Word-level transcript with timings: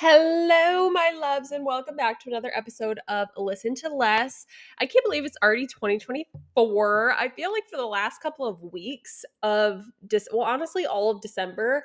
Hello, 0.00 0.88
my 0.90 1.10
loves, 1.20 1.50
and 1.50 1.66
welcome 1.66 1.96
back 1.96 2.20
to 2.20 2.30
another 2.30 2.52
episode 2.54 3.00
of 3.08 3.26
Listen 3.36 3.74
to 3.74 3.88
Less. 3.88 4.46
I 4.78 4.86
can't 4.86 5.04
believe 5.04 5.24
it's 5.24 5.36
already 5.42 5.66
2024. 5.66 7.14
I 7.18 7.28
feel 7.30 7.50
like 7.50 7.68
for 7.68 7.78
the 7.78 7.84
last 7.84 8.22
couple 8.22 8.46
of 8.46 8.62
weeks 8.62 9.24
of 9.42 9.86
dis- 10.06 10.28
well, 10.32 10.46
honestly, 10.46 10.86
all 10.86 11.10
of 11.10 11.20
December, 11.20 11.84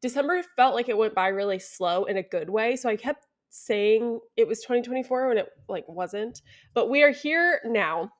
December 0.00 0.42
felt 0.56 0.74
like 0.74 0.88
it 0.88 0.98
went 0.98 1.14
by 1.14 1.28
really 1.28 1.60
slow 1.60 2.02
in 2.06 2.16
a 2.16 2.22
good 2.24 2.50
way. 2.50 2.74
So 2.74 2.88
I 2.88 2.96
kept 2.96 3.28
saying 3.50 4.18
it 4.36 4.48
was 4.48 4.62
2024 4.62 5.28
when 5.28 5.38
it 5.38 5.48
like 5.68 5.88
wasn't. 5.88 6.42
But 6.74 6.90
we 6.90 7.04
are 7.04 7.12
here 7.12 7.60
now. 7.64 8.10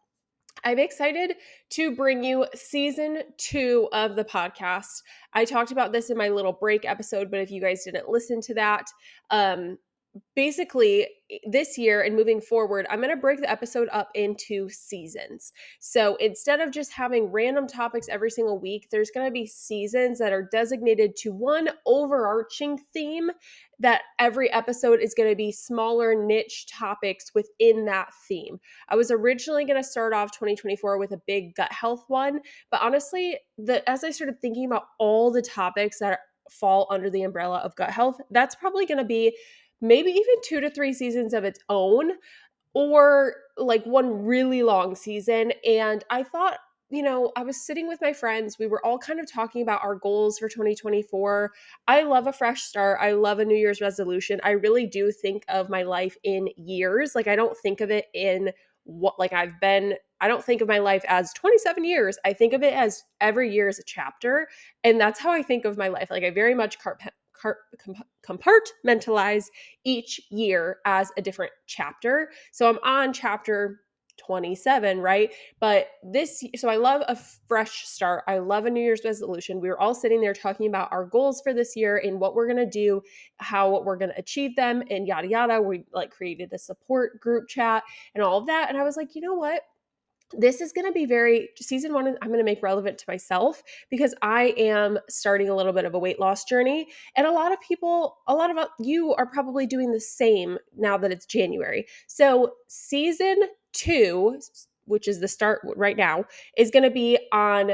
I'm 0.65 0.79
excited 0.79 1.37
to 1.71 1.95
bring 1.95 2.23
you 2.23 2.47
season 2.55 3.23
two 3.37 3.89
of 3.93 4.17
the 4.17 4.25
podcast. 4.25 5.03
I 5.33 5.45
talked 5.45 5.73
about 5.73 5.93
this 5.93 6.11
in 6.11 6.17
my 6.17 6.29
little 6.29 6.53
break 6.53 6.85
episode, 6.85 7.31
but 7.31 7.41
if 7.41 7.51
you 7.51 7.61
guys 7.61 7.85
didn't 7.85 8.09
listen 8.09 8.41
to 8.43 8.55
that, 8.55 8.87
um, 9.31 9.79
basically 10.37 11.09
this 11.47 11.79
year 11.79 12.03
and 12.03 12.15
moving 12.15 12.41
forward, 12.41 12.87
I'm 12.91 13.01
going 13.01 13.15
to 13.15 13.21
break 13.21 13.41
the 13.41 13.51
episode 13.51 13.89
up 13.93 14.11
into 14.15 14.69
seasons. 14.69 15.53
So 15.81 16.17
instead 16.17 16.61
of 16.61 16.71
just 16.71 16.93
having 16.93 17.33
random 17.33 17.67
topics 17.67 18.09
every 18.09 18.31
single 18.31 18.59
week, 18.59 18.89
there's 18.91 19.11
going 19.11 19.27
to 19.27 19.33
be 19.33 19.47
seasons 19.47 20.19
that 20.19 20.33
are 20.33 20.49
designated 20.53 21.17
to 21.17 21.33
one 21.33 21.71
overarching 21.87 22.79
theme 22.93 23.31
that 23.79 24.03
every 24.19 24.53
episode 24.53 25.01
is 25.01 25.15
going 25.15 25.31
to 25.31 25.37
be 25.37 25.51
smaller 25.51 26.15
niche 26.15 26.67
topics 26.71 27.33
within 27.35 27.87
that 27.87 28.09
theme. 28.29 28.59
I 28.89 28.97
was 28.97 29.11
originally 29.11 29.65
going 29.65 29.83
to 29.83 29.89
start 29.89 30.13
off 30.13 30.33
2024 30.33 30.99
with 30.99 31.13
a 31.13 31.21
big 31.27 31.55
gut 31.55 31.73
health 31.73 32.05
one, 32.09 32.41
but 32.71 32.83
honestly, 32.83 33.39
the 33.59 33.89
as 33.89 34.05
I 34.05 34.11
started 34.11 34.41
thinking 34.41 34.67
about 34.67 34.85
all 34.99 35.31
the 35.31 35.43
topics 35.43 35.99
that 35.99 36.21
fall 36.51 36.87
under 36.91 37.11
the 37.11 37.23
umbrella 37.23 37.59
of 37.59 37.75
gut 37.77 37.91
health, 37.91 38.21
that's 38.31 38.55
probably 38.55 38.87
going 38.87 38.99
to 38.99 39.05
be 39.05 39.37
maybe 39.83 40.11
even 40.11 40.35
two 40.45 40.61
to 40.61 40.71
three 40.71 40.93
seasons 40.93 41.35
of 41.35 41.45
its 41.45 41.61
own 41.69 42.13
or 42.75 43.35
like 43.59 43.85
one 43.85 44.25
really 44.25 44.63
long 44.63 44.95
season. 44.95 45.53
And 45.67 46.03
I 46.09 46.23
thought, 46.23 46.59
you 46.89 47.03
know, 47.03 47.33
I 47.37 47.43
was 47.43 47.65
sitting 47.65 47.89
with 47.89 48.01
my 48.03 48.13
friends. 48.13 48.59
We 48.59 48.67
were 48.67 48.85
all 48.85 48.99
kind 48.99 49.19
of 49.19 49.31
talking 49.31 49.63
about 49.63 49.83
our 49.83 49.95
goals 49.95 50.39
for 50.39 50.49
2024. 50.49 51.51
I 51.89 52.03
love 52.03 52.27
a 52.27 52.33
fresh 52.33 52.63
start. 52.63 52.99
I 53.01 53.13
love 53.13 53.39
a 53.39 53.45
New 53.45 53.57
Year's 53.57 53.81
resolution. 53.81 54.41
I 54.45 54.51
really 54.51 54.87
do 54.87 55.11
think 55.11 55.45
of 55.49 55.71
my 55.71 55.83
life 55.83 56.17
in 56.23 56.49
years. 56.57 57.15
Like, 57.15 57.29
I 57.29 57.37
don't 57.37 57.57
think 57.57 57.81
of 57.81 57.91
it 57.91 58.07
in 58.15 58.53
what, 58.85 59.19
like, 59.19 59.33
I've 59.33 59.59
been, 59.59 59.95
I 60.21 60.29
don't 60.29 60.45
think 60.45 60.61
of 60.61 60.69
my 60.69 60.81
life 60.81 61.05
as 61.09 61.33
27 61.33 61.83
years. 61.83 62.19
I 62.27 62.35
think 62.35 62.53
of 62.53 62.63
it 62.63 62.75
as 62.75 63.03
every 63.23 63.51
year 63.51 63.69
is 63.69 63.79
a 63.79 63.85
chapter. 63.85 64.49
And 64.85 65.01
that's 65.01 65.19
how 65.19 65.33
I 65.33 65.43
think 65.43 65.65
of 65.65 65.79
my 65.79 65.89
life. 65.89 66.11
Like, 66.11 66.25
I 66.25 66.31
very 66.31 66.55
much 66.55 66.79
compartmentalize 68.27 69.47
each 69.85 70.21
year 70.31 70.79
as 70.85 71.11
a 71.17 71.23
different 71.23 71.53
chapter. 71.67 72.31
So 72.53 72.69
I'm 72.69 72.79
on 72.85 73.13
chapter 73.13 73.81
27, 74.19 75.01
right? 75.01 75.33
But 75.61 75.89
this, 76.03 76.45
so 76.57 76.69
I 76.69 76.77
love 76.77 77.03
a 77.09 77.17
fresh 77.49 77.87
start. 77.87 78.25
I 78.29 78.39
love 78.39 78.67
a 78.67 78.71
New 78.71 78.83
Year's 78.83 79.03
resolution. 79.05 79.61
We 79.61 79.69
were 79.69 79.81
all 79.81 79.95
sitting 79.95 80.21
there 80.21 80.35
talking 80.35 80.69
about 80.69 80.93
our 80.93 81.05
goals 81.05 81.41
for 81.41 81.53
this 81.53 81.77
year 81.77 81.99
and 81.99 82.21
what 82.21 82.35
we're 82.35 82.47
going 82.47 82.59
to 82.59 82.67
do, 82.67 83.03
how 83.39 83.83
we're 83.83 83.97
going 83.97 84.11
to 84.11 84.19
achieve 84.19 84.55
them, 84.55 84.83
and 84.91 85.07
yada, 85.07 85.29
yada. 85.29 85.61
We 85.61 85.85
like 85.93 86.11
created 86.11 86.53
a 86.53 86.59
support 86.59 87.21
group 87.21 87.49
chat 87.49 87.83
and 88.15 88.23
all 88.23 88.39
of 88.39 88.47
that. 88.47 88.69
And 88.69 88.79
I 88.79 88.83
was 88.83 88.97
like, 88.97 89.15
you 89.15 89.23
know 89.23 89.35
what? 89.35 89.63
This 90.37 90.61
is 90.61 90.73
going 90.73 90.87
to 90.87 90.93
be 90.93 91.07
very 91.07 91.49
season 91.57 91.93
one 91.93 92.07
i'm 92.07 92.29
going 92.29 92.39
to 92.39 92.45
make 92.45 92.63
relevant 92.63 92.99
to 92.99 93.05
myself 93.09 93.63
because 93.91 94.15
i 94.23 94.55
am 94.57 94.99
starting 95.09 95.49
a 95.49 95.55
little 95.55 95.73
bit 95.73 95.85
of 95.85 95.95
a 95.95 95.99
weight 95.99 96.21
loss 96.21 96.45
journey 96.45 96.87
and 97.17 97.27
a 97.27 97.33
lot 97.33 97.53
of 97.53 97.61
people 97.61 98.19
a 98.29 98.35
lot 98.35 98.51
of 98.51 98.57
uh, 98.57 98.67
you 98.79 99.15
are 99.15 99.27
probably 99.27 99.67
doing 99.67 99.93
the 99.93 100.01
same 100.01 100.59
now 100.77 100.97
that 100.97 101.13
it's 101.13 101.27
january. 101.27 101.87
So 102.07 102.53
season 102.69 103.37
two 103.73 104.41
which 104.87 105.09
is 105.09 105.21
the 105.21 105.29
start 105.29 105.61
right 105.77 105.97
now 105.97 106.25
is 106.57 106.71
going 106.71 106.83
to 106.83 106.91
be 106.91 107.19
on 107.33 107.73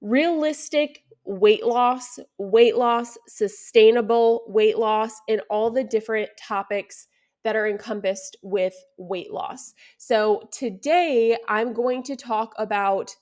realistic 0.00 1.02
weight 1.24 1.64
loss 1.64 2.18
weight 2.38 2.76
loss 2.76 3.16
sustainable 3.28 4.42
weight 4.48 4.78
loss 4.78 5.12
and 5.28 5.40
all 5.48 5.70
the 5.70 5.84
different 5.84 6.28
topics 6.36 7.06
that 7.44 7.56
are 7.56 7.66
encompassed 7.66 8.36
with 8.42 8.74
weight 8.98 9.32
loss. 9.32 9.74
So, 9.98 10.48
today 10.52 11.36
I'm 11.48 11.72
going 11.72 12.02
to 12.04 12.16
talk 12.16 12.54
about 12.58 13.14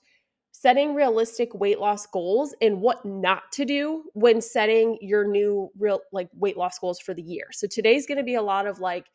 setting 0.51 0.93
realistic 0.93 1.53
weight 1.55 1.79
loss 1.79 2.05
goals 2.05 2.53
and 2.61 2.81
what 2.81 3.05
not 3.05 3.51
to 3.53 3.65
do 3.65 4.03
when 4.13 4.41
setting 4.41 4.97
your 5.01 5.25
new 5.25 5.69
real 5.79 6.01
like 6.11 6.29
weight 6.33 6.57
loss 6.57 6.77
goals 6.77 6.99
for 6.99 7.13
the 7.13 7.21
year. 7.21 7.47
So, 7.51 7.67
today's 7.67 8.05
going 8.05 8.17
to 8.17 8.23
be 8.23 8.35
a 8.35 8.41
lot 8.41 8.67
of 8.67 8.79
like 8.79 9.07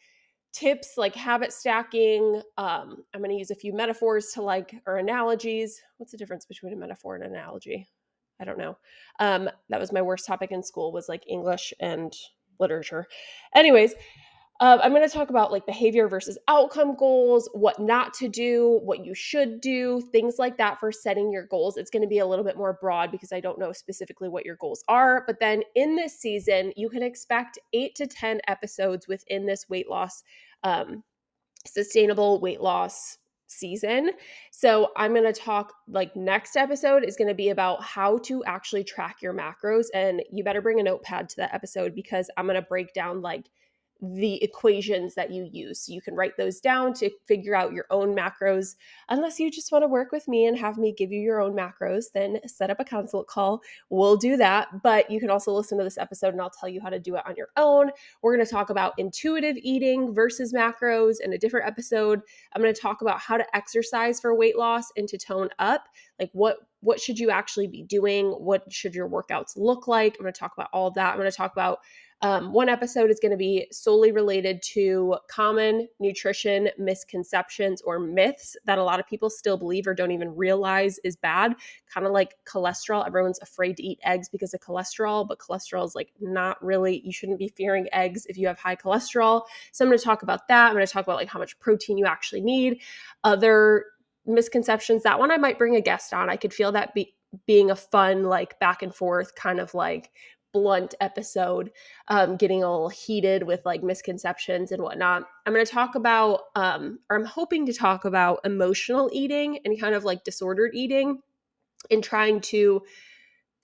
tips 0.52 0.94
like 0.96 1.14
habit 1.14 1.52
stacking. 1.52 2.40
Um, 2.56 3.04
I'm 3.12 3.20
going 3.20 3.30
to 3.30 3.36
use 3.36 3.50
a 3.50 3.54
few 3.54 3.74
metaphors 3.74 4.28
to 4.32 4.42
like 4.42 4.74
or 4.86 4.96
analogies. 4.96 5.80
What's 5.98 6.12
the 6.12 6.18
difference 6.18 6.46
between 6.46 6.72
a 6.72 6.76
metaphor 6.76 7.14
and 7.14 7.24
an 7.24 7.32
analogy? 7.32 7.86
I 8.40 8.44
don't 8.44 8.58
know. 8.58 8.76
Um, 9.20 9.50
that 9.68 9.80
was 9.80 9.92
my 9.92 10.02
worst 10.02 10.26
topic 10.26 10.50
in 10.52 10.62
school 10.62 10.92
was 10.92 11.08
like 11.08 11.24
English 11.28 11.72
and 11.80 12.14
literature. 12.58 13.06
Anyways, 13.54 13.94
uh, 14.58 14.78
I'm 14.82 14.92
going 14.92 15.06
to 15.06 15.14
talk 15.14 15.28
about 15.28 15.52
like 15.52 15.66
behavior 15.66 16.08
versus 16.08 16.38
outcome 16.48 16.94
goals, 16.96 17.48
what 17.52 17.78
not 17.78 18.14
to 18.14 18.28
do, 18.28 18.80
what 18.82 19.04
you 19.04 19.14
should 19.14 19.60
do, 19.60 20.00
things 20.12 20.36
like 20.38 20.56
that 20.56 20.80
for 20.80 20.90
setting 20.90 21.30
your 21.30 21.46
goals. 21.46 21.76
It's 21.76 21.90
going 21.90 22.02
to 22.02 22.08
be 22.08 22.20
a 22.20 22.26
little 22.26 22.44
bit 22.44 22.56
more 22.56 22.78
broad 22.80 23.10
because 23.10 23.32
I 23.32 23.40
don't 23.40 23.58
know 23.58 23.72
specifically 23.72 24.28
what 24.28 24.46
your 24.46 24.56
goals 24.56 24.82
are. 24.88 25.24
But 25.26 25.40
then 25.40 25.62
in 25.74 25.94
this 25.94 26.18
season, 26.18 26.72
you 26.74 26.88
can 26.88 27.02
expect 27.02 27.58
eight 27.74 27.94
to 27.96 28.06
10 28.06 28.40
episodes 28.48 29.06
within 29.06 29.44
this 29.44 29.68
weight 29.68 29.90
loss, 29.90 30.22
um, 30.62 31.04
sustainable 31.66 32.40
weight 32.40 32.62
loss 32.62 33.18
season. 33.48 34.10
So 34.50 34.90
I'm 34.96 35.12
going 35.12 35.30
to 35.30 35.38
talk 35.38 35.72
like 35.86 36.16
next 36.16 36.56
episode 36.56 37.04
is 37.04 37.16
going 37.16 37.28
to 37.28 37.34
be 37.34 37.50
about 37.50 37.82
how 37.82 38.18
to 38.18 38.42
actually 38.44 38.84
track 38.84 39.22
your 39.22 39.34
macros 39.34 39.86
and 39.94 40.22
you 40.32 40.42
better 40.42 40.62
bring 40.62 40.80
a 40.80 40.82
notepad 40.82 41.28
to 41.30 41.36
that 41.36 41.54
episode 41.54 41.94
because 41.94 42.30
I'm 42.36 42.46
going 42.46 42.56
to 42.56 42.62
break 42.62 42.92
down 42.92 43.22
like 43.22 43.46
the 44.00 44.42
equations 44.42 45.14
that 45.14 45.30
you 45.30 45.48
use. 45.50 45.80
So 45.80 45.92
you 45.92 46.02
can 46.02 46.14
write 46.14 46.36
those 46.36 46.60
down 46.60 46.92
to 46.94 47.10
figure 47.26 47.54
out 47.54 47.72
your 47.72 47.86
own 47.90 48.14
macros. 48.14 48.76
Unless 49.08 49.40
you 49.40 49.50
just 49.50 49.72
want 49.72 49.82
to 49.82 49.88
work 49.88 50.12
with 50.12 50.28
me 50.28 50.46
and 50.46 50.58
have 50.58 50.76
me 50.76 50.92
give 50.92 51.12
you 51.12 51.20
your 51.20 51.40
own 51.40 51.54
macros, 51.54 52.06
then 52.12 52.38
set 52.46 52.70
up 52.70 52.80
a 52.80 52.84
consult 52.84 53.26
call. 53.26 53.62
We'll 53.88 54.16
do 54.16 54.36
that. 54.36 54.82
But 54.82 55.10
you 55.10 55.18
can 55.18 55.30
also 55.30 55.52
listen 55.52 55.78
to 55.78 55.84
this 55.84 55.98
episode 55.98 56.34
and 56.34 56.40
I'll 56.40 56.50
tell 56.50 56.68
you 56.68 56.80
how 56.80 56.90
to 56.90 57.00
do 57.00 57.16
it 57.16 57.26
on 57.26 57.34
your 57.36 57.48
own. 57.56 57.90
We're 58.22 58.34
going 58.34 58.46
to 58.46 58.52
talk 58.52 58.70
about 58.70 58.94
intuitive 58.98 59.56
eating 59.62 60.14
versus 60.14 60.52
macros 60.52 61.16
in 61.24 61.32
a 61.32 61.38
different 61.38 61.66
episode. 61.66 62.20
I'm 62.54 62.62
going 62.62 62.74
to 62.74 62.80
talk 62.80 63.00
about 63.00 63.20
how 63.20 63.36
to 63.36 63.56
exercise 63.56 64.20
for 64.20 64.34
weight 64.34 64.58
loss 64.58 64.92
and 64.96 65.08
to 65.08 65.18
tone 65.18 65.48
up. 65.58 65.84
Like 66.18 66.30
what 66.32 66.58
what 66.80 67.00
should 67.00 67.18
you 67.18 67.30
actually 67.30 67.66
be 67.66 67.82
doing? 67.82 68.30
What 68.30 68.70
should 68.72 68.94
your 68.94 69.08
workouts 69.08 69.56
look 69.56 69.88
like? 69.88 70.14
I'm 70.14 70.22
going 70.22 70.32
to 70.32 70.38
talk 70.38 70.52
about 70.56 70.68
all 70.72 70.90
that. 70.92 71.10
I'm 71.10 71.18
going 71.18 71.30
to 71.30 71.36
talk 71.36 71.52
about 71.52 71.80
um, 72.22 72.52
one 72.52 72.70
episode 72.70 73.10
is 73.10 73.20
going 73.20 73.32
to 73.32 73.36
be 73.36 73.66
solely 73.70 74.10
related 74.10 74.62
to 74.62 75.16
common 75.28 75.86
nutrition 76.00 76.70
misconceptions 76.78 77.82
or 77.82 77.98
myths 77.98 78.56
that 78.64 78.78
a 78.78 78.82
lot 78.82 78.98
of 78.98 79.06
people 79.06 79.28
still 79.28 79.58
believe 79.58 79.86
or 79.86 79.92
don't 79.92 80.12
even 80.12 80.34
realize 80.34 80.98
is 81.04 81.14
bad. 81.14 81.54
Kind 81.92 82.06
of 82.06 82.12
like 82.12 82.34
cholesterol. 82.46 83.06
Everyone's 83.06 83.38
afraid 83.40 83.76
to 83.76 83.82
eat 83.82 83.98
eggs 84.02 84.30
because 84.30 84.54
of 84.54 84.60
cholesterol, 84.60 85.28
but 85.28 85.38
cholesterol 85.38 85.84
is 85.84 85.94
like 85.94 86.10
not 86.18 86.62
really, 86.64 87.02
you 87.04 87.12
shouldn't 87.12 87.38
be 87.38 87.48
fearing 87.48 87.86
eggs 87.92 88.24
if 88.26 88.38
you 88.38 88.46
have 88.46 88.58
high 88.58 88.76
cholesterol. 88.76 89.42
So 89.72 89.84
I'm 89.84 89.90
going 89.90 89.98
to 89.98 90.04
talk 90.04 90.22
about 90.22 90.48
that. 90.48 90.68
I'm 90.68 90.74
going 90.74 90.86
to 90.86 90.92
talk 90.92 91.04
about 91.04 91.16
like 91.16 91.28
how 91.28 91.38
much 91.38 91.58
protein 91.60 91.98
you 91.98 92.06
actually 92.06 92.40
need. 92.40 92.80
Other 93.24 93.84
misconceptions, 94.24 95.02
that 95.02 95.18
one 95.18 95.30
I 95.30 95.36
might 95.36 95.58
bring 95.58 95.76
a 95.76 95.82
guest 95.82 96.14
on. 96.14 96.30
I 96.30 96.36
could 96.36 96.54
feel 96.54 96.72
that 96.72 96.94
be 96.94 97.14
being 97.46 97.70
a 97.70 97.76
fun 97.76 98.24
like 98.24 98.58
back 98.60 98.82
and 98.82 98.94
forth 98.94 99.34
kind 99.34 99.60
of 99.60 99.74
like 99.74 100.10
blunt 100.56 100.94
episode, 101.02 101.70
um, 102.08 102.38
getting 102.38 102.64
a 102.64 102.70
little 102.70 102.88
heated 102.88 103.42
with 103.42 103.60
like 103.66 103.82
misconceptions 103.82 104.72
and 104.72 104.82
whatnot. 104.82 105.24
I'm 105.44 105.52
going 105.52 105.66
to 105.66 105.70
talk 105.70 105.96
about, 105.96 106.44
um, 106.54 106.98
or 107.10 107.18
I'm 107.18 107.26
hoping 107.26 107.66
to 107.66 107.74
talk 107.74 108.06
about 108.06 108.40
emotional 108.42 109.10
eating 109.12 109.58
and 109.66 109.78
kind 109.78 109.94
of 109.94 110.04
like 110.04 110.24
disordered 110.24 110.70
eating 110.72 111.18
and 111.90 112.02
trying 112.02 112.40
to 112.40 112.80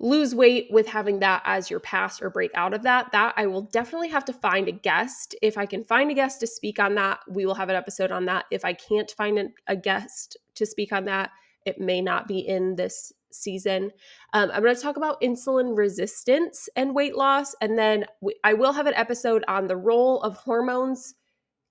lose 0.01 0.35
weight 0.35 0.67
with 0.71 0.87
having 0.87 1.21
that 1.21 1.41
as 1.47 1.71
your 1.71 1.81
past 1.81 2.21
or 2.21 2.29
break 2.29 2.51
out 2.55 2.75
of 2.75 2.83
that. 2.83 3.11
That 3.13 3.33
i 3.39 3.47
will 3.47 3.63
definitely 3.63 4.09
have 4.09 4.27
to 4.27 4.35
find 4.35 4.69
a 4.69 4.73
guest. 4.73 5.35
If 5.41 5.57
i 5.57 5.65
can 5.65 5.83
find 5.85 6.11
a 6.11 6.15
guest 6.15 6.41
to 6.41 6.47
speak 6.47 6.79
on 6.79 6.95
that 6.97 7.21
we 7.27 7.47
will 7.47 7.55
have 7.55 7.71
an 7.71 7.77
episode 7.77 8.13
on 8.13 8.27
that. 8.27 8.45
If 8.51 8.67
i 8.67 8.75
can't 8.75 9.11
find 9.13 9.51
a 9.67 9.77
guest 9.77 10.37
to 10.57 10.67
speak 10.67 10.93
on 10.93 11.07
that 11.07 11.31
it 11.65 11.81
may 11.81 12.03
not 12.03 12.29
be 12.29 12.41
in 12.41 12.75
this 12.75 13.13
season. 13.35 13.91
Um, 14.33 14.51
I'm 14.53 14.63
going 14.63 14.75
to 14.75 14.81
talk 14.81 14.97
about 14.97 15.21
insulin 15.21 15.77
resistance 15.77 16.69
and 16.77 16.95
weight 16.95 17.17
loss. 17.17 17.55
And 17.61 17.79
then 17.79 18.07
we, 18.21 18.35
I 18.45 18.55
will 18.55 18.73
have 18.73 18.87
an 18.87 18.95
episode 18.95 19.45
on 19.49 19.67
the 19.67 19.77
role 19.77 20.21
of 20.23 20.37
hormones 20.37 21.15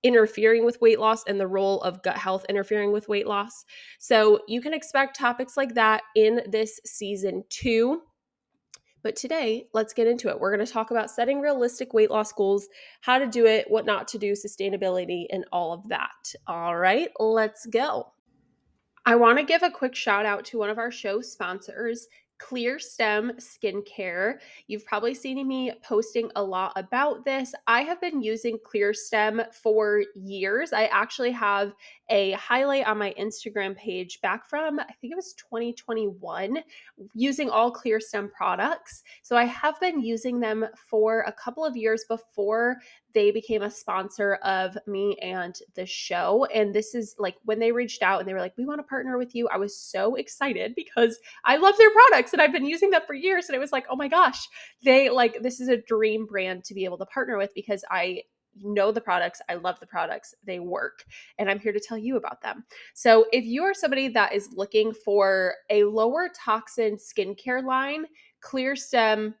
interfering 0.02 0.64
with 0.64 0.80
weight 0.80 0.98
loss 0.98 1.24
and 1.26 1.38
the 1.38 1.46
role 1.46 1.80
of 1.82 2.02
gut 2.02 2.16
health 2.16 2.44
interfering 2.48 2.92
with 2.92 3.08
weight 3.08 3.26
loss. 3.26 3.64
So 3.98 4.40
you 4.48 4.60
can 4.60 4.74
expect 4.74 5.18
topics 5.18 5.56
like 5.56 5.74
that 5.74 6.02
in 6.16 6.42
this 6.50 6.80
season 6.84 7.44
two. 7.48 8.02
But 9.02 9.16
today, 9.16 9.66
let's 9.74 9.92
get 9.92 10.06
into 10.06 10.28
it. 10.28 10.38
We're 10.38 10.54
going 10.54 10.64
to 10.64 10.72
talk 10.72 10.92
about 10.92 11.10
setting 11.10 11.40
realistic 11.40 11.92
weight 11.92 12.10
loss 12.10 12.32
goals, 12.32 12.68
how 13.00 13.18
to 13.18 13.26
do 13.26 13.46
it, 13.46 13.68
what 13.68 13.84
not 13.84 14.06
to 14.08 14.18
do, 14.18 14.32
sustainability, 14.32 15.26
and 15.30 15.44
all 15.52 15.72
of 15.72 15.88
that. 15.88 16.34
All 16.46 16.76
right, 16.76 17.10
let's 17.18 17.66
go. 17.66 18.11
I 19.04 19.16
want 19.16 19.38
to 19.38 19.44
give 19.44 19.62
a 19.64 19.70
quick 19.70 19.96
shout 19.96 20.26
out 20.26 20.44
to 20.46 20.58
one 20.58 20.70
of 20.70 20.78
our 20.78 20.92
show 20.92 21.20
sponsors, 21.20 22.06
ClearStem 22.40 23.32
Skincare. 23.40 24.38
You've 24.66 24.84
probably 24.84 25.14
seen 25.14 25.46
me 25.46 25.72
posting 25.82 26.30
a 26.36 26.42
lot 26.42 26.72
about 26.76 27.24
this. 27.24 27.52
I 27.66 27.82
have 27.82 28.00
been 28.00 28.22
using 28.22 28.58
ClearStem 28.58 29.52
for 29.52 30.02
years. 30.14 30.72
I 30.72 30.86
actually 30.86 31.30
have 31.32 31.72
a 32.10 32.32
highlight 32.32 32.86
on 32.86 32.98
my 32.98 33.14
Instagram 33.18 33.76
page 33.76 34.20
back 34.22 34.48
from, 34.48 34.78
I 34.80 34.92
think 35.00 35.12
it 35.12 35.16
was 35.16 35.34
2021, 35.34 36.58
using 37.14 37.48
all 37.48 37.72
ClearStem 37.72 38.30
products. 38.32 39.02
So 39.22 39.36
I 39.36 39.44
have 39.44 39.78
been 39.80 40.00
using 40.00 40.40
them 40.40 40.66
for 40.88 41.20
a 41.22 41.32
couple 41.32 41.64
of 41.64 41.76
years 41.76 42.04
before 42.08 42.76
they 43.14 43.30
became 43.30 43.62
a 43.62 43.70
sponsor 43.70 44.34
of 44.36 44.76
me 44.86 45.16
and 45.22 45.56
the 45.74 45.86
show. 45.86 46.46
And 46.54 46.74
this 46.74 46.94
is 46.94 47.14
like 47.18 47.36
when 47.44 47.58
they 47.58 47.72
reached 47.72 48.02
out 48.02 48.20
and 48.20 48.28
they 48.28 48.34
were 48.34 48.40
like, 48.40 48.56
we 48.56 48.66
want 48.66 48.80
to 48.80 48.84
partner 48.84 49.18
with 49.18 49.34
you. 49.34 49.48
I 49.48 49.56
was 49.56 49.76
so 49.76 50.14
excited 50.14 50.74
because 50.74 51.18
I 51.44 51.56
love 51.56 51.76
their 51.78 51.90
products 51.90 52.32
and 52.32 52.42
I've 52.42 52.52
been 52.52 52.66
using 52.66 52.90
them 52.90 53.02
for 53.06 53.14
years. 53.14 53.48
And 53.48 53.56
it 53.56 53.60
was 53.60 53.72
like, 53.72 53.86
oh 53.90 53.96
my 53.96 54.08
gosh, 54.08 54.48
they 54.84 55.10
like, 55.10 55.42
this 55.42 55.60
is 55.60 55.68
a 55.68 55.76
dream 55.76 56.26
brand 56.26 56.64
to 56.64 56.74
be 56.74 56.84
able 56.84 56.98
to 56.98 57.06
partner 57.06 57.38
with 57.38 57.50
because 57.54 57.84
I 57.90 58.22
know 58.60 58.92
the 58.92 59.00
products. 59.00 59.40
I 59.48 59.54
love 59.54 59.80
the 59.80 59.86
products. 59.86 60.34
They 60.44 60.58
work. 60.58 61.04
And 61.38 61.50
I'm 61.50 61.58
here 61.58 61.72
to 61.72 61.80
tell 61.80 61.98
you 61.98 62.16
about 62.16 62.42
them. 62.42 62.64
So, 62.94 63.26
if 63.32 63.44
you 63.44 63.62
are 63.62 63.74
somebody 63.74 64.08
that 64.08 64.34
is 64.34 64.50
looking 64.52 64.92
for 64.92 65.54
a 65.70 65.84
lower 65.84 66.28
toxin 66.36 66.96
skincare 66.96 67.64
line, 67.64 68.04
ClearStem 68.42 69.34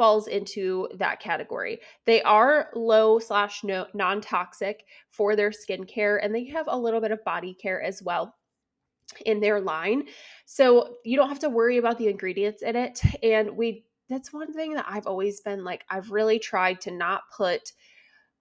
falls 0.00 0.28
into 0.28 0.88
that 0.94 1.20
category. 1.20 1.78
They 2.06 2.22
are 2.22 2.70
low 2.74 3.18
slash 3.18 3.62
no 3.62 3.84
non 3.92 4.22
toxic 4.22 4.86
for 5.10 5.36
their 5.36 5.50
skincare, 5.50 6.18
and 6.22 6.34
they 6.34 6.46
have 6.46 6.64
a 6.68 6.78
little 6.78 7.02
bit 7.02 7.10
of 7.10 7.22
body 7.22 7.52
care 7.52 7.82
as 7.82 8.02
well 8.02 8.34
in 9.26 9.40
their 9.40 9.60
line. 9.60 10.04
So 10.46 10.96
you 11.04 11.18
don't 11.18 11.28
have 11.28 11.40
to 11.40 11.50
worry 11.50 11.76
about 11.76 11.98
the 11.98 12.08
ingredients 12.08 12.62
in 12.62 12.76
it. 12.76 13.02
And 13.22 13.58
we 13.58 13.84
that's 14.08 14.32
one 14.32 14.54
thing 14.54 14.72
that 14.72 14.86
I've 14.88 15.06
always 15.06 15.42
been 15.42 15.64
like, 15.64 15.84
I've 15.90 16.10
really 16.10 16.38
tried 16.38 16.80
to 16.80 16.90
not 16.90 17.24
put 17.36 17.72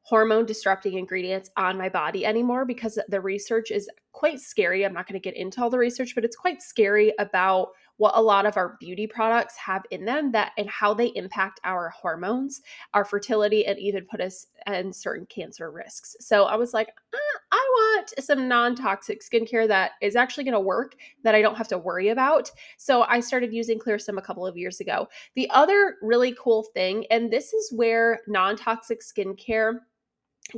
hormone 0.03 0.45
disrupting 0.45 0.93
ingredients 0.93 1.49
on 1.57 1.77
my 1.77 1.89
body 1.89 2.25
anymore 2.25 2.63
because 2.63 2.97
the 3.09 3.19
research 3.19 3.69
is 3.69 3.89
quite 4.13 4.39
scary. 4.39 4.85
I'm 4.85 4.93
not 4.93 5.09
going 5.09 5.19
to 5.19 5.29
get 5.29 5.35
into 5.35 5.61
all 5.61 5.69
the 5.69 5.77
research, 5.77 6.15
but 6.15 6.23
it's 6.23 6.37
quite 6.37 6.61
scary 6.61 7.11
about 7.19 7.71
what 7.99 8.13
a 8.15 8.21
lot 8.21 8.45
of 8.45 8.55
our 8.55 8.77
beauty 8.79 9.05
products 9.05 9.57
have 9.57 9.83
in 9.91 10.05
them 10.05 10.31
that 10.31 10.53
and 10.57 10.69
how 10.69 10.93
they 10.93 11.07
impact 11.15 11.59
our 11.65 11.89
hormones, 11.89 12.61
our 12.93 13.03
fertility, 13.03 13.65
and 13.65 13.77
even 13.77 14.05
put 14.05 14.21
us 14.21 14.47
in 14.67 14.93
certain 14.93 15.25
cancer 15.25 15.69
risks. 15.69 16.15
So 16.21 16.45
I 16.45 16.55
was 16.55 16.73
like, 16.73 16.87
ah, 17.13 17.39
I 17.51 17.69
want 17.75 18.13
some 18.19 18.47
non 18.47 18.73
toxic 18.73 19.21
skincare 19.21 19.67
that 19.67 19.91
is 20.01 20.15
actually 20.15 20.45
going 20.45 20.53
to 20.53 20.61
work 20.61 20.95
that 21.25 21.35
I 21.35 21.41
don't 21.41 21.57
have 21.57 21.67
to 21.67 21.77
worry 21.77 22.07
about. 22.07 22.49
So 22.77 23.03
I 23.03 23.19
started 23.19 23.53
using 23.53 23.79
ClearStem 23.79 24.17
a 24.17 24.21
couple 24.21 24.47
of 24.47 24.55
years 24.55 24.79
ago. 24.79 25.09
The 25.35 25.49
other 25.49 25.95
really 26.01 26.33
cool 26.41 26.63
thing, 26.73 27.05
and 27.11 27.29
this 27.29 27.51
is 27.53 27.73
where 27.73 28.21
non 28.27 28.55
toxic 28.55 29.01
skincare 29.01 29.79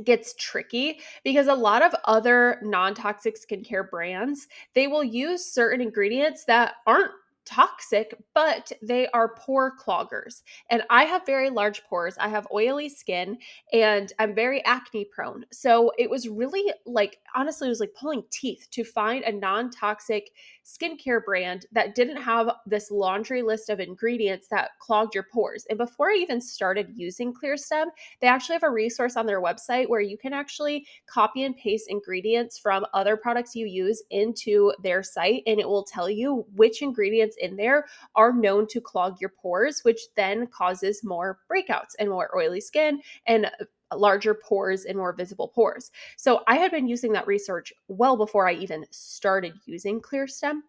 gets 0.04 0.34
tricky 0.38 1.00
because 1.24 1.48
a 1.48 1.54
lot 1.54 1.82
of 1.82 1.94
other 2.06 2.58
non-toxic 2.62 3.36
skincare 3.36 3.88
brands 3.90 4.48
they 4.74 4.86
will 4.86 5.04
use 5.04 5.44
certain 5.44 5.82
ingredients 5.82 6.44
that 6.46 6.76
aren't 6.86 7.10
toxic, 7.44 8.14
but 8.34 8.72
they 8.82 9.08
are 9.08 9.34
pore 9.34 9.76
cloggers. 9.76 10.42
And 10.70 10.82
I 10.90 11.04
have 11.04 11.26
very 11.26 11.50
large 11.50 11.82
pores. 11.84 12.16
I 12.18 12.28
have 12.28 12.46
oily 12.52 12.88
skin 12.88 13.38
and 13.72 14.12
I'm 14.18 14.34
very 14.34 14.64
acne 14.64 15.04
prone. 15.04 15.44
So 15.52 15.92
it 15.98 16.08
was 16.08 16.28
really 16.28 16.72
like, 16.86 17.18
honestly, 17.34 17.68
it 17.68 17.70
was 17.70 17.80
like 17.80 17.94
pulling 17.98 18.24
teeth 18.30 18.68
to 18.70 18.84
find 18.84 19.24
a 19.24 19.32
non 19.32 19.70
toxic 19.70 20.30
skincare 20.64 21.24
brand 21.24 21.66
that 21.72 21.94
didn't 21.94 22.16
have 22.16 22.50
this 22.66 22.90
laundry 22.90 23.42
list 23.42 23.68
of 23.68 23.80
ingredients 23.80 24.46
that 24.50 24.70
clogged 24.78 25.14
your 25.14 25.26
pores. 25.32 25.66
And 25.68 25.78
before 25.78 26.10
I 26.10 26.16
even 26.16 26.40
started 26.40 26.92
using 26.94 27.34
ClearStem, 27.34 27.86
they 28.20 28.28
actually 28.28 28.54
have 28.54 28.62
a 28.62 28.70
resource 28.70 29.16
on 29.16 29.26
their 29.26 29.42
website 29.42 29.88
where 29.88 30.00
you 30.00 30.16
can 30.16 30.32
actually 30.32 30.86
copy 31.06 31.42
and 31.42 31.56
paste 31.56 31.86
ingredients 31.88 32.58
from 32.58 32.86
other 32.94 33.16
products 33.16 33.54
you 33.54 33.66
use 33.66 34.02
into 34.10 34.72
their 34.82 35.02
site 35.02 35.42
and 35.46 35.58
it 35.58 35.68
will 35.68 35.84
tell 35.84 36.08
you 36.08 36.46
which 36.54 36.82
ingredients 36.82 37.31
ingredients 37.36 37.36
in 37.40 37.56
there 37.56 37.86
are 38.14 38.32
known 38.32 38.66
to 38.68 38.80
clog 38.80 39.20
your 39.20 39.30
pores, 39.30 39.82
which 39.84 40.00
then 40.16 40.46
causes 40.48 41.04
more 41.04 41.38
breakouts 41.50 41.94
and 41.98 42.08
more 42.08 42.30
oily 42.36 42.60
skin 42.60 43.00
and 43.26 43.46
uh, 43.46 43.96
larger 43.96 44.34
pores 44.34 44.86
and 44.86 44.96
more 44.96 45.12
visible 45.12 45.48
pores. 45.48 45.90
So 46.16 46.42
I 46.46 46.56
had 46.56 46.70
been 46.70 46.88
using 46.88 47.12
that 47.12 47.26
research 47.26 47.72
well 47.88 48.16
before 48.16 48.48
I 48.48 48.54
even 48.54 48.86
started 48.90 49.54
using 49.66 50.00
ClearStem. 50.00 50.60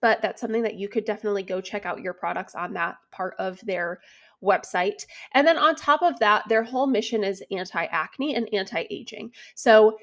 But 0.00 0.22
that's 0.22 0.40
something 0.40 0.62
that 0.62 0.76
you 0.76 0.88
could 0.88 1.04
definitely 1.04 1.42
go 1.42 1.60
check 1.60 1.84
out 1.84 2.00
your 2.00 2.14
products 2.14 2.54
on 2.54 2.72
that 2.72 2.96
part 3.10 3.34
of 3.38 3.60
their 3.60 4.00
website. 4.42 5.04
And 5.32 5.46
then 5.46 5.58
on 5.58 5.74
top 5.74 6.02
of 6.02 6.18
that, 6.18 6.44
their 6.48 6.62
whole 6.62 6.86
mission 6.86 7.22
is 7.22 7.42
anti 7.50 7.84
acne 7.84 8.34
and 8.34 8.48
anti 8.54 8.86
aging. 8.90 9.32
So 9.54 9.98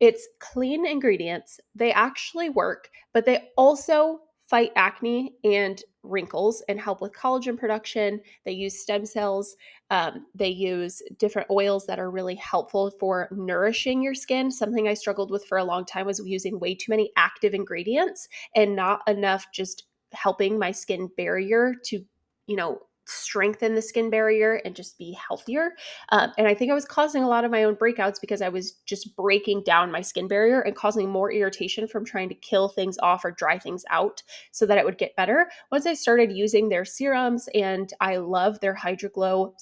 it's 0.00 0.26
clean 0.40 0.86
ingredients. 0.86 1.60
They 1.74 1.92
actually 1.92 2.48
work, 2.48 2.88
but 3.12 3.26
they 3.26 3.50
also 3.56 4.20
fight 4.48 4.72
acne 4.76 5.34
and 5.44 5.82
wrinkles 6.02 6.62
and 6.68 6.78
help 6.78 7.00
with 7.00 7.12
collagen 7.12 7.56
production. 7.58 8.20
They 8.44 8.52
use 8.52 8.80
stem 8.80 9.06
cells. 9.06 9.56
Um, 9.90 10.26
they 10.34 10.48
use 10.48 11.02
different 11.18 11.50
oils 11.50 11.86
that 11.86 11.98
are 11.98 12.10
really 12.10 12.34
helpful 12.36 12.92
for 13.00 13.28
nourishing 13.32 14.02
your 14.02 14.14
skin. 14.14 14.50
Something 14.50 14.86
I 14.86 14.94
struggled 14.94 15.30
with 15.30 15.44
for 15.46 15.58
a 15.58 15.64
long 15.64 15.84
time 15.84 16.06
was 16.06 16.20
using 16.24 16.60
way 16.60 16.74
too 16.74 16.90
many 16.90 17.10
active 17.16 17.54
ingredients 17.54 18.28
and 18.54 18.76
not 18.76 19.00
enough 19.08 19.46
just 19.52 19.84
helping 20.12 20.58
my 20.58 20.70
skin 20.70 21.08
barrier 21.16 21.74
to, 21.86 22.00
you 22.46 22.56
know, 22.56 22.80
strengthen 23.06 23.74
the 23.74 23.82
skin 23.82 24.10
barrier 24.10 24.60
and 24.64 24.74
just 24.74 24.98
be 24.98 25.16
healthier. 25.28 25.72
Um, 26.10 26.32
and 26.38 26.46
I 26.46 26.54
think 26.54 26.70
I 26.70 26.74
was 26.74 26.84
causing 26.84 27.22
a 27.22 27.28
lot 27.28 27.44
of 27.44 27.50
my 27.50 27.64
own 27.64 27.76
breakouts 27.76 28.20
because 28.20 28.42
I 28.42 28.48
was 28.48 28.72
just 28.86 29.14
breaking 29.16 29.62
down 29.64 29.92
my 29.92 30.00
skin 30.00 30.28
barrier 30.28 30.60
and 30.60 30.74
causing 30.74 31.08
more 31.08 31.32
irritation 31.32 31.86
from 31.86 32.04
trying 32.04 32.28
to 32.28 32.34
kill 32.34 32.68
things 32.68 32.98
off 33.02 33.24
or 33.24 33.30
dry 33.30 33.58
things 33.58 33.84
out 33.90 34.22
so 34.52 34.66
that 34.66 34.78
it 34.78 34.84
would 34.84 34.98
get 34.98 35.16
better. 35.16 35.50
Once 35.70 35.86
I 35.86 35.94
started 35.94 36.32
using 36.32 36.68
their 36.68 36.84
serums 36.84 37.48
and 37.54 37.92
I 38.00 38.16
love 38.16 38.60
their 38.60 38.74
Hydraglow 38.74 39.54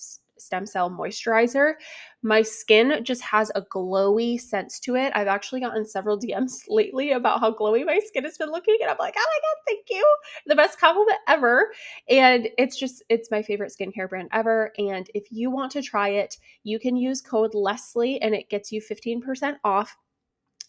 stem 0.42 0.66
cell 0.66 0.90
moisturizer. 0.90 1.74
My 2.22 2.42
skin 2.42 3.04
just 3.04 3.22
has 3.22 3.50
a 3.54 3.62
glowy 3.62 4.40
sense 4.40 4.78
to 4.80 4.96
it. 4.96 5.12
I've 5.14 5.26
actually 5.26 5.60
gotten 5.60 5.84
several 5.86 6.18
DMs 6.20 6.62
lately 6.68 7.12
about 7.12 7.40
how 7.40 7.52
glowy 7.52 7.84
my 7.84 8.00
skin 8.04 8.24
has 8.24 8.38
been 8.38 8.50
looking, 8.50 8.76
and 8.80 8.90
I'm 8.90 8.96
like, 8.98 9.14
oh 9.16 9.26
my 9.26 9.40
God, 9.42 9.62
thank 9.66 9.86
you. 9.90 10.16
The 10.46 10.56
best 10.56 10.80
compliment 10.80 11.18
ever. 11.28 11.72
And 12.08 12.48
it's 12.58 12.78
just, 12.78 13.02
it's 13.08 13.30
my 13.30 13.42
favorite 13.42 13.72
skincare 13.72 14.08
brand 14.08 14.28
ever. 14.32 14.72
And 14.78 15.08
if 15.14 15.30
you 15.30 15.50
want 15.50 15.72
to 15.72 15.82
try 15.82 16.08
it, 16.08 16.36
you 16.64 16.78
can 16.78 16.96
use 16.96 17.20
code 17.20 17.54
Leslie 17.54 18.20
and 18.20 18.34
it 18.34 18.48
gets 18.48 18.72
you 18.72 18.80
15% 18.80 19.56
off 19.64 19.96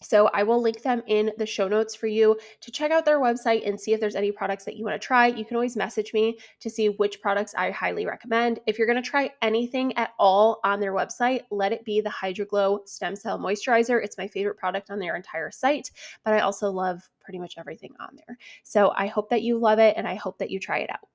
so 0.04 0.28
I 0.32 0.42
will 0.42 0.60
link 0.60 0.82
them 0.82 1.02
in 1.06 1.32
the 1.38 1.46
show 1.46 1.66
notes 1.66 1.94
for 1.94 2.06
you 2.06 2.38
to 2.60 2.70
check 2.70 2.90
out 2.90 3.04
their 3.04 3.18
website 3.18 3.66
and 3.66 3.80
see 3.80 3.92
if 3.92 4.00
there's 4.00 4.14
any 4.14 4.30
products 4.30 4.64
that 4.64 4.76
you 4.76 4.84
want 4.84 5.00
to 5.00 5.04
try. 5.04 5.26
You 5.26 5.44
can 5.44 5.56
always 5.56 5.76
message 5.76 6.12
me 6.12 6.38
to 6.60 6.70
see 6.70 6.90
which 6.90 7.20
products 7.20 7.54
I 7.56 7.70
highly 7.70 8.06
recommend. 8.06 8.60
If 8.66 8.78
you're 8.78 8.86
going 8.86 9.02
to 9.02 9.08
try 9.08 9.30
anything 9.42 9.96
at 9.96 10.10
all 10.18 10.60
on 10.64 10.80
their 10.80 10.92
website, 10.92 11.42
let 11.50 11.72
it 11.72 11.84
be 11.84 12.00
the 12.00 12.10
Hydraglow 12.10 12.86
Stem 12.86 13.16
Cell 13.16 13.38
Moisturizer. 13.38 14.02
It's 14.02 14.18
my 14.18 14.28
favorite 14.28 14.56
product 14.56 14.90
on 14.90 14.98
their 14.98 15.16
entire 15.16 15.50
site, 15.50 15.90
but 16.24 16.34
I 16.34 16.40
also 16.40 16.70
love 16.70 17.02
pretty 17.20 17.38
much 17.38 17.54
everything 17.58 17.94
on 18.00 18.10
there. 18.26 18.36
So 18.62 18.92
I 18.94 19.06
hope 19.06 19.30
that 19.30 19.42
you 19.42 19.58
love 19.58 19.78
it 19.78 19.94
and 19.96 20.06
I 20.06 20.14
hope 20.14 20.38
that 20.38 20.50
you 20.50 20.60
try 20.60 20.78
it 20.78 20.90
out. 20.90 21.08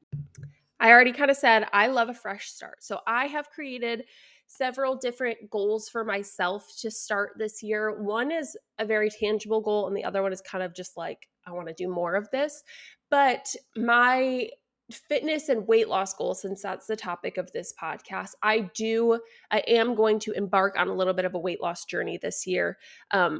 I 0.79 0.91
already 0.91 1.12
kind 1.12 1.29
of 1.29 1.38
said 1.38 1.67
I 1.74 1.88
love 1.88 2.10
a 2.10 2.13
fresh 2.13 2.50
start. 2.50 2.84
So 2.84 3.00
I 3.05 3.27
have 3.27 3.50
created 3.50 4.05
several 4.50 4.96
different 4.96 5.50
goals 5.50 5.88
for 5.88 6.03
myself 6.03 6.68
to 6.79 6.89
start 6.89 7.34
this 7.38 7.62
year. 7.62 8.01
One 8.01 8.32
is 8.32 8.58
a 8.79 8.86
very 8.86 9.10
tangible 9.10 9.62
goal, 9.62 9.88
and 9.88 9.96
the 9.96 10.03
other 10.03 10.24
one 10.24 10.34
is 10.34 10.41
kind 10.41 10.63
of 10.63 10.74
just 10.74 10.98
like, 10.98 11.29
I 11.46 11.51
want 11.51 11.68
to 11.68 11.74
do 11.74 11.88
more 11.88 12.15
of 12.15 12.29
this. 12.32 12.63
But 13.12 13.56
my 13.77 14.50
fitness 14.91 15.50
and 15.50 15.68
weight 15.68 15.88
loss 15.88 16.15
goal 16.15 16.34
since 16.34 16.63
that's 16.63 16.88
the 16.88 16.96
topic 16.96 17.38
of 17.38 17.51
this 17.51 17.72
podcast 17.79 18.32
i 18.41 18.62
do 18.74 19.20
i 19.51 19.60
am 19.68 19.94
going 19.94 20.18
to 20.18 20.32
embark 20.32 20.75
on 20.79 20.88
a 20.88 20.94
little 20.94 21.13
bit 21.13 21.25
of 21.25 21.36
a 21.36 21.39
weight 21.39 21.62
loss 21.62 21.86
journey 21.86 22.18
this 22.18 22.48
year 22.48 22.75
um, 23.12 23.39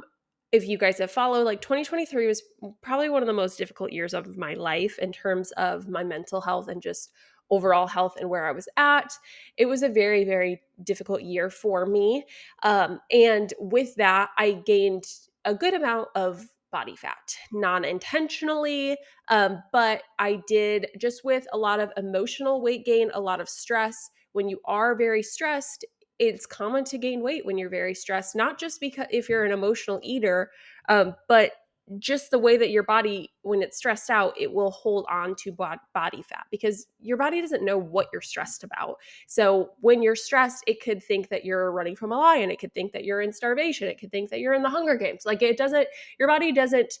if 0.52 0.68
you 0.68 0.78
guys 0.78 0.98
have 0.98 1.10
followed 1.10 1.42
like 1.42 1.60
2023 1.60 2.28
was 2.28 2.44
probably 2.82 3.08
one 3.08 3.20
of 3.20 3.26
the 3.26 3.32
most 3.32 3.58
difficult 3.58 3.90
years 3.90 4.14
of 4.14 4.36
my 4.36 4.54
life 4.54 4.96
in 5.00 5.10
terms 5.10 5.50
of 5.56 5.88
my 5.88 6.04
mental 6.04 6.40
health 6.40 6.68
and 6.68 6.80
just 6.80 7.10
overall 7.50 7.86
health 7.86 8.16
and 8.18 8.28
where 8.30 8.46
I 8.46 8.52
was 8.52 8.68
at. 8.76 9.12
It 9.56 9.66
was 9.66 9.82
a 9.82 9.88
very, 9.88 10.24
very 10.24 10.60
difficult 10.84 11.22
year 11.22 11.50
for 11.50 11.86
me. 11.86 12.24
Um, 12.62 13.00
and 13.10 13.52
with 13.58 13.94
that, 13.96 14.30
I 14.38 14.52
gained 14.52 15.04
a 15.44 15.54
good 15.54 15.74
amount 15.74 16.08
of 16.14 16.46
body 16.72 16.96
fat, 16.96 17.36
non 17.52 17.84
intentionally, 17.84 18.96
um, 19.28 19.62
but 19.72 20.02
I 20.18 20.40
did 20.46 20.86
just 20.98 21.24
with 21.24 21.46
a 21.52 21.58
lot 21.58 21.80
of 21.80 21.90
emotional 21.96 22.62
weight 22.62 22.84
gain, 22.84 23.10
a 23.12 23.20
lot 23.20 23.40
of 23.40 23.48
stress. 23.48 24.10
When 24.32 24.48
you 24.48 24.60
are 24.64 24.94
very 24.94 25.22
stressed, 25.22 25.84
it's 26.20 26.46
common 26.46 26.84
to 26.84 26.98
gain 26.98 27.22
weight 27.22 27.44
when 27.44 27.58
you're 27.58 27.70
very 27.70 27.94
stressed, 27.94 28.36
not 28.36 28.58
just 28.58 28.78
because 28.80 29.06
if 29.10 29.28
you're 29.28 29.44
an 29.44 29.52
emotional 29.52 29.98
eater, 30.02 30.50
um, 30.88 31.14
but 31.28 31.52
just 31.98 32.30
the 32.30 32.38
way 32.38 32.56
that 32.56 32.70
your 32.70 32.82
body 32.82 33.32
when 33.42 33.62
it's 33.62 33.76
stressed 33.76 34.10
out 34.10 34.32
it 34.38 34.52
will 34.52 34.70
hold 34.70 35.06
on 35.10 35.34
to 35.34 35.52
body 35.52 36.22
fat 36.22 36.46
because 36.50 36.86
your 37.00 37.16
body 37.16 37.40
doesn't 37.40 37.64
know 37.64 37.78
what 37.78 38.08
you're 38.12 38.22
stressed 38.22 38.62
about 38.62 38.96
so 39.26 39.70
when 39.80 40.02
you're 40.02 40.16
stressed 40.16 40.62
it 40.66 40.82
could 40.82 41.02
think 41.02 41.28
that 41.28 41.44
you're 41.44 41.72
running 41.72 41.96
from 41.96 42.12
a 42.12 42.18
lion 42.18 42.50
it 42.50 42.58
could 42.58 42.72
think 42.72 42.92
that 42.92 43.04
you're 43.04 43.22
in 43.22 43.32
starvation 43.32 43.88
it 43.88 43.98
could 43.98 44.12
think 44.12 44.30
that 44.30 44.40
you're 44.40 44.54
in 44.54 44.62
the 44.62 44.68
hunger 44.68 44.96
games 44.96 45.22
like 45.26 45.42
it 45.42 45.56
doesn't 45.56 45.88
your 46.18 46.28
body 46.28 46.52
doesn't 46.52 46.98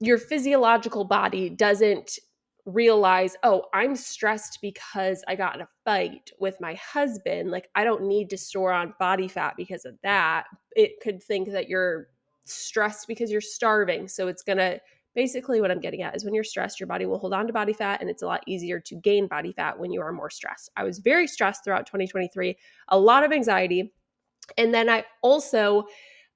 your 0.00 0.18
physiological 0.18 1.04
body 1.04 1.50
doesn't 1.50 2.18
realize, 2.64 3.36
oh, 3.42 3.64
I'm 3.74 3.96
stressed 3.96 4.58
because 4.62 5.24
I 5.26 5.34
got 5.34 5.56
in 5.56 5.62
a 5.62 5.68
fight 5.84 6.30
with 6.38 6.60
my 6.60 6.74
husband. 6.74 7.50
Like, 7.50 7.68
I 7.74 7.84
don't 7.84 8.04
need 8.04 8.30
to 8.30 8.38
store 8.38 8.72
on 8.72 8.94
body 8.98 9.28
fat 9.28 9.54
because 9.56 9.84
of 9.84 9.96
that. 10.02 10.44
It 10.76 11.00
could 11.02 11.22
think 11.22 11.50
that 11.50 11.68
you're 11.68 12.08
stressed 12.44 13.06
because 13.08 13.30
you're 13.30 13.40
starving. 13.40 14.08
So 14.08 14.28
it's 14.28 14.42
going 14.42 14.58
to 14.58 14.80
basically 15.14 15.60
what 15.60 15.70
I'm 15.70 15.80
getting 15.80 16.02
at 16.02 16.16
is 16.16 16.24
when 16.24 16.34
you're 16.34 16.44
stressed, 16.44 16.80
your 16.80 16.86
body 16.86 17.06
will 17.06 17.18
hold 17.18 17.34
on 17.34 17.46
to 17.46 17.52
body 17.52 17.72
fat 17.72 18.00
and 18.00 18.08
it's 18.08 18.22
a 18.22 18.26
lot 18.26 18.42
easier 18.46 18.80
to 18.80 18.94
gain 18.96 19.26
body 19.26 19.52
fat 19.52 19.78
when 19.78 19.92
you 19.92 20.00
are 20.00 20.12
more 20.12 20.30
stressed. 20.30 20.70
I 20.76 20.84
was 20.84 20.98
very 20.98 21.26
stressed 21.26 21.64
throughout 21.64 21.86
2023, 21.86 22.56
a 22.88 22.98
lot 22.98 23.24
of 23.24 23.32
anxiety. 23.32 23.92
And 24.56 24.72
then 24.72 24.88
I 24.88 25.04
also 25.22 25.84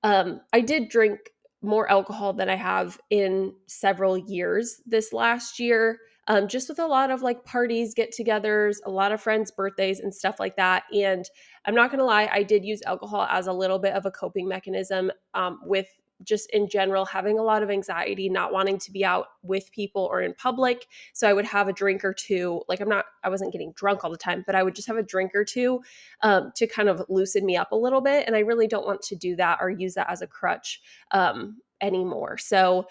um 0.03 0.41
I 0.53 0.61
did 0.61 0.89
drink 0.89 1.19
more 1.63 1.91
alcohol 1.91 2.33
than 2.33 2.49
I 2.49 2.55
have 2.57 2.99
in 3.11 3.55
several 3.67 4.17
years 4.17 4.81
this 4.87 5.13
last 5.13 5.59
year. 5.59 5.99
Um, 6.29 6.49
just 6.49 6.69
with 6.69 6.79
a 6.79 6.87
lot 6.87 7.11
of 7.11 7.23
like 7.23 7.45
parties, 7.45 7.95
get 7.95 8.13
togethers, 8.13 8.79
a 8.85 8.91
lot 8.91 9.13
of 9.13 9.21
friends' 9.21 9.51
birthdays, 9.51 10.01
and 10.01 10.15
stuff 10.15 10.41
like 10.41 10.57
that. 10.57 10.85
And 10.93 11.29
I'm 11.65 11.75
not 11.75 11.91
gonna 11.91 12.05
lie, 12.05 12.29
I 12.33 12.43
did 12.43 12.65
use 12.65 12.83
alcohol 12.87 13.27
as 13.31 13.47
a 13.47 13.53
little 13.53 13.79
bit 13.79 13.93
of 13.93 14.07
a 14.07 14.11
coping 14.11 14.49
mechanism 14.49 15.11
um, 15.35 15.61
with 15.65 15.89
just 16.25 16.51
in 16.51 16.69
general 16.69 17.05
having 17.05 17.39
a 17.39 17.43
lot 17.43 17.63
of 17.63 17.71
anxiety, 17.71 18.29
not 18.29 18.53
wanting 18.53 18.79
to 18.79 18.91
be 18.91 19.05
out 19.05 19.27
with 19.43 19.71
people 19.73 20.09
or 20.11 20.23
in 20.23 20.35
public. 20.35 20.87
So 21.13 21.29
I 21.29 21.33
would 21.33 21.45
have 21.45 21.69
a 21.69 21.73
drink 21.73 22.05
or 22.05 22.15
two. 22.15 22.63
Like 22.69 22.81
I'm 22.81 22.89
not, 22.89 23.05
I 23.23 23.29
wasn't 23.29 23.53
getting 23.53 23.73
drunk 23.73 24.05
all 24.05 24.11
the 24.11 24.17
time, 24.17 24.43
but 24.47 24.55
I 24.55 24.63
would 24.63 24.75
just 24.75 24.89
have 24.89 24.97
a 24.97 25.03
drink 25.03 25.33
or 25.35 25.45
two 25.45 25.83
um, 26.23 26.53
to 26.57 26.67
kind 26.67 26.89
of 26.89 27.05
loosen 27.09 27.45
me 27.45 27.57
up 27.57 27.73
a 27.73 27.77
little 27.77 28.01
bit. 28.01 28.25
And 28.27 28.35
I 28.35 28.41
really 28.41 28.67
don't 28.67 28.87
want 28.87 29.03
to 29.03 29.17
do 29.17 29.37
that 29.37 29.59
or 29.61 29.71
use 29.71 29.95
that 29.95 30.11
as 30.11 30.23
a 30.23 30.27
crutch 30.27 30.81
um, 31.11 31.59
anymore. 31.81 32.39
So 32.39 32.87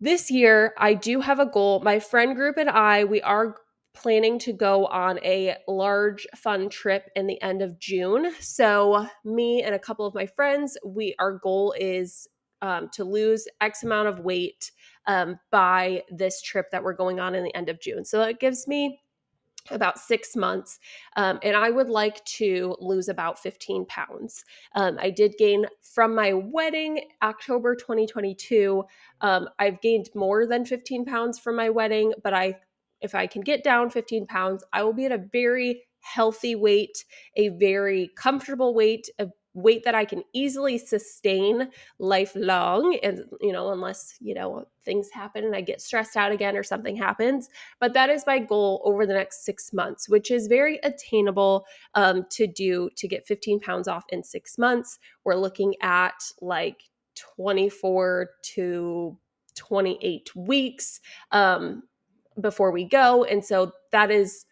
this 0.00 0.30
year, 0.30 0.74
I 0.78 0.94
do 0.94 1.20
have 1.20 1.38
a 1.38 1.46
goal. 1.46 1.80
My 1.80 1.98
friend 1.98 2.34
group 2.34 2.56
and 2.56 2.70
I, 2.70 3.04
we 3.04 3.22
are 3.22 3.56
planning 3.94 4.38
to 4.40 4.52
go 4.52 4.86
on 4.86 5.18
a 5.24 5.56
large 5.66 6.26
fun 6.36 6.68
trip 6.68 7.10
in 7.16 7.26
the 7.26 7.40
end 7.40 7.62
of 7.62 7.78
June. 7.78 8.32
So, 8.40 9.06
me 9.24 9.62
and 9.62 9.74
a 9.74 9.78
couple 9.78 10.06
of 10.06 10.14
my 10.14 10.26
friends, 10.26 10.76
we 10.84 11.14
our 11.18 11.38
goal 11.38 11.74
is 11.78 12.28
um, 12.62 12.88
to 12.92 13.04
lose 13.04 13.46
X 13.60 13.82
amount 13.82 14.08
of 14.08 14.20
weight 14.20 14.70
um, 15.06 15.38
by 15.50 16.02
this 16.10 16.42
trip 16.42 16.66
that 16.72 16.82
we're 16.82 16.94
going 16.94 17.20
on 17.20 17.34
in 17.34 17.44
the 17.44 17.54
end 17.54 17.68
of 17.68 17.80
June. 17.80 18.04
So 18.04 18.22
it 18.22 18.40
gives 18.40 18.66
me 18.66 19.00
about 19.70 19.98
six 19.98 20.36
months, 20.36 20.78
um, 21.16 21.38
and 21.42 21.56
I 21.56 21.70
would 21.70 21.88
like 21.88 22.24
to 22.24 22.76
lose 22.80 23.08
about 23.08 23.38
15 23.38 23.86
pounds. 23.86 24.44
Um, 24.74 24.98
I 25.00 25.10
did 25.10 25.34
gain 25.38 25.66
from 25.82 26.14
my 26.14 26.32
wedding, 26.32 27.00
October 27.22 27.74
2022. 27.74 28.84
Um, 29.20 29.48
I've 29.58 29.80
gained 29.80 30.08
more 30.14 30.46
than 30.46 30.64
15 30.64 31.04
pounds 31.04 31.38
from 31.38 31.56
my 31.56 31.70
wedding, 31.70 32.12
but 32.22 32.34
I, 32.34 32.56
if 33.00 33.14
I 33.14 33.26
can 33.26 33.42
get 33.42 33.64
down 33.64 33.90
15 33.90 34.26
pounds, 34.26 34.64
I 34.72 34.82
will 34.82 34.92
be 34.92 35.06
at 35.06 35.12
a 35.12 35.24
very 35.32 35.82
healthy 36.00 36.54
weight, 36.54 37.04
a 37.36 37.48
very 37.48 38.10
comfortable 38.16 38.74
weight, 38.74 39.08
a 39.18 39.26
weight 39.56 39.84
that 39.84 39.94
I 39.94 40.04
can 40.04 40.22
easily 40.34 40.76
sustain 40.76 41.70
lifelong 41.98 42.98
and 43.02 43.24
you 43.40 43.52
know 43.52 43.72
unless 43.72 44.16
you 44.20 44.34
know 44.34 44.66
things 44.84 45.08
happen 45.10 45.44
and 45.44 45.56
I 45.56 45.62
get 45.62 45.80
stressed 45.80 46.16
out 46.16 46.30
again 46.30 46.56
or 46.56 46.62
something 46.62 46.94
happens. 46.94 47.48
But 47.80 47.94
that 47.94 48.10
is 48.10 48.24
my 48.26 48.38
goal 48.38 48.82
over 48.84 49.06
the 49.06 49.14
next 49.14 49.44
6 49.44 49.72
months 49.72 50.08
which 50.08 50.30
is 50.30 50.46
very 50.46 50.78
attainable 50.82 51.64
um, 51.94 52.26
to 52.30 52.46
do 52.46 52.90
to 52.96 53.08
get 53.08 53.26
15 53.26 53.60
pounds 53.60 53.88
off 53.88 54.04
in 54.10 54.22
6 54.22 54.58
months. 54.58 54.98
We're 55.24 55.36
looking 55.36 55.74
at 55.80 56.22
like 56.40 56.82
24 57.14 58.30
to 58.54 59.18
28 59.54 60.36
weeks 60.36 61.00
um, 61.32 61.82
before 62.38 62.70
we 62.70 62.84
go. 62.84 63.24
And 63.24 63.42
so 63.42 63.72
that 63.90 64.10
is 64.10 64.44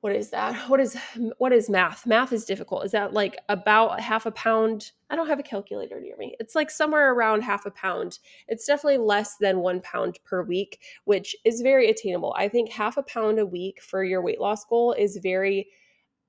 what 0.00 0.16
is 0.16 0.30
that? 0.30 0.68
What 0.68 0.80
is 0.80 0.96
what 1.38 1.52
is 1.52 1.68
math? 1.68 2.06
Math 2.06 2.32
is 2.32 2.44
difficult. 2.44 2.84
Is 2.84 2.92
that 2.92 3.12
like 3.12 3.38
about 3.48 4.00
half 4.00 4.24
a 4.24 4.30
pound? 4.30 4.92
I 5.10 5.16
don't 5.16 5.28
have 5.28 5.38
a 5.38 5.44
calculator 5.44 6.00
near 6.00 6.16
me. 6.16 6.36
It's 6.40 6.54
like 6.54 6.70
somewhere 6.70 7.12
around 7.12 7.42
half 7.42 7.66
a 7.66 7.70
pound. 7.70 8.18
It's 8.48 8.66
definitely 8.66 8.98
less 8.98 9.36
than 9.40 9.58
one 9.58 9.80
pound 9.80 10.18
per 10.24 10.42
week 10.42 10.80
which 11.04 11.36
is 11.44 11.60
very 11.60 11.90
attainable. 11.90 12.34
I 12.36 12.48
think 12.48 12.70
half 12.70 12.96
a 12.96 13.02
pound 13.02 13.38
a 13.38 13.46
week 13.46 13.82
for 13.82 14.02
your 14.02 14.22
weight 14.22 14.40
loss 14.40 14.64
goal 14.64 14.92
is 14.92 15.18
very 15.22 15.68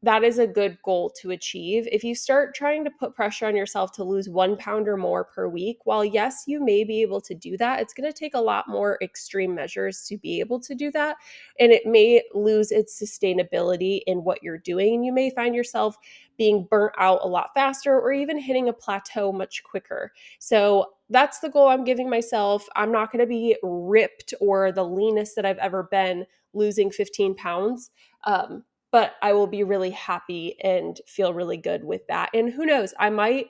that 0.04 0.24
is 0.24 0.40
a 0.40 0.48
good 0.48 0.80
goal 0.84 1.12
to 1.22 1.30
achieve. 1.30 1.88
If 1.92 2.04
you 2.04 2.16
start 2.16 2.56
trying 2.56 2.84
to 2.86 2.92
put 2.92 3.16
pressure 3.16 3.46
on 3.46 3.56
yourself 3.56 3.92
to 3.94 4.04
lose 4.04 4.28
one 4.28 4.58
pound 4.58 4.88
or 4.88 4.98
more 4.98 5.24
per 5.24 5.48
week, 5.48 5.78
while 5.84 6.04
yes, 6.04 6.46
you 6.48 6.64
may 6.64 6.84
be 6.84 7.04
able 7.04 7.22
to 7.22 7.36
do 7.36 7.56
that, 7.58 7.80
it's 7.80 7.94
going 7.94 8.12
to 8.12 8.18
take 8.18 8.34
a 8.34 8.42
lot 8.42 8.68
more 8.68 8.98
extreme 9.04 9.54
measures 9.54 10.04
to 10.08 10.18
be 10.18 10.40
able 10.40 10.60
to 10.62 10.74
do 10.74 10.90
that. 10.92 11.18
And 11.60 11.72
it 11.72 11.86
may 11.86 12.24
lose 12.34 12.72
its 12.72 13.00
sustainability 13.00 14.02
in 14.08 14.24
what 14.24 14.42
you're 14.42 14.58
doing. 14.58 14.96
And 14.96 15.06
you 15.06 15.14
may 15.14 15.30
find 15.30 15.54
yourself 15.54 15.98
being 16.36 16.66
burnt 16.68 16.96
out 16.98 17.20
a 17.22 17.28
lot 17.28 17.52
faster 17.54 18.00
or 18.00 18.12
even 18.12 18.40
hitting 18.40 18.70
a 18.70 18.74
plateau 18.74 19.32
much 19.32 19.62
quicker. 19.64 20.12
So 20.40 20.94
that's 21.12 21.40
the 21.40 21.50
goal 21.50 21.68
I'm 21.68 21.84
giving 21.84 22.10
myself. 22.10 22.68
I'm 22.76 22.92
not 22.92 23.12
going 23.12 23.20
to 23.20 23.28
be 23.28 23.56
ripped 23.62 24.34
or 24.42 24.72
the 24.72 24.84
leanest 24.84 25.36
that 25.36 25.46
I've 25.46 25.60
ever 25.60 25.84
been 25.92 26.26
losing 26.54 26.90
15 26.90 27.36
pounds. 27.36 27.92
Um, 28.24 28.64
but 28.92 29.16
I 29.22 29.34
will 29.34 29.48
be 29.48 29.64
really 29.64 29.92
happy 29.92 30.58
and 30.62 31.00
feel 31.08 31.34
really 31.34 31.58
good 31.58 31.84
with 31.84 32.06
that. 32.08 32.30
And 32.34 32.52
who 32.52 32.66
knows, 32.66 32.94
I 33.00 33.10
might 33.10 33.48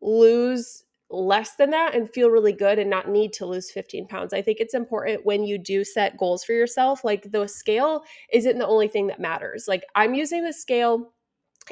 lose 0.00 0.84
less 1.08 1.54
than 1.54 1.70
that 1.70 1.94
and 1.94 2.10
feel 2.10 2.30
really 2.30 2.52
good 2.52 2.78
and 2.78 2.90
not 2.90 3.08
need 3.08 3.32
to 3.32 3.46
lose 3.46 3.70
15 3.70 4.08
pounds. 4.08 4.32
I 4.32 4.42
think 4.42 4.58
it's 4.60 4.74
important 4.74 5.24
when 5.24 5.44
you 5.44 5.56
do 5.56 5.84
set 5.84 6.18
goals 6.18 6.44
for 6.44 6.52
yourself, 6.52 7.04
like 7.04 7.30
the 7.30 7.46
scale 7.46 8.02
isn't 8.32 8.58
the 8.58 8.66
only 8.66 8.88
thing 8.88 9.06
that 9.06 9.20
matters. 9.20 9.66
Like 9.68 9.84
I'm 9.94 10.14
using 10.14 10.44
the 10.44 10.52
scale 10.52 11.12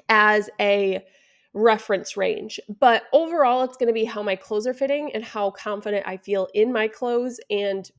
as 0.08 0.50
a 0.61 1.04
reference 1.52 2.16
range, 2.16 2.58
but 2.80 3.04
overall, 3.12 3.62
it's 3.62 3.76
going 3.76 3.88
to 3.88 3.92
be 3.92 4.04
how 4.04 4.23
my 4.23 4.37
clothes 4.37 4.66
are 4.66 4.75
fitting 4.75 5.11
and 5.14 5.25
how 5.25 5.50
confident 5.50 6.06
I 6.06 6.16
feel 6.16 6.49
in 6.54 6.73
my 6.73 6.88
clothes 6.88 7.40
and 7.50 7.90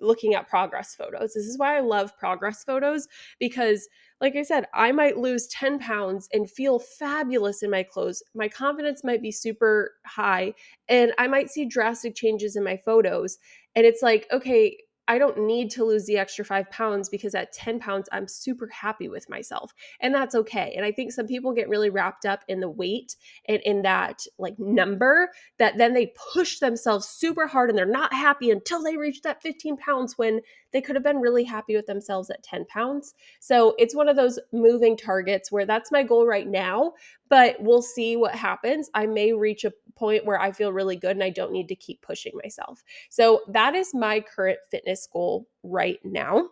looking 0.00 0.34
at 0.34 0.48
progress 0.48 0.94
photos. 0.94 1.32
This 1.34 1.46
is 1.46 1.58
why 1.58 1.76
I 1.76 1.80
love 1.80 2.16
progress 2.18 2.64
photos 2.64 3.08
because 3.38 3.88
like 4.22 4.36
I 4.36 4.42
said, 4.42 4.66
I 4.72 4.92
might 4.92 5.18
lose 5.18 5.48
10 5.48 5.80
pounds 5.80 6.28
and 6.32 6.48
feel 6.48 6.78
fabulous 6.78 7.64
in 7.64 7.70
my 7.70 7.82
clothes. 7.82 8.22
My 8.34 8.48
confidence 8.48 9.02
might 9.02 9.20
be 9.20 9.32
super 9.32 9.94
high, 10.06 10.54
and 10.88 11.12
I 11.18 11.26
might 11.26 11.50
see 11.50 11.64
drastic 11.66 12.14
changes 12.14 12.54
in 12.54 12.62
my 12.62 12.76
photos. 12.76 13.38
And 13.74 13.84
it's 13.84 14.00
like, 14.00 14.28
okay, 14.32 14.78
I 15.08 15.18
don't 15.18 15.46
need 15.46 15.70
to 15.72 15.84
lose 15.84 16.06
the 16.06 16.18
extra 16.18 16.44
five 16.44 16.70
pounds 16.70 17.08
because 17.08 17.34
at 17.34 17.52
10 17.52 17.80
pounds, 17.80 18.08
I'm 18.12 18.28
super 18.28 18.68
happy 18.68 19.08
with 19.08 19.28
myself. 19.28 19.72
And 20.00 20.14
that's 20.14 20.34
okay. 20.34 20.72
And 20.76 20.84
I 20.84 20.92
think 20.92 21.12
some 21.12 21.26
people 21.26 21.52
get 21.52 21.68
really 21.68 21.90
wrapped 21.90 22.24
up 22.24 22.44
in 22.48 22.60
the 22.60 22.70
weight 22.70 23.16
and 23.48 23.60
in 23.62 23.82
that 23.82 24.24
like 24.38 24.58
number 24.58 25.30
that 25.58 25.76
then 25.76 25.92
they 25.92 26.12
push 26.32 26.60
themselves 26.60 27.08
super 27.08 27.46
hard 27.46 27.68
and 27.68 27.78
they're 27.78 27.86
not 27.86 28.12
happy 28.12 28.50
until 28.50 28.82
they 28.82 28.96
reach 28.96 29.22
that 29.22 29.42
15 29.42 29.76
pounds 29.76 30.16
when 30.16 30.40
they 30.72 30.80
could 30.80 30.96
have 30.96 31.04
been 31.04 31.20
really 31.20 31.44
happy 31.44 31.76
with 31.76 31.86
themselves 31.86 32.30
at 32.30 32.42
10 32.42 32.64
pounds. 32.66 33.14
So 33.40 33.74
it's 33.78 33.94
one 33.94 34.08
of 34.08 34.16
those 34.16 34.38
moving 34.52 34.96
targets 34.96 35.50
where 35.50 35.66
that's 35.66 35.92
my 35.92 36.02
goal 36.02 36.26
right 36.26 36.48
now, 36.48 36.92
but 37.28 37.56
we'll 37.60 37.82
see 37.82 38.16
what 38.16 38.34
happens. 38.34 38.90
I 38.94 39.06
may 39.06 39.32
reach 39.32 39.64
a 39.64 39.72
point 39.94 40.24
where 40.24 40.40
I 40.40 40.52
feel 40.52 40.72
really 40.72 40.96
good 40.96 41.12
and 41.12 41.24
I 41.24 41.30
don't 41.30 41.52
need 41.52 41.68
to 41.68 41.74
keep 41.74 42.02
pushing 42.02 42.32
myself. 42.42 42.82
So 43.10 43.42
that 43.48 43.74
is 43.74 43.94
my 43.94 44.20
current 44.20 44.58
fitness 44.70 45.08
goal 45.12 45.46
right 45.62 45.98
now. 46.04 46.48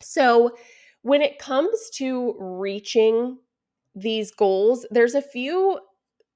So 0.00 0.56
when 1.02 1.22
it 1.22 1.38
comes 1.38 1.90
to 1.94 2.36
reaching 2.38 3.38
these 3.94 4.30
goals, 4.30 4.86
there's 4.90 5.14
a 5.14 5.22
few 5.22 5.80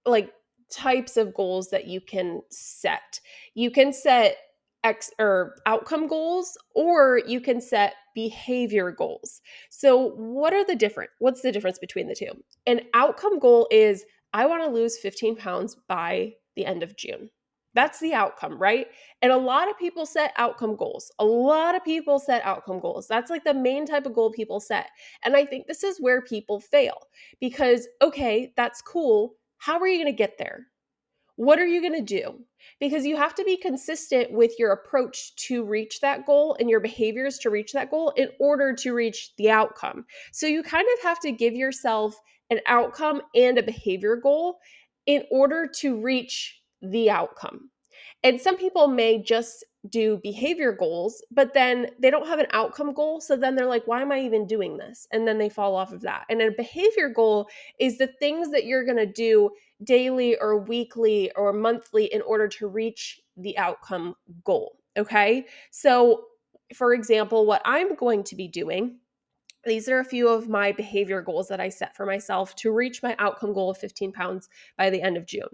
like 0.05 0.33
types 0.71 1.16
of 1.16 1.35
goals 1.35 1.71
that 1.71 1.87
you 1.87 2.00
can 2.00 2.43
set. 2.50 3.21
You 3.55 3.71
can 3.71 3.93
set 3.93 4.37
ex 4.85 5.11
or 5.19 5.57
outcome 5.66 6.07
goals 6.07 6.57
or 6.75 7.21
you 7.26 7.40
can 7.40 7.61
set 7.61 7.95
behavior 8.14 8.90
goals. 8.90 9.40
So 9.69 10.11
what 10.11 10.52
are 10.52 10.64
the 10.64 10.76
different 10.76 11.11
what's 11.19 11.43
the 11.43 11.52
difference 11.52 11.78
between 11.78 12.09
the 12.09 12.14
two? 12.14 12.31
An 12.66 12.81
outcome 12.95 13.38
goal 13.38 13.69
is 13.71 14.05
I 14.33 14.47
want 14.47 14.62
to 14.62 14.71
lose 14.71 14.99
15 14.99 15.37
pounds 15.37 15.76
by 15.88 16.35
the 16.56 16.66
end 16.66 16.83
of 16.83 16.97
June. 16.97 17.30
That's 17.76 18.00
the 18.00 18.14
outcome, 18.14 18.59
right? 18.59 18.87
And 19.21 19.30
a 19.30 19.37
lot 19.37 19.68
of 19.71 19.78
people 19.78 20.06
set 20.06 20.33
outcome 20.38 20.76
goals. 20.76 21.12
A 21.18 21.25
lot 21.25 21.75
of 21.75 21.85
people 21.85 22.18
set 22.18 22.42
outcome 22.42 22.80
goals. 22.80 23.06
That's 23.06 23.30
like 23.30 23.45
the 23.45 23.52
main 23.52 23.85
type 23.85 24.06
of 24.06 24.14
goal 24.14 24.33
people 24.33 24.61
set. 24.61 24.87
And 25.25 25.37
I 25.37 25.45
think 25.45 25.66
this 25.66 25.85
is 25.85 26.00
where 26.00 26.23
people 26.23 26.59
fail 26.59 26.97
because, 27.38 27.87
okay, 28.00 28.54
that's 28.56 28.80
cool. 28.80 29.35
How 29.59 29.78
are 29.78 29.87
you 29.87 29.99
going 29.99 30.11
to 30.11 30.16
get 30.16 30.38
there? 30.38 30.68
What 31.37 31.59
are 31.59 31.66
you 31.66 31.83
going 31.83 31.92
to 31.92 32.00
do? 32.00 32.40
Because 32.80 33.04
you 33.04 33.14
have 33.16 33.35
to 33.35 33.45
be 33.45 33.59
consistent 33.59 34.33
with 34.33 34.59
your 34.59 34.73
approach 34.73 35.37
to 35.49 35.62
reach 35.62 36.00
that 36.00 36.25
goal 36.25 36.56
and 36.59 36.71
your 36.71 36.80
behaviors 36.80 37.37
to 37.40 37.50
reach 37.50 37.75
that 37.75 37.90
goal 37.90 38.11
in 38.16 38.30
order 38.40 38.75
to 38.75 38.95
reach 38.95 39.37
the 39.37 39.50
outcome. 39.50 40.06
So 40.33 40.47
you 40.47 40.62
kind 40.62 40.87
of 40.95 41.02
have 41.02 41.21
to 41.21 41.33
give 41.33 41.52
yourself 41.52 42.18
an 42.50 42.60
outcome 42.66 43.22
and 43.34 43.58
a 43.58 43.62
behavior 43.62 44.16
goal 44.16 44.58
in 45.06 45.24
order 45.30 45.66
to 45.66 46.00
reach 46.00 46.60
the 46.82 47.10
outcome. 47.10 47.70
And 48.22 48.40
some 48.40 48.56
people 48.56 48.88
may 48.88 49.22
just 49.22 49.64
do 49.88 50.18
behavior 50.22 50.72
goals, 50.72 51.22
but 51.30 51.54
then 51.54 51.88
they 52.00 52.10
don't 52.10 52.26
have 52.26 52.40
an 52.40 52.48
outcome 52.50 52.92
goal. 52.92 53.20
So 53.20 53.36
then 53.36 53.54
they're 53.54 53.66
like, 53.66 53.86
why 53.86 54.02
am 54.02 54.10
I 54.10 54.20
even 54.20 54.46
doing 54.46 54.76
this? 54.76 55.06
And 55.12 55.26
then 55.28 55.38
they 55.38 55.48
fall 55.48 55.76
off 55.76 55.92
of 55.92 56.02
that. 56.02 56.24
And 56.28 56.42
a 56.42 56.50
behavior 56.50 57.08
goal 57.08 57.48
is 57.78 57.98
the 57.98 58.08
things 58.08 58.50
that 58.50 58.64
you're 58.64 58.84
going 58.84 58.96
to 58.96 59.06
do 59.06 59.50
daily 59.84 60.36
or 60.38 60.58
weekly 60.58 61.30
or 61.36 61.52
monthly 61.52 62.06
in 62.06 62.22
order 62.22 62.48
to 62.48 62.66
reach 62.66 63.20
the 63.36 63.56
outcome 63.58 64.16
goal. 64.44 64.76
Okay. 64.96 65.46
So, 65.70 66.24
for 66.74 66.94
example, 66.94 67.46
what 67.46 67.62
I'm 67.64 67.94
going 67.94 68.24
to 68.24 68.34
be 68.34 68.48
doing 68.48 68.98
these 69.66 69.88
are 69.88 69.99
a 69.99 70.04
few 70.04 70.28
of 70.28 70.49
my 70.49 70.73
behavior 70.73 71.20
goals 71.20 71.49
that 71.49 71.61
I 71.61 71.68
set 71.68 71.96
for 71.96 72.06
myself 72.06 72.54
to 72.56 72.73
reach 72.73 73.02
my 73.02 73.16
outcome 73.18 73.52
goal 73.52 73.70
of 73.70 73.78
15 73.78 74.12
pounds 74.12 74.49
by 74.78 74.90
the 74.90 75.02
end 75.02 75.16
of 75.16 75.26
June. 75.26 75.49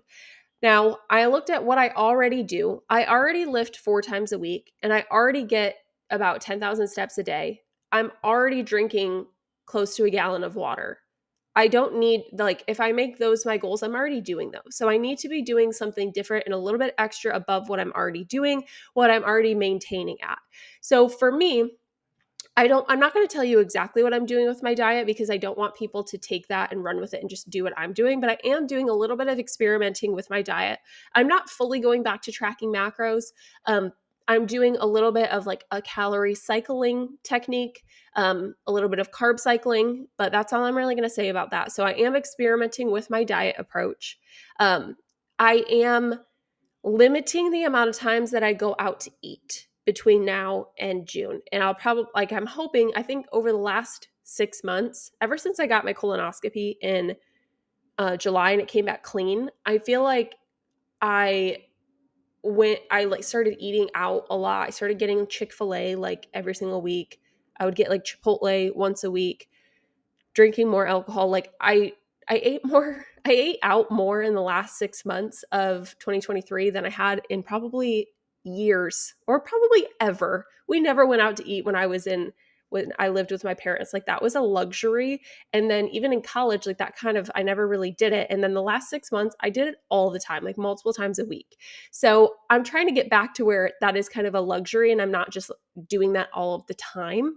Now, 0.63 0.99
I 1.11 1.27
looked 1.27 1.51
at 1.51 1.65
what 1.65 1.79
I 1.79 1.89
already 1.91 2.45
do. 2.45 2.83
I 2.89 3.05
already 3.07 3.47
lift 3.47 3.79
four 3.79 4.01
times 4.01 4.31
a 4.33 4.39
week 4.39 4.73
and 4.83 4.93
I 4.93 5.05
already 5.11 5.43
get 5.43 5.77
about 6.11 6.41
10,000 6.41 6.87
steps 6.87 7.19
a 7.19 7.23
day. 7.23 7.63
I'm 7.91 8.13
already 8.23 8.63
drinking 8.63 9.27
close 9.67 9.97
to 9.97 10.05
a 10.05 10.11
gallon 10.11 10.45
of 10.45 10.55
water. 10.55 10.99
I 11.55 11.69
don't 11.69 11.99
need, 11.99 12.25
like, 12.33 12.65
if 12.67 12.81
I 12.81 12.93
make 12.93 13.19
those 13.19 13.45
my 13.45 13.59
goals, 13.59 13.83
I'm 13.83 13.95
already 13.95 14.23
doing 14.23 14.51
those. 14.51 14.77
So 14.77 14.89
I 14.89 14.97
need 14.97 15.19
to 15.19 15.29
be 15.29 15.43
doing 15.43 15.71
something 15.73 16.11
different 16.13 16.45
and 16.47 16.55
a 16.55 16.59
little 16.59 16.79
bit 16.79 16.95
extra 16.97 17.35
above 17.35 17.69
what 17.69 17.79
I'm 17.79 17.93
already 17.93 18.25
doing, 18.25 18.65
what 18.95 19.11
I'm 19.11 19.25
already 19.25 19.55
maintaining 19.55 20.17
at. 20.23 20.39
So 20.81 21.09
for 21.09 21.31
me, 21.31 21.73
I 22.57 22.67
don't 22.67 22.85
I'm 22.89 23.01
not 23.01 23.15
going 23.15 23.27
to 23.27 23.33
tell 23.33 23.45
you 23.45 23.59
exactly 23.61 24.03
what 24.03 24.13
I'm 24.13 24.27
doing 24.27 24.47
with 24.47 24.63
my 24.63 24.75
diet 24.75 25.07
because 25.07 25.31
I 25.31 25.37
don't 25.37 25.59
want 25.59 25.75
people 25.75 26.05
to 26.05 26.19
take 26.19 26.49
that 26.49 26.73
and 26.73 26.85
run 26.85 27.01
with 27.01 27.15
it 27.15 27.21
and 27.21 27.31
just 27.31 27.49
do 27.51 27.65
what 27.65 27.73
I'm 27.77 27.93
doing, 27.93 28.21
but 28.21 28.31
I 28.31 28.39
am 28.45 28.67
doing 28.67 28.89
a 28.89 28.95
little 28.95 29.17
bit 29.17 29.29
of 29.29 29.39
experimenting 29.39 30.15
with 30.15 30.29
my 30.31 30.43
diet. 30.43 30.79
I'm 31.15 31.29
not 31.29 31.49
fully 31.49 31.81
going 31.81 32.03
back 32.03 32.23
to 32.23 32.33
tracking 32.33 32.73
macros. 32.73 33.33
Um, 33.67 33.93
I'm 34.29 34.47
doing 34.47 34.77
a 34.77 34.87
little 34.87 35.13
bit 35.13 35.31
of 35.31 35.47
like 35.47 35.65
a 35.71 35.83
calorie 35.83 36.35
cycling 36.35 37.19
technique, 37.25 37.85
um, 38.17 38.55
a 38.67 38.73
little 38.73 38.89
bit 38.89 38.99
of 38.99 39.11
carb 39.11 39.41
cycling, 39.41 40.07
but 40.17 40.33
that's 40.33 40.53
all 40.53 40.65
I'm 40.65 40.77
really 40.77 40.95
going 40.95 41.09
to 41.09 41.15
say 41.15 41.29
about 41.29 41.51
that. 41.51 41.73
So 41.73 41.85
I 41.85 41.93
am 41.93 42.15
experimenting 42.15 42.91
with 42.91 43.11
my 43.11 43.25
diet 43.25 43.57
approach. 43.59 44.19
Um, 44.61 44.97
I 45.39 45.65
am 45.71 46.21
limiting 46.85 47.51
the 47.51 47.65
amount 47.65 47.91
of 47.91 47.97
times 47.97 48.31
that 48.31 48.43
I 48.43 48.53
go 48.53 48.77
out 48.79 49.01
to 49.01 49.11
eat 49.23 49.67
between 49.85 50.25
now 50.25 50.69
and 50.79 51.07
June. 51.07 51.41
And 51.51 51.63
I'll 51.63 51.75
probably, 51.75 52.05
like, 52.15 52.33
I'm 52.33 52.47
hoping, 52.47 52.93
I 52.95 53.03
think 53.03 53.27
over 53.33 53.51
the 53.51 53.59
last 53.59 54.09
six 54.23 54.63
months, 54.63 55.11
ever 55.21 55.37
since 55.37 55.59
I 55.59 55.67
got 55.67 55.85
my 55.85 55.93
colonoscopy 55.93 56.77
in 56.81 57.17
uh, 57.99 58.17
July 58.17 58.53
and 58.53 58.61
it 58.61 58.69
came 58.69 58.85
back 58.85 59.03
clean, 59.03 59.51
I 59.67 59.79
feel 59.79 60.03
like 60.03 60.35
I 61.01 61.59
went, 62.43 62.81
I 62.91 63.05
like 63.05 63.25
started 63.25 63.57
eating 63.59 63.89
out 63.95 64.27
a 64.31 64.37
lot. 64.37 64.69
I 64.69 64.71
started 64.71 64.99
getting 64.99 65.27
Chick 65.27 65.53
fil 65.53 65.75
A 65.75 65.95
like 65.97 66.29
every 66.33 66.55
single 66.55 66.81
week. 66.81 67.21
I 67.59 67.65
would 67.65 67.75
get 67.75 67.91
like 67.91 68.05
Chipotle 68.05 68.75
once 68.75 69.05
a 69.05 69.11
week, 69.11 69.49
drinking 70.35 70.69
more 70.69 70.87
alcohol. 70.87 71.29
Like, 71.29 71.53
I, 71.61 71.93
I 72.29 72.41
ate 72.43 72.65
more, 72.65 73.05
I 73.25 73.31
ate 73.33 73.59
out 73.63 73.91
more 73.91 74.23
in 74.23 74.35
the 74.35 74.41
last 74.43 74.79
six 74.79 75.05
months 75.05 75.45
of 75.51 75.97
2023 75.99 76.71
than 76.71 76.87
I 76.87 76.91
had 76.91 77.23
in 77.29 77.43
probably 77.43 78.09
years 78.45 79.15
or 79.27 79.41
probably 79.41 79.87
ever. 80.01 80.47
We 80.69 80.81
never 80.81 81.07
went 81.07 81.23
out 81.23 81.37
to 81.39 81.49
eat 81.49 81.65
when 81.65 81.77
I 81.77 81.87
was 81.87 82.07
in 82.07 82.33
when 82.73 82.91
I 82.99 83.09
lived 83.09 83.31
with 83.31 83.45
my 83.45 83.53
parents. 83.53 83.93
Like 83.93 84.07
that 84.07 84.23
was 84.23 84.35
a 84.35 84.41
luxury. 84.41 85.21
And 85.53 85.71
then 85.71 85.89
even 85.89 86.11
in 86.11 86.23
college, 86.23 86.67
like 86.67 86.79
that 86.79 86.97
kind 86.97 87.19
of 87.19 87.31
I 87.35 87.43
never 87.43 87.69
really 87.69 87.91
did 87.91 88.15
it. 88.15 88.29
And 88.31 88.43
then 88.43 88.55
the 88.55 88.63
last 88.63 88.89
6 88.89 89.13
months 89.13 89.37
I 89.41 89.51
did 89.51 89.69
it 89.69 89.75
all 89.91 90.11
the 90.11 90.19
time, 90.19 90.43
like 90.43 90.57
multiple 90.57 90.95
times 90.95 91.19
a 91.19 91.27
week. 91.27 91.59
So, 91.91 92.35
I'm 92.49 92.65
trying 92.65 92.87
to 92.87 92.95
get 92.95 93.11
back 93.11 93.35
to 93.35 93.45
where 93.45 93.73
that 93.83 93.97
is 93.97 94.09
kind 94.09 94.27
of 94.27 94.35
a 94.35 94.41
luxury 94.41 94.91
and 94.91 95.03
I'm 95.03 95.11
not 95.11 95.31
just 95.31 95.51
doing 95.87 96.15
that 96.15 96.29
all 96.33 96.55
of 96.55 96.67
the 96.67 96.75
time 96.75 97.35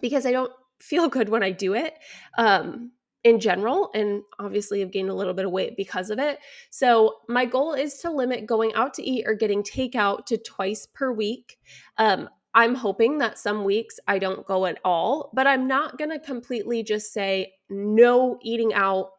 because 0.00 0.24
I 0.24 0.32
don't 0.32 0.52
feel 0.80 1.08
good 1.10 1.28
when 1.28 1.42
I 1.42 1.50
do 1.50 1.74
it. 1.74 1.94
Um 2.38 2.92
in 3.24 3.40
general 3.40 3.90
and 3.94 4.22
obviously 4.38 4.80
have 4.80 4.92
gained 4.92 5.08
a 5.08 5.14
little 5.14 5.32
bit 5.32 5.46
of 5.46 5.50
weight 5.50 5.76
because 5.76 6.10
of 6.10 6.18
it. 6.18 6.38
So 6.70 7.14
my 7.28 7.46
goal 7.46 7.72
is 7.72 7.98
to 8.00 8.10
limit 8.10 8.46
going 8.46 8.74
out 8.74 8.92
to 8.94 9.02
eat 9.02 9.24
or 9.26 9.34
getting 9.34 9.62
takeout 9.62 10.26
to 10.26 10.36
twice 10.36 10.86
per 10.86 11.10
week. 11.10 11.58
Um, 11.96 12.28
I'm 12.52 12.74
hoping 12.74 13.18
that 13.18 13.38
some 13.38 13.64
weeks 13.64 13.98
I 14.06 14.18
don't 14.18 14.46
go 14.46 14.66
at 14.66 14.78
all, 14.84 15.30
but 15.32 15.46
I'm 15.46 15.66
not 15.66 15.98
going 15.98 16.10
to 16.10 16.20
completely 16.20 16.82
just 16.82 17.12
say 17.12 17.52
no 17.68 18.38
eating 18.42 18.74
out 18.74 19.10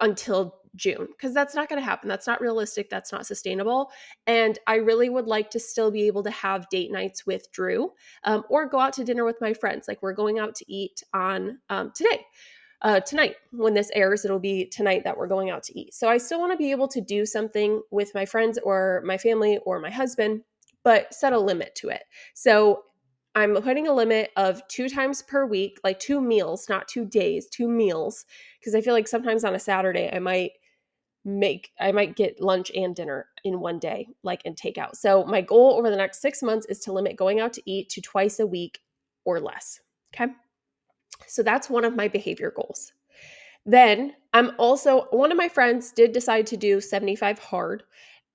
until 0.00 0.56
June 0.74 1.08
because 1.10 1.34
that's 1.34 1.54
not 1.54 1.68
going 1.68 1.80
to 1.80 1.84
happen. 1.84 2.08
That's 2.08 2.26
not 2.26 2.40
realistic. 2.40 2.88
That's 2.88 3.12
not 3.12 3.26
sustainable. 3.26 3.90
And 4.26 4.58
I 4.66 4.76
really 4.76 5.10
would 5.10 5.26
like 5.26 5.50
to 5.50 5.60
still 5.60 5.90
be 5.90 6.06
able 6.06 6.22
to 6.22 6.30
have 6.30 6.68
date 6.70 6.90
nights 6.90 7.26
with 7.26 7.50
Drew 7.52 7.92
um, 8.24 8.44
or 8.48 8.66
go 8.66 8.80
out 8.80 8.94
to 8.94 9.04
dinner 9.04 9.24
with 9.24 9.40
my 9.40 9.52
friends. 9.52 9.86
Like 9.86 10.02
we're 10.02 10.14
going 10.14 10.38
out 10.38 10.54
to 10.56 10.72
eat 10.72 11.02
on 11.12 11.58
um, 11.68 11.92
today 11.94 12.24
uh, 12.82 13.00
tonight. 13.00 13.36
When 13.52 13.74
this 13.74 13.90
airs, 13.94 14.24
it'll 14.24 14.38
be 14.38 14.66
tonight 14.66 15.04
that 15.04 15.16
we're 15.16 15.26
going 15.26 15.50
out 15.50 15.62
to 15.64 15.78
eat. 15.78 15.94
So 15.94 16.08
I 16.08 16.18
still 16.18 16.40
want 16.40 16.52
to 16.52 16.58
be 16.58 16.70
able 16.70 16.88
to 16.88 17.00
do 17.00 17.26
something 17.26 17.82
with 17.90 18.12
my 18.14 18.24
friends 18.24 18.58
or 18.62 19.02
my 19.04 19.18
family 19.18 19.58
or 19.64 19.80
my 19.80 19.90
husband, 19.90 20.42
but 20.84 21.12
set 21.12 21.32
a 21.32 21.38
limit 21.38 21.74
to 21.76 21.88
it. 21.88 22.02
So 22.34 22.84
I'm 23.34 23.54
putting 23.62 23.86
a 23.86 23.94
limit 23.94 24.30
of 24.36 24.66
two 24.68 24.88
times 24.88 25.22
per 25.22 25.46
week, 25.46 25.78
like 25.84 26.00
two 26.00 26.20
meals, 26.20 26.68
not 26.68 26.88
two 26.88 27.04
days, 27.04 27.48
two 27.48 27.68
meals. 27.68 28.24
Because 28.58 28.74
I 28.74 28.80
feel 28.80 28.94
like 28.94 29.08
sometimes 29.08 29.44
on 29.44 29.54
a 29.54 29.60
Saturday, 29.60 30.10
I 30.12 30.18
might 30.18 30.52
make 31.24 31.70
I 31.78 31.92
might 31.92 32.16
get 32.16 32.40
lunch 32.40 32.72
and 32.74 32.96
dinner 32.96 33.28
in 33.44 33.60
one 33.60 33.78
day, 33.78 34.08
like 34.22 34.42
in 34.44 34.54
takeout. 34.54 34.96
So 34.96 35.24
my 35.24 35.42
goal 35.42 35.74
over 35.76 35.90
the 35.90 35.96
next 35.96 36.20
six 36.22 36.42
months 36.42 36.66
is 36.66 36.80
to 36.80 36.92
limit 36.92 37.16
going 37.16 37.40
out 37.40 37.52
to 37.54 37.70
eat 37.70 37.90
to 37.90 38.00
twice 38.00 38.40
a 38.40 38.46
week 38.46 38.80
or 39.24 39.38
less. 39.38 39.80
Okay. 40.14 40.32
So 41.26 41.42
that's 41.42 41.70
one 41.70 41.84
of 41.84 41.96
my 41.96 42.08
behavior 42.08 42.52
goals. 42.54 42.92
Then 43.66 44.14
I'm 44.32 44.52
also, 44.58 45.06
one 45.10 45.30
of 45.30 45.38
my 45.38 45.48
friends 45.48 45.92
did 45.92 46.12
decide 46.12 46.46
to 46.48 46.56
do 46.56 46.80
75 46.80 47.38
hard. 47.38 47.82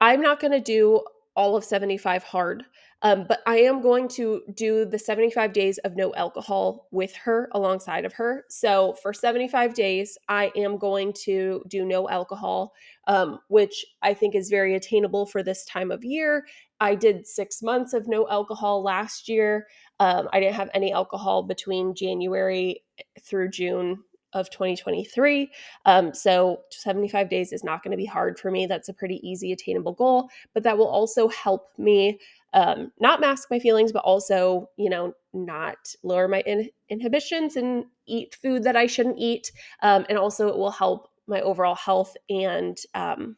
I'm 0.01 0.21
not 0.21 0.39
going 0.39 0.51
to 0.51 0.59
do 0.59 1.01
all 1.35 1.55
of 1.55 1.63
75 1.63 2.23
hard, 2.23 2.63
um, 3.01 3.25
but 3.27 3.41
I 3.45 3.57
am 3.57 3.81
going 3.81 4.07
to 4.09 4.41
do 4.53 4.85
the 4.85 4.97
75 4.97 5.51
days 5.51 5.77
of 5.79 5.95
no 5.95 6.13
alcohol 6.15 6.87
with 6.91 7.13
her 7.17 7.49
alongside 7.51 8.05
of 8.05 8.13
her. 8.13 8.45
So 8.49 8.95
for 9.01 9.13
75 9.13 9.73
days, 9.73 10.17
I 10.29 10.51
am 10.55 10.77
going 10.77 11.13
to 11.23 11.63
do 11.67 11.85
no 11.85 12.09
alcohol, 12.09 12.73
um, 13.07 13.39
which 13.49 13.85
I 14.01 14.13
think 14.13 14.33
is 14.35 14.49
very 14.49 14.75
attainable 14.75 15.25
for 15.25 15.43
this 15.43 15.65
time 15.65 15.91
of 15.91 16.03
year. 16.03 16.45
I 16.79 16.95
did 16.95 17.27
six 17.27 17.61
months 17.61 17.93
of 17.93 18.07
no 18.07 18.27
alcohol 18.29 18.83
last 18.83 19.27
year. 19.29 19.67
Um, 19.99 20.27
I 20.33 20.39
didn't 20.39 20.55
have 20.55 20.69
any 20.73 20.91
alcohol 20.91 21.43
between 21.43 21.95
January 21.95 22.83
through 23.21 23.49
June 23.49 24.03
of 24.33 24.49
2023. 24.49 25.49
Um, 25.85 26.13
so 26.13 26.61
75 26.69 27.29
days 27.29 27.53
is 27.53 27.63
not 27.63 27.81
going 27.81 27.91
to 27.91 27.97
be 27.97 28.05
hard 28.05 28.37
for 28.37 28.51
me. 28.51 28.65
That's 28.65 28.89
a 28.89 28.93
pretty 28.93 29.25
easy, 29.27 29.53
attainable 29.53 29.93
goal, 29.93 30.29
but 30.53 30.63
that 30.63 30.77
will 30.77 30.89
also 30.89 31.29
help 31.29 31.69
me 31.77 32.19
um, 32.55 32.91
not 32.99 33.19
mask 33.19 33.49
my 33.51 33.59
feelings, 33.59 33.91
but 33.91 34.03
also, 34.03 34.69
you 34.77 34.89
know, 34.89 35.13
not 35.33 35.77
lower 36.03 36.27
my 36.27 36.39
in- 36.41 36.69
inhibitions 36.89 37.57
and 37.57 37.85
eat 38.07 38.37
food 38.41 38.63
that 38.63 38.77
I 38.77 38.87
shouldn't 38.87 39.19
eat. 39.19 39.51
Um, 39.81 40.05
and 40.07 40.17
also, 40.17 40.47
it 40.47 40.57
will 40.57 40.71
help 40.71 41.09
my 41.27 41.41
overall 41.41 41.75
health 41.75 42.15
and 42.29 42.77
um, 42.93 43.35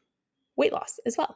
weight 0.56 0.72
loss 0.72 1.00
as 1.08 1.18
well. 1.18 1.36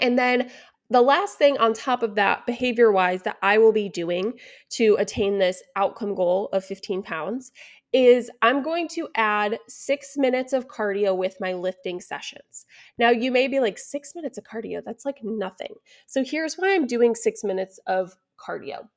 And 0.00 0.18
then 0.18 0.50
the 0.90 1.02
last 1.02 1.38
thing 1.38 1.58
on 1.58 1.72
top 1.72 2.02
of 2.02 2.14
that, 2.14 2.46
behavior 2.46 2.92
wise, 2.92 3.22
that 3.22 3.38
I 3.42 3.58
will 3.58 3.72
be 3.72 3.88
doing 3.88 4.34
to 4.70 4.96
attain 4.98 5.38
this 5.38 5.62
outcome 5.74 6.14
goal 6.14 6.48
of 6.52 6.64
15 6.64 7.02
pounds 7.02 7.52
is 7.92 8.30
I'm 8.42 8.62
going 8.62 8.88
to 8.88 9.08
add 9.14 9.58
six 9.68 10.16
minutes 10.16 10.52
of 10.52 10.68
cardio 10.68 11.16
with 11.16 11.36
my 11.40 11.54
lifting 11.54 12.00
sessions. 12.00 12.66
Now, 12.98 13.10
you 13.10 13.30
may 13.30 13.48
be 13.48 13.60
like, 13.60 13.78
six 13.78 14.12
minutes 14.14 14.38
of 14.38 14.44
cardio, 14.44 14.82
that's 14.84 15.04
like 15.04 15.20
nothing. 15.22 15.74
So, 16.06 16.24
here's 16.24 16.56
why 16.56 16.74
I'm 16.74 16.86
doing 16.86 17.14
six 17.14 17.42
minutes 17.42 17.78
of 17.86 18.14
cardio. 18.38 18.88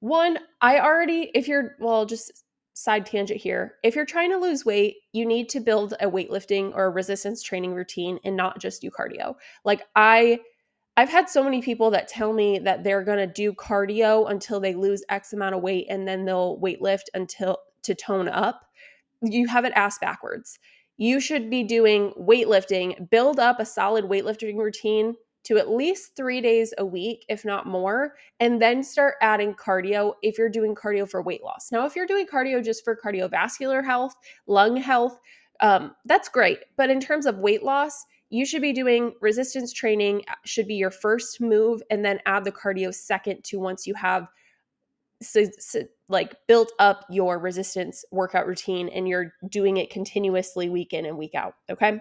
One, 0.00 0.38
I 0.60 0.80
already, 0.80 1.30
if 1.34 1.48
you're, 1.48 1.76
well, 1.80 2.06
just 2.06 2.44
side 2.74 3.06
tangent 3.06 3.40
here. 3.40 3.76
If 3.82 3.96
you're 3.96 4.04
trying 4.04 4.30
to 4.30 4.36
lose 4.36 4.64
weight, 4.64 4.96
you 5.12 5.24
need 5.24 5.48
to 5.50 5.60
build 5.60 5.94
a 6.00 6.10
weightlifting 6.10 6.72
or 6.74 6.86
a 6.86 6.90
resistance 6.90 7.42
training 7.42 7.72
routine 7.72 8.18
and 8.24 8.36
not 8.36 8.60
just 8.60 8.82
do 8.82 8.90
cardio. 8.90 9.34
Like, 9.64 9.82
I, 9.96 10.40
I've 10.96 11.10
had 11.10 11.28
so 11.28 11.42
many 11.42 11.60
people 11.60 11.90
that 11.90 12.06
tell 12.08 12.32
me 12.32 12.58
that 12.60 12.84
they're 12.84 13.02
going 13.02 13.18
to 13.18 13.26
do 13.26 13.52
cardio 13.52 14.30
until 14.30 14.60
they 14.60 14.74
lose 14.74 15.02
X 15.08 15.32
amount 15.32 15.56
of 15.56 15.62
weight 15.62 15.86
and 15.90 16.06
then 16.06 16.24
they'll 16.24 16.58
weight 16.58 16.80
lift 16.80 17.10
until 17.14 17.58
to 17.82 17.94
tone 17.94 18.28
up. 18.28 18.64
You 19.20 19.48
have 19.48 19.64
it 19.64 19.72
asked 19.74 20.00
backwards. 20.00 20.58
You 20.96 21.18
should 21.18 21.50
be 21.50 21.64
doing 21.64 22.12
weightlifting, 22.18 23.10
build 23.10 23.40
up 23.40 23.58
a 23.58 23.66
solid 23.66 24.04
weightlifting 24.04 24.56
routine 24.56 25.14
to 25.44 25.58
at 25.58 25.68
least 25.68 26.16
three 26.16 26.40
days 26.40 26.72
a 26.78 26.86
week, 26.86 27.24
if 27.28 27.44
not 27.44 27.66
more, 27.66 28.14
and 28.40 28.62
then 28.62 28.82
start 28.82 29.16
adding 29.20 29.54
cardio 29.54 30.14
if 30.22 30.38
you're 30.38 30.48
doing 30.48 30.74
cardio 30.74 31.08
for 31.08 31.22
weight 31.22 31.42
loss. 31.42 31.70
Now, 31.70 31.84
if 31.84 31.96
you're 31.96 32.06
doing 32.06 32.26
cardio 32.26 32.64
just 32.64 32.84
for 32.84 32.96
cardiovascular 32.96 33.84
health, 33.84 34.14
lung 34.46 34.76
health, 34.76 35.18
um, 35.60 35.94
that's 36.06 36.28
great. 36.28 36.60
But 36.76 36.90
in 36.90 37.00
terms 37.00 37.26
of 37.26 37.38
weight 37.38 37.62
loss, 37.62 38.06
you 38.34 38.44
should 38.44 38.62
be 38.62 38.72
doing 38.72 39.14
resistance 39.20 39.72
training 39.72 40.22
uh, 40.28 40.34
should 40.44 40.66
be 40.66 40.74
your 40.74 40.90
first 40.90 41.40
move 41.40 41.80
and 41.90 42.04
then 42.04 42.18
add 42.26 42.44
the 42.44 42.50
cardio 42.50 42.92
second 42.92 43.44
to 43.44 43.60
once 43.60 43.86
you 43.86 43.94
have 43.94 44.26
so, 45.22 45.44
so, 45.58 45.82
like 46.08 46.34
built 46.48 46.72
up 46.80 47.06
your 47.08 47.38
resistance 47.38 48.04
workout 48.10 48.46
routine 48.46 48.88
and 48.88 49.08
you're 49.08 49.32
doing 49.48 49.76
it 49.76 49.88
continuously 49.88 50.68
week 50.68 50.92
in 50.92 51.06
and 51.06 51.16
week 51.16 51.34
out 51.36 51.54
okay 51.70 52.00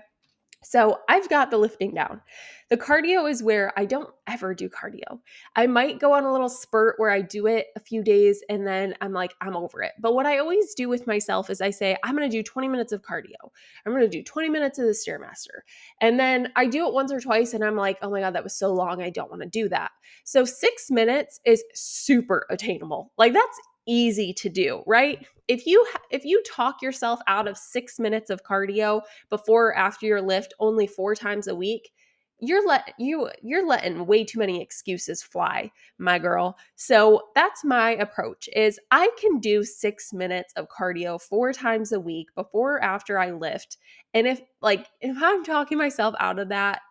so 0.63 0.99
I've 1.09 1.29
got 1.29 1.51
the 1.51 1.57
lifting 1.57 1.93
down. 1.93 2.21
The 2.69 2.77
cardio 2.77 3.29
is 3.29 3.43
where 3.43 3.71
I 3.77 3.85
don't 3.85 4.09
ever 4.25 4.55
do 4.55 4.69
cardio. 4.69 5.19
I 5.55 5.67
might 5.67 5.99
go 5.99 6.13
on 6.13 6.23
a 6.23 6.31
little 6.31 6.49
spurt 6.49 6.95
where 6.97 7.11
I 7.11 7.21
do 7.21 7.45
it 7.45 7.67
a 7.75 7.79
few 7.79 8.01
days 8.01 8.43
and 8.49 8.65
then 8.65 8.95
I'm 9.01 9.13
like, 9.13 9.33
I'm 9.41 9.55
over 9.55 9.83
it. 9.83 9.91
But 9.99 10.15
what 10.15 10.25
I 10.25 10.39
always 10.39 10.73
do 10.73 10.89
with 10.89 11.05
myself 11.05 11.49
is 11.49 11.61
I 11.61 11.69
say, 11.69 11.97
I'm 12.03 12.15
going 12.15 12.27
to 12.27 12.35
do 12.35 12.41
20 12.41 12.67
minutes 12.67 12.91
of 12.91 13.01
cardio. 13.01 13.51
I'm 13.85 13.91
going 13.91 14.01
to 14.01 14.07
do 14.09 14.23
20 14.23 14.49
minutes 14.49 14.79
of 14.79 14.85
the 14.85 14.91
Stairmaster. 14.91 15.61
And 16.01 16.19
then 16.19 16.51
I 16.55 16.65
do 16.65 16.87
it 16.87 16.93
once 16.93 17.11
or 17.11 17.19
twice 17.19 17.53
and 17.53 17.63
I'm 17.63 17.75
like, 17.75 17.99
oh 18.01 18.09
my 18.09 18.21
God, 18.21 18.33
that 18.33 18.43
was 18.43 18.55
so 18.55 18.73
long. 18.73 19.03
I 19.03 19.09
don't 19.09 19.29
want 19.29 19.43
to 19.43 19.49
do 19.49 19.69
that. 19.69 19.91
So 20.23 20.45
six 20.45 20.89
minutes 20.89 21.39
is 21.45 21.63
super 21.73 22.47
attainable. 22.49 23.11
Like 23.17 23.33
that's 23.33 23.59
easy 23.87 24.33
to 24.33 24.49
do, 24.49 24.83
right? 24.87 25.25
If 25.47 25.65
you 25.65 25.85
if 26.09 26.23
you 26.25 26.41
talk 26.43 26.81
yourself 26.81 27.19
out 27.27 27.47
of 27.47 27.57
6 27.57 27.99
minutes 27.99 28.29
of 28.29 28.43
cardio 28.43 29.01
before 29.29 29.67
or 29.69 29.77
after 29.77 30.05
your 30.05 30.21
lift 30.21 30.53
only 30.59 30.87
4 30.87 31.15
times 31.15 31.47
a 31.47 31.55
week, 31.55 31.91
you're 32.39 32.65
let 32.67 32.93
you 32.97 33.29
you're 33.41 33.65
letting 33.65 34.05
way 34.05 34.23
too 34.23 34.39
many 34.39 34.61
excuses 34.61 35.23
fly, 35.23 35.71
my 35.97 36.19
girl. 36.19 36.57
So 36.75 37.23
that's 37.35 37.63
my 37.63 37.91
approach 37.91 38.49
is 38.55 38.79
I 38.91 39.09
can 39.19 39.39
do 39.39 39.63
6 39.63 40.13
minutes 40.13 40.53
of 40.55 40.67
cardio 40.69 41.21
4 41.21 41.53
times 41.53 41.91
a 41.91 41.99
week 41.99 42.27
before 42.35 42.75
or 42.75 42.83
after 42.83 43.19
I 43.19 43.31
lift. 43.31 43.77
And 44.13 44.27
if 44.27 44.41
like 44.61 44.87
if 45.01 45.15
I'm 45.21 45.43
talking 45.43 45.77
myself 45.77 46.15
out 46.19 46.39
of 46.39 46.49
that, 46.49 46.81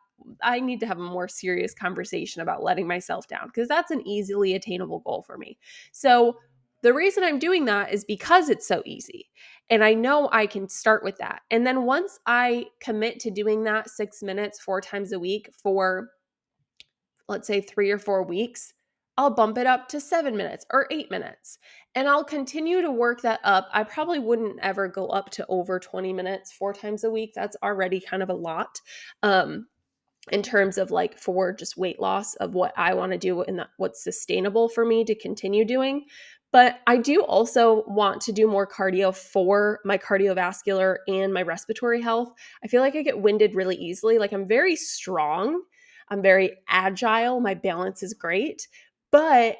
I 0.42 0.60
need 0.60 0.80
to 0.80 0.86
have 0.86 0.98
a 0.98 1.02
more 1.02 1.28
serious 1.28 1.74
conversation 1.74 2.42
about 2.42 2.62
letting 2.62 2.86
myself 2.86 3.26
down 3.28 3.46
because 3.46 3.68
that's 3.68 3.90
an 3.90 4.06
easily 4.06 4.54
attainable 4.54 5.00
goal 5.00 5.22
for 5.22 5.36
me. 5.36 5.58
So 5.90 6.36
the 6.82 6.92
reason 6.92 7.24
I'm 7.24 7.38
doing 7.38 7.64
that 7.66 7.92
is 7.92 8.04
because 8.04 8.48
it's 8.48 8.66
so 8.66 8.82
easy. 8.84 9.30
And 9.70 9.82
I 9.82 9.94
know 9.94 10.28
I 10.32 10.46
can 10.46 10.68
start 10.68 11.04
with 11.04 11.16
that. 11.18 11.42
And 11.50 11.66
then 11.66 11.84
once 11.84 12.18
I 12.26 12.66
commit 12.80 13.20
to 13.20 13.30
doing 13.30 13.64
that 13.64 13.88
six 13.88 14.22
minutes, 14.22 14.60
four 14.60 14.80
times 14.80 15.12
a 15.12 15.18
week 15.18 15.48
for, 15.62 16.08
let's 17.28 17.46
say, 17.46 17.60
three 17.60 17.90
or 17.90 17.98
four 17.98 18.24
weeks, 18.24 18.74
I'll 19.16 19.34
bump 19.34 19.58
it 19.58 19.66
up 19.66 19.88
to 19.88 20.00
seven 20.00 20.36
minutes 20.36 20.66
or 20.72 20.86
eight 20.90 21.10
minutes. 21.10 21.58
And 21.94 22.08
I'll 22.08 22.24
continue 22.24 22.80
to 22.82 22.90
work 22.90 23.20
that 23.22 23.40
up. 23.44 23.68
I 23.72 23.84
probably 23.84 24.18
wouldn't 24.18 24.58
ever 24.60 24.88
go 24.88 25.06
up 25.08 25.30
to 25.30 25.46
over 25.48 25.78
20 25.78 26.12
minutes 26.12 26.52
four 26.52 26.72
times 26.72 27.04
a 27.04 27.10
week. 27.10 27.32
That's 27.34 27.56
already 27.62 28.00
kind 28.00 28.22
of 28.22 28.30
a 28.30 28.34
lot. 28.34 28.80
Um, 29.22 29.66
in 30.30 30.42
terms 30.42 30.78
of 30.78 30.90
like 30.90 31.18
for 31.18 31.52
just 31.52 31.76
weight 31.76 31.98
loss 32.00 32.36
of 32.36 32.54
what 32.54 32.72
I 32.76 32.94
want 32.94 33.10
to 33.12 33.18
do 33.18 33.42
and 33.42 33.62
what's 33.76 34.04
sustainable 34.04 34.68
for 34.68 34.84
me 34.84 35.04
to 35.04 35.16
continue 35.16 35.64
doing. 35.64 36.04
But 36.52 36.80
I 36.86 36.98
do 36.98 37.22
also 37.22 37.82
want 37.86 38.20
to 38.22 38.32
do 38.32 38.46
more 38.46 38.66
cardio 38.66 39.16
for 39.16 39.80
my 39.84 39.96
cardiovascular 39.96 40.98
and 41.08 41.32
my 41.32 41.42
respiratory 41.42 42.00
health. 42.02 42.30
I 42.62 42.68
feel 42.68 42.82
like 42.82 42.94
I 42.94 43.02
get 43.02 43.20
winded 43.20 43.54
really 43.54 43.76
easily. 43.76 44.18
Like 44.18 44.32
I'm 44.32 44.46
very 44.46 44.76
strong, 44.76 45.62
I'm 46.10 46.22
very 46.22 46.58
agile, 46.68 47.40
my 47.40 47.54
balance 47.54 48.02
is 48.02 48.12
great, 48.12 48.68
but 49.10 49.56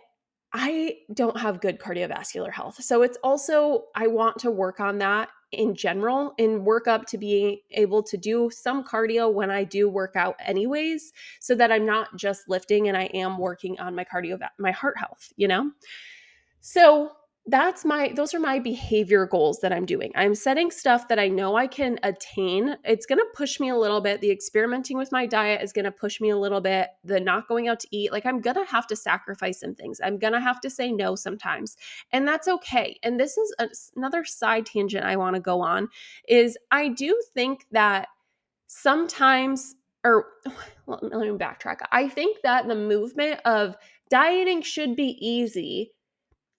I 0.52 0.98
don't 1.14 1.40
have 1.40 1.62
good 1.62 1.78
cardiovascular 1.80 2.52
health. 2.52 2.82
So 2.82 3.02
it's 3.02 3.16
also, 3.24 3.84
I 3.94 4.06
want 4.06 4.38
to 4.40 4.50
work 4.50 4.80
on 4.80 4.98
that 4.98 5.30
in 5.50 5.74
general 5.74 6.34
and 6.38 6.64
work 6.64 6.86
up 6.86 7.06
to 7.06 7.18
being 7.18 7.58
able 7.70 8.02
to 8.02 8.16
do 8.16 8.50
some 8.52 8.84
cardio 8.84 9.32
when 9.32 9.50
I 9.50 9.64
do 9.64 9.88
work 9.88 10.14
out 10.14 10.36
anyways 10.44 11.12
so 11.40 11.54
that 11.54 11.72
I'm 11.72 11.86
not 11.86 12.16
just 12.16 12.48
lifting 12.48 12.88
and 12.88 12.96
I 12.96 13.04
am 13.14 13.38
working 13.38 13.78
on 13.80 13.94
my 13.94 14.04
cardio 14.04 14.38
my 14.58 14.72
heart 14.72 14.98
health, 14.98 15.32
you 15.36 15.48
know? 15.48 15.70
So 16.62 17.10
that's 17.46 17.84
my 17.84 18.12
those 18.14 18.34
are 18.34 18.38
my 18.38 18.60
behavior 18.60 19.26
goals 19.26 19.58
that 19.60 19.72
I'm 19.72 19.84
doing. 19.84 20.12
I'm 20.14 20.32
setting 20.32 20.70
stuff 20.70 21.08
that 21.08 21.18
I 21.18 21.26
know 21.26 21.56
I 21.56 21.66
can 21.66 21.98
attain. 22.04 22.76
It's 22.84 23.04
going 23.04 23.18
to 23.18 23.26
push 23.34 23.58
me 23.58 23.68
a 23.68 23.76
little 23.76 24.00
bit. 24.00 24.20
The 24.20 24.30
experimenting 24.30 24.96
with 24.96 25.10
my 25.10 25.26
diet 25.26 25.60
is 25.60 25.72
going 25.72 25.86
to 25.86 25.90
push 25.90 26.20
me 26.20 26.30
a 26.30 26.36
little 26.36 26.60
bit. 26.60 26.90
The 27.02 27.18
not 27.18 27.48
going 27.48 27.66
out 27.66 27.80
to 27.80 27.88
eat, 27.90 28.12
like 28.12 28.26
I'm 28.26 28.40
going 28.40 28.54
to 28.54 28.64
have 28.70 28.86
to 28.86 28.96
sacrifice 28.96 29.58
some 29.58 29.74
things. 29.74 30.00
I'm 30.04 30.18
going 30.18 30.34
to 30.34 30.40
have 30.40 30.60
to 30.60 30.70
say 30.70 30.92
no 30.92 31.16
sometimes. 31.16 31.76
And 32.12 32.28
that's 32.28 32.46
okay. 32.46 32.96
And 33.02 33.18
this 33.18 33.36
is 33.36 33.52
a, 33.58 33.68
another 33.96 34.24
side 34.24 34.64
tangent 34.64 35.04
I 35.04 35.16
want 35.16 35.34
to 35.34 35.40
go 35.40 35.60
on 35.60 35.88
is 36.28 36.56
I 36.70 36.88
do 36.88 37.20
think 37.34 37.66
that 37.72 38.06
sometimes 38.68 39.74
or 40.04 40.26
let 40.86 41.12
me 41.12 41.28
backtrack. 41.30 41.78
I 41.90 42.08
think 42.08 42.38
that 42.44 42.68
the 42.68 42.76
movement 42.76 43.40
of 43.44 43.74
dieting 44.10 44.62
should 44.62 44.94
be 44.94 45.16
easy 45.20 45.90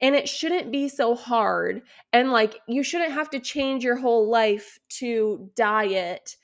and 0.04 0.16
it 0.16 0.28
shouldn't 0.28 0.70
be 0.70 0.90
so 0.90 1.16
hard 1.16 1.82
and 2.12 2.32
like 2.32 2.60
you 2.68 2.84
shouldn't 2.84 3.14
have 3.14 3.30
to 3.30 3.40
change 3.40 3.84
your 3.86 3.96
whole 3.96 4.30
life 4.30 4.78
to 4.90 5.50
diet. 5.56 6.36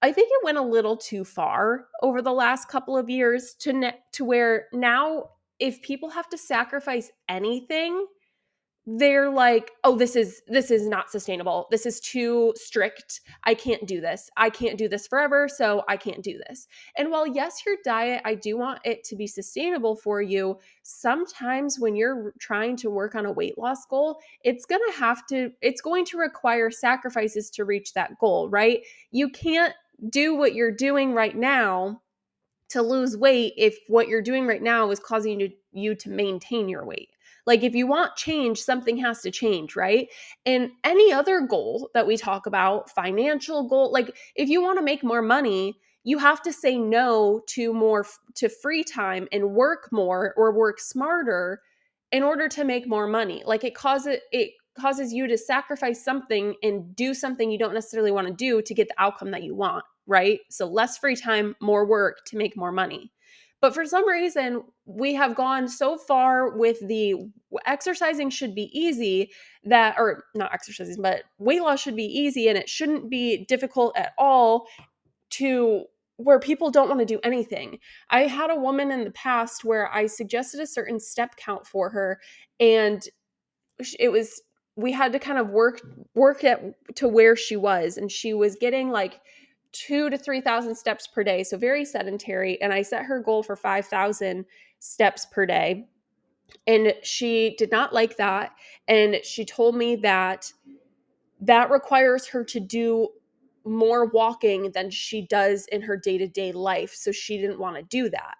I 0.00 0.12
think 0.12 0.28
it 0.30 0.44
went 0.44 0.56
a 0.56 0.62
little 0.62 0.96
too 0.96 1.24
far 1.24 1.88
over 2.00 2.22
the 2.22 2.32
last 2.32 2.68
couple 2.68 2.96
of 2.96 3.10
years 3.10 3.54
to 3.60 3.72
ne- 3.72 3.98
to 4.12 4.24
where 4.24 4.66
now 4.72 5.30
if 5.58 5.82
people 5.82 6.08
have 6.10 6.28
to 6.28 6.38
sacrifice 6.38 7.10
anything 7.28 8.06
they're 8.90 9.28
like 9.28 9.72
oh 9.84 9.94
this 9.94 10.16
is 10.16 10.40
this 10.48 10.70
is 10.70 10.88
not 10.88 11.10
sustainable. 11.10 11.66
This 11.70 11.84
is 11.84 12.00
too 12.00 12.54
strict. 12.56 13.20
I 13.44 13.52
can't 13.52 13.86
do 13.86 14.00
this. 14.00 14.30
I 14.38 14.48
can't 14.48 14.78
do 14.78 14.88
this 14.88 15.06
forever 15.06 15.46
so 15.46 15.84
i 15.88 15.96
can't 15.96 16.22
do 16.22 16.40
this. 16.48 16.66
And 16.96 17.10
while 17.10 17.26
yes 17.26 17.62
your 17.66 17.76
diet 17.84 18.22
i 18.24 18.34
do 18.34 18.56
want 18.56 18.80
it 18.84 19.04
to 19.04 19.16
be 19.16 19.26
sustainable 19.26 19.94
for 19.94 20.22
you 20.22 20.58
sometimes 20.82 21.78
when 21.78 21.96
you're 21.96 22.32
trying 22.40 22.76
to 22.76 22.88
work 22.88 23.14
on 23.14 23.26
a 23.26 23.32
weight 23.32 23.58
loss 23.58 23.84
goal 23.84 24.20
it's 24.42 24.64
going 24.64 24.80
to 24.90 24.98
have 24.98 25.26
to 25.26 25.50
it's 25.60 25.82
going 25.82 26.06
to 26.06 26.16
require 26.16 26.70
sacrifices 26.70 27.50
to 27.50 27.66
reach 27.66 27.92
that 27.92 28.18
goal 28.18 28.48
right? 28.48 28.80
You 29.10 29.28
can't 29.28 29.74
do 30.08 30.34
what 30.34 30.54
you're 30.54 30.72
doing 30.72 31.12
right 31.12 31.36
now 31.36 32.00
to 32.70 32.80
lose 32.80 33.16
weight 33.18 33.52
if 33.58 33.76
what 33.88 34.08
you're 34.08 34.22
doing 34.22 34.46
right 34.46 34.62
now 34.62 34.90
is 34.90 35.00
causing 35.00 35.40
you 35.40 35.48
to, 35.48 35.54
you 35.72 35.94
to 35.94 36.10
maintain 36.10 36.68
your 36.68 36.86
weight 36.86 37.10
like, 37.48 37.62
if 37.62 37.74
you 37.74 37.86
want 37.86 38.14
change, 38.14 38.60
something 38.60 38.98
has 38.98 39.22
to 39.22 39.30
change, 39.30 39.74
right? 39.74 40.06
And 40.44 40.70
any 40.84 41.14
other 41.14 41.40
goal 41.40 41.88
that 41.94 42.06
we 42.06 42.18
talk 42.18 42.44
about, 42.44 42.90
financial 42.90 43.66
goal, 43.66 43.90
like 43.90 44.14
if 44.36 44.50
you 44.50 44.62
want 44.62 44.78
to 44.78 44.84
make 44.84 45.02
more 45.02 45.22
money, 45.22 45.78
you 46.04 46.18
have 46.18 46.42
to 46.42 46.52
say 46.52 46.76
no 46.76 47.40
to 47.46 47.72
more 47.72 48.04
to 48.34 48.50
free 48.50 48.84
time 48.84 49.28
and 49.32 49.54
work 49.54 49.88
more 49.90 50.34
or 50.36 50.54
work 50.54 50.78
smarter 50.78 51.62
in 52.12 52.22
order 52.22 52.48
to 52.48 52.64
make 52.64 52.86
more 52.86 53.06
money. 53.06 53.42
Like 53.46 53.64
it 53.64 53.74
causes 53.74 54.18
it 54.30 54.50
causes 54.78 55.14
you 55.14 55.26
to 55.26 55.38
sacrifice 55.38 56.04
something 56.04 56.54
and 56.62 56.94
do 56.94 57.14
something 57.14 57.50
you 57.50 57.58
don't 57.58 57.72
necessarily 57.72 58.12
want 58.12 58.26
to 58.26 58.34
do 58.34 58.60
to 58.60 58.74
get 58.74 58.88
the 58.88 59.02
outcome 59.02 59.30
that 59.30 59.42
you 59.42 59.54
want, 59.54 59.86
right? 60.06 60.40
So 60.50 60.66
less 60.66 60.98
free 60.98 61.16
time, 61.16 61.56
more 61.62 61.86
work 61.86 62.18
to 62.26 62.36
make 62.36 62.58
more 62.58 62.72
money. 62.72 63.10
But 63.60 63.74
for 63.74 63.84
some 63.84 64.08
reason, 64.08 64.62
we 64.84 65.14
have 65.14 65.34
gone 65.34 65.68
so 65.68 65.96
far 65.96 66.56
with 66.56 66.78
the 66.86 67.30
exercising 67.66 68.30
should 68.30 68.54
be 68.54 68.70
easy 68.78 69.30
that, 69.64 69.96
or 69.98 70.24
not 70.34 70.54
exercising, 70.54 71.02
but 71.02 71.24
weight 71.38 71.62
loss 71.62 71.80
should 71.80 71.96
be 71.96 72.04
easy 72.04 72.48
and 72.48 72.56
it 72.56 72.68
shouldn't 72.68 73.10
be 73.10 73.44
difficult 73.46 73.96
at 73.96 74.12
all 74.16 74.66
to 75.30 75.84
where 76.18 76.40
people 76.40 76.70
don't 76.70 76.88
want 76.88 77.00
to 77.00 77.06
do 77.06 77.20
anything. 77.22 77.78
I 78.10 78.22
had 78.22 78.50
a 78.50 78.56
woman 78.56 78.90
in 78.90 79.04
the 79.04 79.10
past 79.12 79.64
where 79.64 79.92
I 79.92 80.06
suggested 80.06 80.60
a 80.60 80.66
certain 80.66 81.00
step 81.00 81.36
count 81.36 81.66
for 81.66 81.90
her 81.90 82.20
and 82.60 83.02
it 83.98 84.10
was 84.10 84.42
we 84.76 84.92
had 84.92 85.12
to 85.12 85.18
kind 85.18 85.38
of 85.38 85.50
work 85.50 85.80
work 86.14 86.44
it 86.44 86.74
to 86.96 87.08
where 87.08 87.36
she 87.36 87.56
was 87.56 87.96
and 87.96 88.10
she 88.10 88.34
was 88.34 88.56
getting 88.56 88.90
like 88.90 89.20
two 89.72 90.10
to 90.10 90.18
3,000 90.18 90.74
steps 90.74 91.06
per 91.06 91.22
day. 91.22 91.42
So 91.42 91.56
very 91.56 91.84
sedentary. 91.84 92.60
And 92.60 92.72
I 92.72 92.82
set 92.82 93.04
her 93.04 93.20
goal 93.20 93.42
for 93.42 93.56
5,000 93.56 94.44
steps 94.78 95.26
per 95.26 95.46
day. 95.46 95.88
And 96.66 96.94
she 97.02 97.54
did 97.58 97.70
not 97.70 97.92
like 97.92 98.16
that. 98.16 98.52
And 98.86 99.16
she 99.22 99.44
told 99.44 99.76
me 99.76 99.96
that 99.96 100.50
that 101.40 101.70
requires 101.70 102.26
her 102.28 102.42
to 102.44 102.60
do 102.60 103.08
more 103.64 104.06
walking 104.06 104.70
than 104.72 104.90
she 104.90 105.22
does 105.26 105.66
in 105.66 105.82
her 105.82 105.96
day 105.96 106.18
to 106.18 106.26
day 106.26 106.52
life. 106.52 106.94
So 106.94 107.12
she 107.12 107.38
didn't 107.38 107.58
want 107.58 107.76
to 107.76 107.82
do 107.82 108.08
that. 108.10 108.36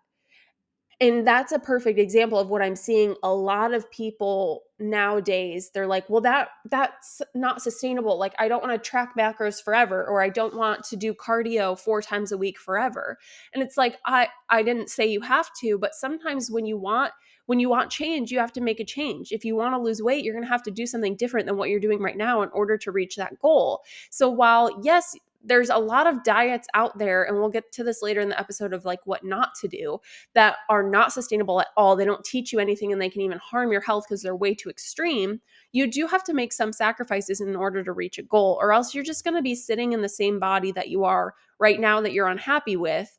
And 1.01 1.27
that's 1.27 1.53
a 1.53 1.59
perfect 1.59 1.99
example 1.99 2.39
of 2.39 2.49
what 2.49 2.63
i'm 2.63 2.77
seeing 2.77 3.15
a 3.23 3.33
lot 3.33 3.73
of 3.75 3.91
people 3.91 4.65
nowadays. 4.79 5.71
They're 5.75 5.87
like 5.87 6.09
well 6.09 6.21
that 6.23 6.51
that's 6.71 7.21
not 7.35 7.63
sustainable. 7.63 8.19
Like 8.19 8.35
i 8.39 8.49
don't 8.49 8.63
want 8.63 8.83
to 8.83 8.91
track 8.91 9.15
macros 9.19 9.63
forever 9.63 10.07
or 10.07 10.23
i 10.23 10.29
don't 10.29 10.55
want 10.55 10.85
to 10.85 10.97
do 10.97 11.15
cardio 11.15 11.79
four 11.79 12.01
times 12.01 12.33
a 12.33 12.39
week 12.39 12.59
forever. 12.59 13.19
And 13.55 13.63
it's 13.63 13.77
like 13.77 13.99
i 14.07 14.29
i 14.49 14.63
didn't 14.63 14.91
say 14.91 15.07
you 15.07 15.21
have 15.23 15.51
to 15.61 15.79
but 15.79 15.95
sometimes 15.95 16.51
when 16.51 16.67
you 16.67 16.79
want 16.79 17.13
when 17.47 17.59
you 17.59 17.69
want 17.69 17.91
change 17.91 18.31
you 18.31 18.39
have 18.39 18.53
to 18.53 18.61
make 18.61 18.81
a 18.81 18.85
change. 18.85 19.33
If 19.33 19.45
you 19.45 19.57
want 19.57 19.75
to 19.75 19.81
lose 19.81 20.03
weight 20.03 20.25
you're 20.25 20.35
going 20.35 20.45
to 20.45 20.51
have 20.51 20.63
to 20.65 20.71
do 20.71 20.87
something 20.87 21.17
different 21.17 21.47
than 21.47 21.57
what 21.57 21.71
you're 21.71 21.81
doing 21.81 22.01
right 22.01 22.17
now 22.17 22.43
in 22.43 22.51
order 22.51 22.79
to 22.79 22.93
reach 22.93 23.17
that 23.17 23.39
goal. 23.41 23.83
So 24.11 24.29
while 24.29 24.81
yes 24.85 25.17
there's 25.49 25.71
a 25.71 25.79
lot 25.79 26.07
of 26.07 26.23
diets 26.23 26.69
out 26.75 26.97
there 26.99 27.25
and 27.25 27.37
we'll 27.37 27.49
get 27.49 27.73
to 27.73 27.83
this 27.83 28.03
later 28.03 28.21
in 28.21 28.29
the 28.29 28.39
episode 28.39 28.73
of 28.73 28.85
like 28.85 29.01
what 29.05 29.25
not 29.25 29.55
to 29.61 29.69
do 29.69 29.99
that 30.35 30.57
are 30.69 30.89
not 30.89 31.13
sustainable 31.13 31.61
at 31.61 31.69
all. 31.77 31.97
They 31.97 32.05
don't 32.05 32.25
teach 32.25 32.53
you 32.53 32.59
anything 32.59 32.93
and 32.93 33.01
they 33.01 33.11
can 33.11 33.23
even 33.23 33.39
harm 33.39 33.73
your 33.73 33.81
health 33.81 34.05
because 34.09 34.23
they're 34.23 34.37
way 34.37 34.55
too 34.55 34.69
extreme. 34.69 35.41
You 35.73 35.91
do 35.91 36.07
have 36.07 36.23
to 36.25 36.35
make 36.35 36.53
some 36.53 36.73
sacrifices 36.73 37.41
in 37.41 37.57
order 37.57 37.83
to 37.83 37.93
reach 37.93 38.19
a 38.19 38.23
goal 38.23 38.59
or 38.61 38.73
else 38.73 38.95
you're 38.95 39.05
just 39.05 39.25
going 39.25 39.37
to 39.37 39.43
be 39.43 39.55
sitting 39.55 39.93
in 39.93 40.03
the 40.03 40.09
same 40.09 40.39
body 40.39 40.71
that 40.73 40.89
you 40.89 41.05
are 41.05 41.35
right 41.59 41.81
now 41.81 42.01
that 42.01 42.13
you're 42.13 42.29
unhappy 42.29 42.77
with 42.77 43.19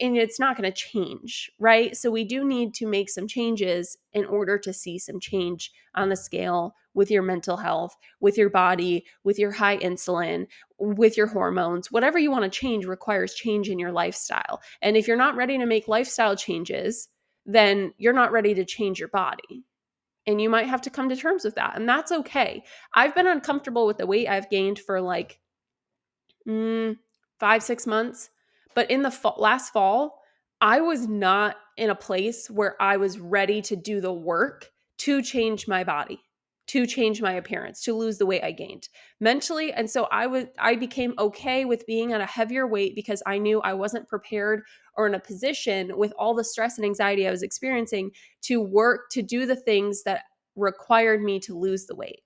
and 0.00 0.16
it's 0.16 0.40
not 0.40 0.56
going 0.56 0.70
to 0.70 0.76
change, 0.76 1.50
right? 1.58 1.96
So 1.96 2.10
we 2.10 2.24
do 2.24 2.44
need 2.44 2.74
to 2.74 2.86
make 2.86 3.10
some 3.10 3.26
changes 3.26 3.96
in 4.12 4.24
order 4.24 4.58
to 4.58 4.72
see 4.72 4.98
some 4.98 5.20
change 5.20 5.72
on 5.94 6.08
the 6.08 6.16
scale 6.16 6.74
with 6.94 7.10
your 7.10 7.22
mental 7.22 7.56
health, 7.56 7.96
with 8.20 8.36
your 8.36 8.50
body, 8.50 9.04
with 9.24 9.38
your 9.38 9.52
high 9.52 9.78
insulin, 9.78 10.46
with 10.78 11.16
your 11.16 11.26
hormones. 11.26 11.90
Whatever 11.90 12.18
you 12.18 12.30
want 12.30 12.44
to 12.44 12.50
change 12.50 12.84
requires 12.84 13.34
change 13.34 13.68
in 13.68 13.78
your 13.78 13.92
lifestyle. 13.92 14.60
And 14.82 14.96
if 14.96 15.06
you're 15.06 15.16
not 15.16 15.36
ready 15.36 15.58
to 15.58 15.66
make 15.66 15.88
lifestyle 15.88 16.36
changes, 16.36 17.08
then 17.46 17.92
you're 17.98 18.12
not 18.12 18.32
ready 18.32 18.54
to 18.54 18.64
change 18.64 18.98
your 18.98 19.08
body. 19.08 19.64
And 20.26 20.40
you 20.40 20.50
might 20.50 20.66
have 20.66 20.82
to 20.82 20.90
come 20.90 21.08
to 21.08 21.16
terms 21.16 21.44
with 21.44 21.54
that. 21.54 21.76
And 21.76 21.88
that's 21.88 22.12
okay. 22.12 22.62
I've 22.94 23.14
been 23.14 23.26
uncomfortable 23.26 23.86
with 23.86 23.98
the 23.98 24.06
weight 24.06 24.28
I've 24.28 24.50
gained 24.50 24.78
for 24.78 25.00
like 25.00 25.40
mm, 26.46 26.96
five, 27.38 27.62
six 27.62 27.86
months 27.86 28.30
but 28.74 28.90
in 28.90 29.02
the 29.02 29.10
fall, 29.10 29.36
last 29.38 29.72
fall, 29.72 30.20
I 30.60 30.80
was 30.80 31.06
not 31.06 31.56
in 31.76 31.90
a 31.90 31.94
place 31.94 32.50
where 32.50 32.80
I 32.80 32.96
was 32.96 33.18
ready 33.18 33.62
to 33.62 33.76
do 33.76 34.00
the 34.00 34.12
work 34.12 34.70
to 34.98 35.22
change 35.22 35.66
my 35.66 35.84
body, 35.84 36.20
to 36.68 36.86
change 36.86 37.22
my 37.22 37.32
appearance, 37.32 37.82
to 37.84 37.94
lose 37.94 38.18
the 38.18 38.26
weight 38.26 38.44
I 38.44 38.52
gained 38.52 38.88
mentally. 39.18 39.72
And 39.72 39.90
so 39.90 40.04
I 40.04 40.26
was 40.26 40.44
I 40.58 40.76
became 40.76 41.14
okay 41.18 41.64
with 41.64 41.86
being 41.86 42.12
at 42.12 42.20
a 42.20 42.26
heavier 42.26 42.66
weight 42.66 42.94
because 42.94 43.22
I 43.26 43.38
knew 43.38 43.60
I 43.62 43.72
wasn't 43.72 44.08
prepared 44.08 44.62
or 44.96 45.06
in 45.06 45.14
a 45.14 45.20
position 45.20 45.96
with 45.96 46.12
all 46.18 46.34
the 46.34 46.44
stress 46.44 46.76
and 46.76 46.84
anxiety 46.84 47.26
I 47.26 47.30
was 47.30 47.42
experiencing 47.42 48.10
to 48.42 48.60
work 48.60 49.08
to 49.12 49.22
do 49.22 49.46
the 49.46 49.56
things 49.56 50.02
that 50.02 50.24
required 50.56 51.22
me 51.22 51.40
to 51.40 51.58
lose 51.58 51.86
the 51.86 51.96
weight. 51.96 52.20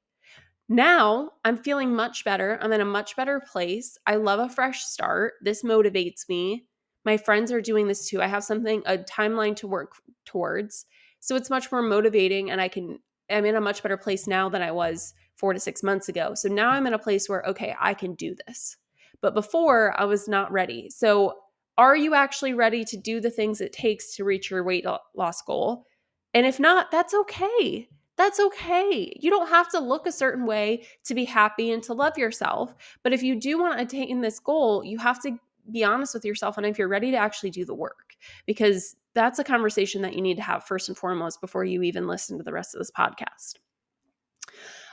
Now 0.69 1.33
I'm 1.45 1.59
feeling 1.59 1.95
much 1.95 2.25
better. 2.25 2.59
I'm 2.61 2.73
in 2.73 2.81
a 2.81 2.87
much 2.87 3.17
better 3.17 3.41
place. 3.41 3.99
I 4.07 4.17
love 4.17 4.41
a 4.41 4.49
fresh 4.49 4.85
start. 4.85 5.35
This 5.43 5.63
motivates 5.63 6.29
me. 6.29 6.67
My 7.05 7.17
friends 7.19 7.53
are 7.53 7.61
doing 7.61 7.87
this 7.87 8.09
too. 8.09 8.23
I 8.23 8.27
have 8.27 8.45
something, 8.45 8.83
a 8.87 8.99
timeline 8.99 9.57
to 9.57 9.69
work 9.69 9.93
towards. 10.25 10.87
So 11.21 11.37
it's 11.37 11.51
much 11.51 11.71
more 11.71 11.83
motivating 11.83 12.51
and 12.51 12.61
I 12.61 12.69
can, 12.69 12.99
I'm 13.31 13.45
in 13.45 13.57
a 13.57 13.61
much 13.61 13.83
better 13.83 13.97
place 13.97 14.27
now 14.27 14.49
than 14.49 14.63
I 14.63 14.71
was 14.71 15.13
four 15.37 15.53
to 15.53 15.61
six 15.61 15.83
months 15.83 16.09
ago. 16.09 16.35
So 16.35 16.49
now 16.49 16.71
I'm 16.71 16.87
in 16.87 16.95
a 16.95 16.99
place 16.99 17.29
where, 17.29 17.43
okay, 17.47 17.75
I 17.79 17.93
can 17.93 18.15
do 18.15 18.35
this. 18.47 18.77
But 19.21 19.35
before 19.35 19.99
I 20.01 20.05
was 20.05 20.29
not 20.29 20.53
ready. 20.53 20.89
So 20.91 21.35
are 21.77 21.97
you 21.97 22.15
actually 22.15 22.55
ready 22.55 22.85
to 22.85 22.97
do 22.97 23.21
the 23.21 23.31
things 23.31 23.61
it 23.61 23.73
takes 23.73 24.15
to 24.17 24.25
reach 24.25 24.51
your 24.51 24.65
weight 24.65 24.87
loss 25.15 25.43
goal? 25.43 25.87
And 26.33 26.47
if 26.47 26.61
not, 26.61 26.91
that's 26.91 27.15
okay. 27.15 27.89
That's 28.17 28.39
okay. 28.39 29.13
You 29.21 29.31
don't 29.31 29.49
have 29.49 29.71
to 29.71 29.81
look 29.81 30.07
a 30.07 30.13
certain 30.13 30.47
way 30.47 30.87
to 31.05 31.15
be 31.15 31.25
happy 31.25 31.73
and 31.73 31.83
to 31.85 31.95
love 31.95 32.17
yourself. 32.17 32.75
But 33.03 33.13
if 33.13 33.23
you 33.23 33.35
do 33.41 33.59
want 33.59 33.77
to 33.77 33.85
attain 33.85 34.21
this 34.21 34.39
goal, 34.39 34.85
you 34.85 34.99
have 34.99 35.21
to 35.23 35.37
be 35.73 35.83
honest 35.83 36.15
with 36.15 36.25
yourself 36.25 36.57
and 36.59 36.67
if 36.67 36.79
you're 36.79 36.89
ready 36.89 37.11
to 37.11 37.17
actually 37.17 37.51
do 37.51 37.65
the 37.65 37.75
work, 37.75 38.15
because 38.47 38.97
that's 39.15 39.39
a 39.39 39.45
conversation 39.45 40.03
that 40.03 40.15
you 40.15 40.21
need 40.21 40.37
to 40.37 40.43
have 40.43 40.65
first 40.65 40.89
and 40.89 40.99
foremost 40.99 41.41
before 41.41 41.65
you 41.65 41.83
even 41.83 42.07
listen 42.07 42.37
to 42.39 42.45
the 42.45 42.53
rest 42.53 42.75
of 42.75 42.81
this 42.81 42.91
podcast. 42.91 43.55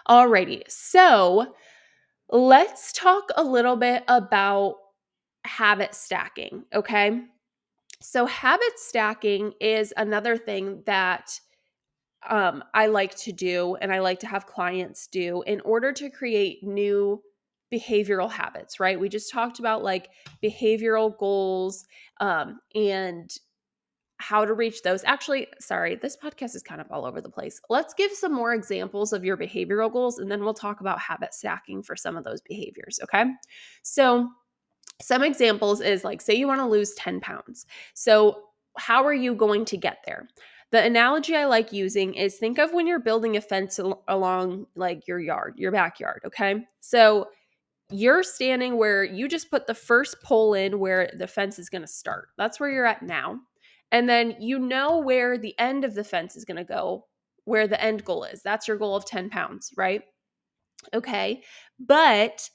Alrighty, 0.08 0.64
so 0.68 1.56
let's 2.30 2.94
talk 2.94 3.30
a 3.36 3.44
little 3.44 3.76
bit 3.76 4.04
about 4.08 4.76
habit 5.46 5.94
stacking, 5.94 6.64
okay? 6.74 7.22
So, 8.02 8.26
habit 8.26 8.78
stacking 8.78 9.54
is 9.62 9.94
another 9.96 10.36
thing 10.36 10.82
that 10.86 11.40
um, 12.30 12.64
I 12.74 12.88
like 12.88 13.16
to 13.16 13.32
do 13.32 13.76
and 13.76 13.92
I 13.92 14.00
like 14.00 14.20
to 14.20 14.28
have 14.28 14.46
clients 14.46 15.08
do 15.08 15.44
in 15.48 15.62
order 15.62 15.92
to 15.94 16.10
create 16.10 16.64
new 16.64 17.22
behavioral 17.74 18.30
habits, 18.30 18.80
right? 18.80 19.00
We 19.00 19.10
just 19.10 19.32
talked 19.32 19.60
about 19.60 19.84
like 19.84 20.10
behavioral 20.44 21.18
goals 21.18 21.86
um, 22.20 22.60
and 22.76 23.32
how 24.18 24.46
to 24.46 24.54
reach 24.54 24.84
those. 24.84 25.04
Actually, 25.04 25.48
sorry, 25.60 25.96
this 25.96 26.16
podcast 26.16 26.56
is 26.56 26.62
kind 26.62 26.80
of 26.80 26.92
all 26.92 27.06
over 27.06 27.22
the 27.22 27.30
place. 27.30 27.60
Let's 27.70 27.94
give 27.94 28.12
some 28.12 28.34
more 28.34 28.54
examples 28.54 29.14
of 29.14 29.24
your 29.26 29.38
behavioral 29.38 29.92
goals 29.92 30.20
and 30.20 30.30
then 30.30 30.44
we'll 30.44 30.54
talk 30.54 30.82
about 30.82 31.00
habit 31.00 31.34
stacking 31.34 31.82
for 31.82 31.96
some 31.96 32.16
of 32.16 32.24
those 32.24 32.42
behaviors, 32.42 33.00
okay? 33.04 33.26
So, 33.82 34.30
some 35.02 35.24
examples 35.24 35.82
is 35.82 36.04
like, 36.04 36.22
say 36.22 36.36
you 36.36 36.48
want 36.48 36.60
to 36.62 36.68
lose 36.68 36.94
10 36.94 37.22
pounds. 37.22 37.66
So, 37.96 38.44
how 38.78 39.04
are 39.04 39.14
you 39.14 39.34
going 39.34 39.66
to 39.66 39.78
get 39.78 39.98
there? 40.06 40.28
The 40.72 40.84
analogy 40.84 41.36
I 41.36 41.46
like 41.46 41.74
using 41.74 42.14
is 42.14 42.38
think 42.38 42.58
of 42.58 42.74
when 42.74 42.88
you're 42.88 43.00
building 43.00 43.38
a 43.38 43.42
fence 43.42 43.78
al- 43.80 44.04
along 44.08 44.68
like 44.76 45.08
your 45.08 45.20
yard, 45.20 45.56
your 45.58 45.72
backyard, 45.72 46.22
okay? 46.26 46.66
So 46.80 47.30
you're 47.90 48.24
standing 48.24 48.78
where 48.78 49.04
you 49.04 49.28
just 49.28 49.52
put 49.52 49.68
the 49.68 49.74
first 49.74 50.22
pole 50.24 50.54
in 50.54 50.80
where 50.80 51.12
the 51.18 51.28
fence 51.28 51.60
is 51.60 51.70
going 51.70 51.82
to 51.82 51.88
start. 51.88 52.30
That's 52.38 52.60
where 52.60 52.70
you're 52.70 52.86
at 52.86 53.04
now. 53.04 53.40
And 53.92 54.08
then 54.08 54.36
you 54.40 54.58
know 54.60 55.00
where 55.00 55.38
the 55.38 55.58
end 55.60 55.84
of 55.84 55.94
the 55.94 56.04
fence 56.04 56.38
is 56.38 56.46
going 56.46 56.58
to 56.58 56.64
go, 56.64 57.06
where 57.44 57.68
the 57.68 57.82
end 57.84 58.06
goal 58.06 58.24
is. 58.24 58.42
That's 58.42 58.68
your 58.68 58.78
goal 58.78 58.96
of 58.96 59.06
10 59.06 59.30
pounds, 59.30 59.72
right? 59.76 60.04
Okay. 60.94 61.44
But 61.80 62.50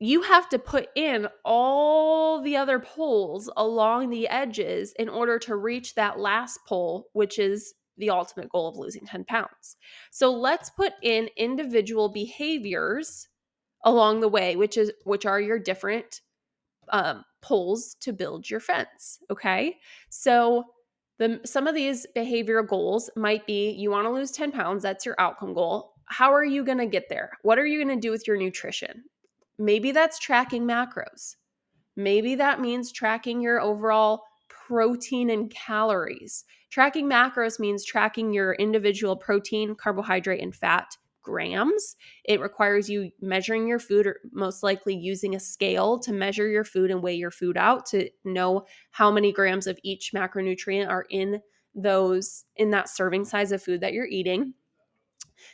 you 0.00 0.22
have 0.22 0.48
to 0.48 0.58
put 0.58 0.88
in 0.96 1.28
all 1.44 2.40
the 2.42 2.56
other 2.56 2.78
poles 2.80 3.50
along 3.56 4.08
the 4.08 4.26
edges 4.28 4.94
in 4.98 5.10
order 5.10 5.38
to 5.38 5.56
reach 5.56 5.94
that 5.94 6.18
last 6.18 6.58
pole, 6.66 7.08
which 7.12 7.38
is 7.38 7.74
the 7.98 8.08
ultimate 8.08 8.48
goal 8.48 8.66
of 8.66 8.78
losing 8.78 9.04
10 9.04 9.24
pounds. 9.26 9.76
So 10.10 10.32
let's 10.32 10.70
put 10.70 10.94
in 11.02 11.28
individual 11.36 12.08
behaviors 12.08 13.28
along 13.84 14.20
the 14.20 14.28
way, 14.28 14.56
which 14.56 14.78
is 14.78 14.90
which 15.04 15.26
are 15.26 15.40
your 15.40 15.58
different 15.58 16.22
um, 16.88 17.24
poles 17.42 17.94
to 18.00 18.14
build 18.14 18.48
your 18.48 18.60
fence. 18.60 19.18
Okay, 19.30 19.76
so 20.08 20.64
the 21.18 21.40
some 21.44 21.66
of 21.66 21.74
these 21.74 22.06
behavior 22.14 22.62
goals 22.62 23.10
might 23.16 23.46
be 23.46 23.70
you 23.72 23.90
want 23.90 24.06
to 24.06 24.10
lose 24.10 24.30
10 24.30 24.50
pounds. 24.50 24.82
That's 24.82 25.04
your 25.04 25.16
outcome 25.18 25.52
goal. 25.52 25.92
How 26.06 26.32
are 26.32 26.44
you 26.44 26.64
going 26.64 26.78
to 26.78 26.86
get 26.86 27.10
there? 27.10 27.32
What 27.42 27.58
are 27.58 27.66
you 27.66 27.84
going 27.84 27.94
to 27.94 28.00
do 28.00 28.10
with 28.10 28.26
your 28.26 28.38
nutrition? 28.38 29.04
Maybe 29.60 29.92
that's 29.92 30.18
tracking 30.18 30.64
macros. 30.64 31.36
Maybe 31.94 32.34
that 32.36 32.62
means 32.62 32.90
tracking 32.90 33.42
your 33.42 33.60
overall 33.60 34.22
protein 34.48 35.28
and 35.28 35.50
calories. 35.50 36.46
Tracking 36.70 37.06
macros 37.10 37.60
means 37.60 37.84
tracking 37.84 38.32
your 38.32 38.54
individual 38.54 39.16
protein, 39.16 39.74
carbohydrate, 39.74 40.42
and 40.42 40.56
fat 40.56 40.96
grams. 41.20 41.96
It 42.24 42.40
requires 42.40 42.88
you 42.88 43.10
measuring 43.20 43.68
your 43.68 43.78
food, 43.78 44.06
or 44.06 44.20
most 44.32 44.62
likely 44.62 44.96
using 44.96 45.34
a 45.34 45.40
scale 45.40 45.98
to 45.98 46.12
measure 46.12 46.48
your 46.48 46.64
food 46.64 46.90
and 46.90 47.02
weigh 47.02 47.16
your 47.16 47.30
food 47.30 47.58
out 47.58 47.84
to 47.86 48.08
know 48.24 48.64
how 48.92 49.10
many 49.10 49.30
grams 49.30 49.66
of 49.66 49.78
each 49.82 50.12
macronutrient 50.14 50.88
are 50.88 51.04
in 51.10 51.38
those 51.74 52.46
in 52.56 52.70
that 52.70 52.88
serving 52.88 53.26
size 53.26 53.52
of 53.52 53.62
food 53.62 53.82
that 53.82 53.92
you're 53.92 54.06
eating. 54.06 54.54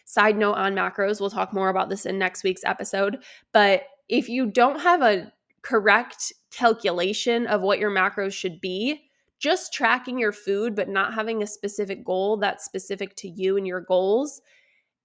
Side 0.04 0.38
note 0.38 0.54
on 0.54 0.76
macros, 0.76 1.20
we'll 1.20 1.28
talk 1.28 1.52
more 1.52 1.70
about 1.70 1.88
this 1.88 2.06
in 2.06 2.18
next 2.20 2.44
week's 2.44 2.64
episode, 2.64 3.24
but 3.52 3.82
if 4.08 4.28
you 4.28 4.46
don't 4.46 4.80
have 4.80 5.02
a 5.02 5.32
correct 5.62 6.32
calculation 6.50 7.46
of 7.46 7.60
what 7.60 7.78
your 7.78 7.90
macros 7.90 8.32
should 8.32 8.60
be, 8.60 9.02
just 9.38 9.72
tracking 9.72 10.18
your 10.18 10.32
food 10.32 10.74
but 10.74 10.88
not 10.88 11.14
having 11.14 11.42
a 11.42 11.46
specific 11.46 12.04
goal 12.04 12.36
that's 12.36 12.64
specific 12.64 13.14
to 13.16 13.28
you 13.28 13.56
and 13.56 13.66
your 13.66 13.80
goals 13.80 14.40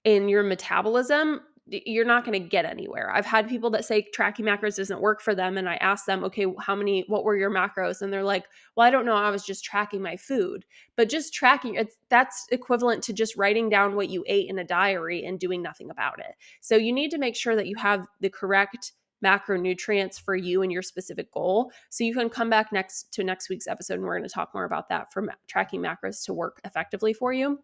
in 0.04 0.30
your 0.30 0.44
metabolism 0.44 1.42
you're 1.68 2.06
not 2.06 2.26
going 2.26 2.42
to 2.42 2.50
get 2.50 2.66
anywhere. 2.66 3.12
I've 3.12 3.26
had 3.26 3.48
people 3.48 3.70
that 3.72 3.86
say 3.86 4.08
tracking 4.14 4.46
macros 4.46 4.78
doesn't 4.78 5.00
work 5.00 5.22
for 5.22 5.36
them 5.36 5.58
and 5.58 5.70
I 5.70 5.76
ask 5.76 6.06
them, 6.06 6.24
"Okay, 6.24 6.46
how 6.60 6.76
many 6.76 7.06
what 7.08 7.24
were 7.24 7.38
your 7.38 7.52
macros?" 7.52 8.02
and 8.02 8.12
they're 8.12 8.24
like, 8.24 8.46
"Well, 8.76 8.86
I 8.86 8.90
don't 8.90 9.06
know, 9.06 9.16
I 9.16 9.30
was 9.30 9.46
just 9.46 9.64
tracking 9.64 10.02
my 10.02 10.18
food." 10.18 10.66
But 10.96 11.10
just 11.10 11.34
tracking 11.34 11.76
it's 11.76 11.98
that's 12.10 12.48
equivalent 12.52 13.04
to 13.04 13.14
just 13.14 13.38
writing 13.38 13.70
down 13.70 13.96
what 13.96 14.10
you 14.10 14.24
ate 14.28 14.50
in 14.50 14.60
a 14.60 14.64
diary 14.64 15.24
and 15.26 15.40
doing 15.40 15.62
nothing 15.62 15.90
about 15.90 16.20
it. 16.20 16.36
So 16.62 16.76
you 16.76 16.92
need 16.92 17.12
to 17.12 17.18
make 17.18 17.36
sure 17.36 17.56
that 17.56 17.68
you 17.68 17.76
have 17.78 18.08
the 18.20 18.30
correct 18.30 18.94
macronutrients 19.24 20.20
for 20.20 20.36
you 20.36 20.64
and 20.64 20.72
your 20.72 20.82
specific 20.82 21.32
goal. 21.32 21.72
So 21.90 22.04
you 22.04 22.14
can 22.14 22.30
come 22.30 22.50
back 22.50 22.72
next 22.72 23.14
to 23.14 23.24
next 23.24 23.50
week's 23.50 23.68
episode 23.68 23.96
and 23.96 24.04
we're 24.04 24.18
going 24.18 24.28
to 24.28 24.34
talk 24.34 24.50
more 24.54 24.66
about 24.66 24.90
that 24.90 25.14
for 25.14 25.22
ma- 25.22 25.34
tracking 25.48 25.82
macros 25.82 26.26
to 26.26 26.34
work 26.34 26.60
effectively 26.66 27.14
for 27.14 27.32
you. 27.32 27.60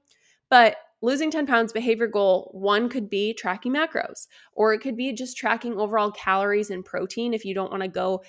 But 0.49 0.77
losing 1.01 1.29
10 1.29 1.45
pounds 1.45 1.71
behavior 1.71 2.07
goal 2.07 2.49
one 2.53 2.89
could 2.89 3.10
be 3.10 3.33
tracking 3.33 3.73
macros 3.73 4.27
or 4.53 4.73
it 4.73 4.79
could 4.79 4.97
be 4.97 5.13
just 5.13 5.38
tracking 5.38 5.77
overall 5.77 6.12
calories 6.12 6.69
and 6.69 6.83
protein 6.83 7.33
if 7.33 7.45
you 7.45 7.53
don't 7.53 7.71
want 7.71 7.83
to 7.83 7.89
go 7.89 8.23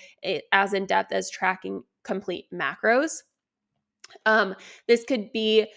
as 0.51 0.73
in 0.73 0.85
depth 0.85 1.11
as 1.11 1.29
tracking 1.29 1.83
complete 2.03 2.45
macros. 2.53 3.23
Um, 4.25 4.55
this 4.87 5.03
could 5.05 5.31
be 5.31 5.67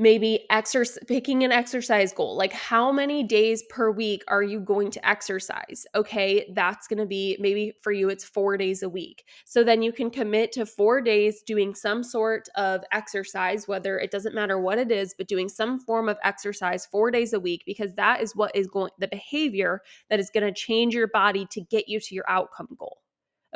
maybe 0.00 0.46
exercise 0.48 0.98
picking 1.06 1.44
an 1.44 1.52
exercise 1.52 2.12
goal 2.12 2.34
like 2.34 2.54
how 2.54 2.90
many 2.90 3.22
days 3.22 3.62
per 3.68 3.90
week 3.90 4.24
are 4.28 4.42
you 4.42 4.58
going 4.58 4.90
to 4.90 5.08
exercise? 5.08 5.86
Okay 5.94 6.50
that's 6.54 6.88
going 6.88 6.98
to 6.98 7.06
be 7.06 7.36
maybe 7.38 7.74
for 7.82 7.92
you 7.92 8.08
it's 8.08 8.24
4 8.24 8.56
days 8.56 8.82
a 8.82 8.88
week. 8.88 9.24
So 9.44 9.62
then 9.62 9.82
you 9.82 9.92
can 9.92 10.10
commit 10.10 10.52
to 10.52 10.64
4 10.64 11.02
days 11.02 11.42
doing 11.42 11.74
some 11.74 12.02
sort 12.02 12.48
of 12.56 12.82
exercise 12.92 13.68
whether 13.68 13.98
it 13.98 14.10
doesn't 14.10 14.34
matter 14.34 14.58
what 14.58 14.78
it 14.78 14.90
is 14.90 15.14
but 15.16 15.28
doing 15.28 15.50
some 15.50 15.78
form 15.78 16.08
of 16.08 16.16
exercise 16.24 16.86
4 16.86 17.10
days 17.10 17.34
a 17.34 17.40
week 17.40 17.62
because 17.66 17.92
that 17.94 18.22
is 18.22 18.34
what 18.34 18.56
is 18.56 18.66
going 18.66 18.90
the 18.98 19.08
behavior 19.08 19.82
that 20.08 20.18
is 20.18 20.30
going 20.30 20.46
to 20.46 20.52
change 20.52 20.94
your 20.94 21.08
body 21.08 21.46
to 21.50 21.60
get 21.60 21.88
you 21.88 22.00
to 22.00 22.14
your 22.14 22.24
outcome 22.28 22.68
goal 22.78 22.98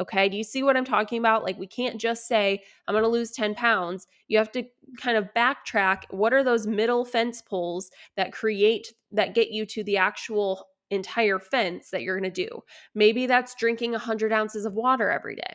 Okay. 0.00 0.28
Do 0.28 0.36
you 0.36 0.44
see 0.44 0.62
what 0.62 0.76
I'm 0.76 0.84
talking 0.84 1.18
about? 1.18 1.44
Like, 1.44 1.58
we 1.58 1.66
can't 1.66 2.00
just 2.00 2.26
say, 2.26 2.62
I'm 2.86 2.94
going 2.94 3.04
to 3.04 3.08
lose 3.08 3.30
10 3.30 3.54
pounds. 3.54 4.06
You 4.28 4.38
have 4.38 4.50
to 4.52 4.64
kind 4.98 5.16
of 5.16 5.28
backtrack. 5.36 6.04
What 6.10 6.32
are 6.32 6.42
those 6.42 6.66
middle 6.66 7.04
fence 7.04 7.40
poles 7.40 7.90
that 8.16 8.32
create, 8.32 8.92
that 9.12 9.34
get 9.34 9.50
you 9.50 9.64
to 9.66 9.84
the 9.84 9.96
actual 9.96 10.66
entire 10.90 11.38
fence 11.38 11.90
that 11.90 12.02
you're 12.02 12.18
going 12.18 12.32
to 12.32 12.46
do? 12.46 12.60
Maybe 12.94 13.26
that's 13.26 13.54
drinking 13.54 13.92
100 13.92 14.32
ounces 14.32 14.64
of 14.64 14.74
water 14.74 15.10
every 15.10 15.36
day. 15.36 15.54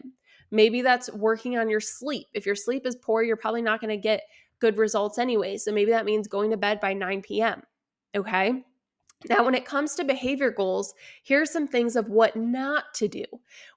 Maybe 0.52 0.82
that's 0.82 1.12
working 1.12 1.58
on 1.58 1.70
your 1.70 1.82
sleep. 1.82 2.28
If 2.34 2.46
your 2.46 2.56
sleep 2.56 2.86
is 2.86 2.96
poor, 2.96 3.22
you're 3.22 3.36
probably 3.36 3.62
not 3.62 3.82
going 3.82 3.96
to 3.96 4.02
get 4.02 4.22
good 4.60 4.78
results 4.78 5.18
anyway. 5.18 5.58
So 5.58 5.72
maybe 5.72 5.92
that 5.92 6.06
means 6.06 6.28
going 6.28 6.52
to 6.52 6.58
bed 6.58 6.80
by 6.80 6.94
9 6.94 7.22
p.m. 7.22 7.62
Okay. 8.16 8.64
Now, 9.28 9.44
when 9.44 9.56
it 9.56 9.66
comes 9.66 9.96
to 9.96 10.06
behavior 10.06 10.50
goals, 10.50 10.94
here's 11.24 11.52
some 11.52 11.68
things 11.68 11.98
of 11.98 12.08
what 12.08 12.38
not 12.38 12.94
to 12.96 13.08
do. 13.10 13.26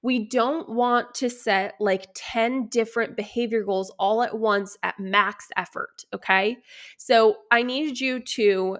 We 0.00 0.28
don't 0.28 0.68
want 0.68 1.14
to 1.16 1.28
set 1.28 1.74
like 1.80 2.06
10 2.14 2.68
different 2.68 3.16
behavior 3.16 3.64
goals 3.64 3.92
all 3.98 4.22
at 4.22 4.38
once 4.38 4.76
at 4.84 5.00
max 5.00 5.48
effort. 5.56 6.04
Okay. 6.14 6.58
So 6.96 7.38
I 7.50 7.62
need 7.62 7.98
you 7.98 8.20
to. 8.20 8.78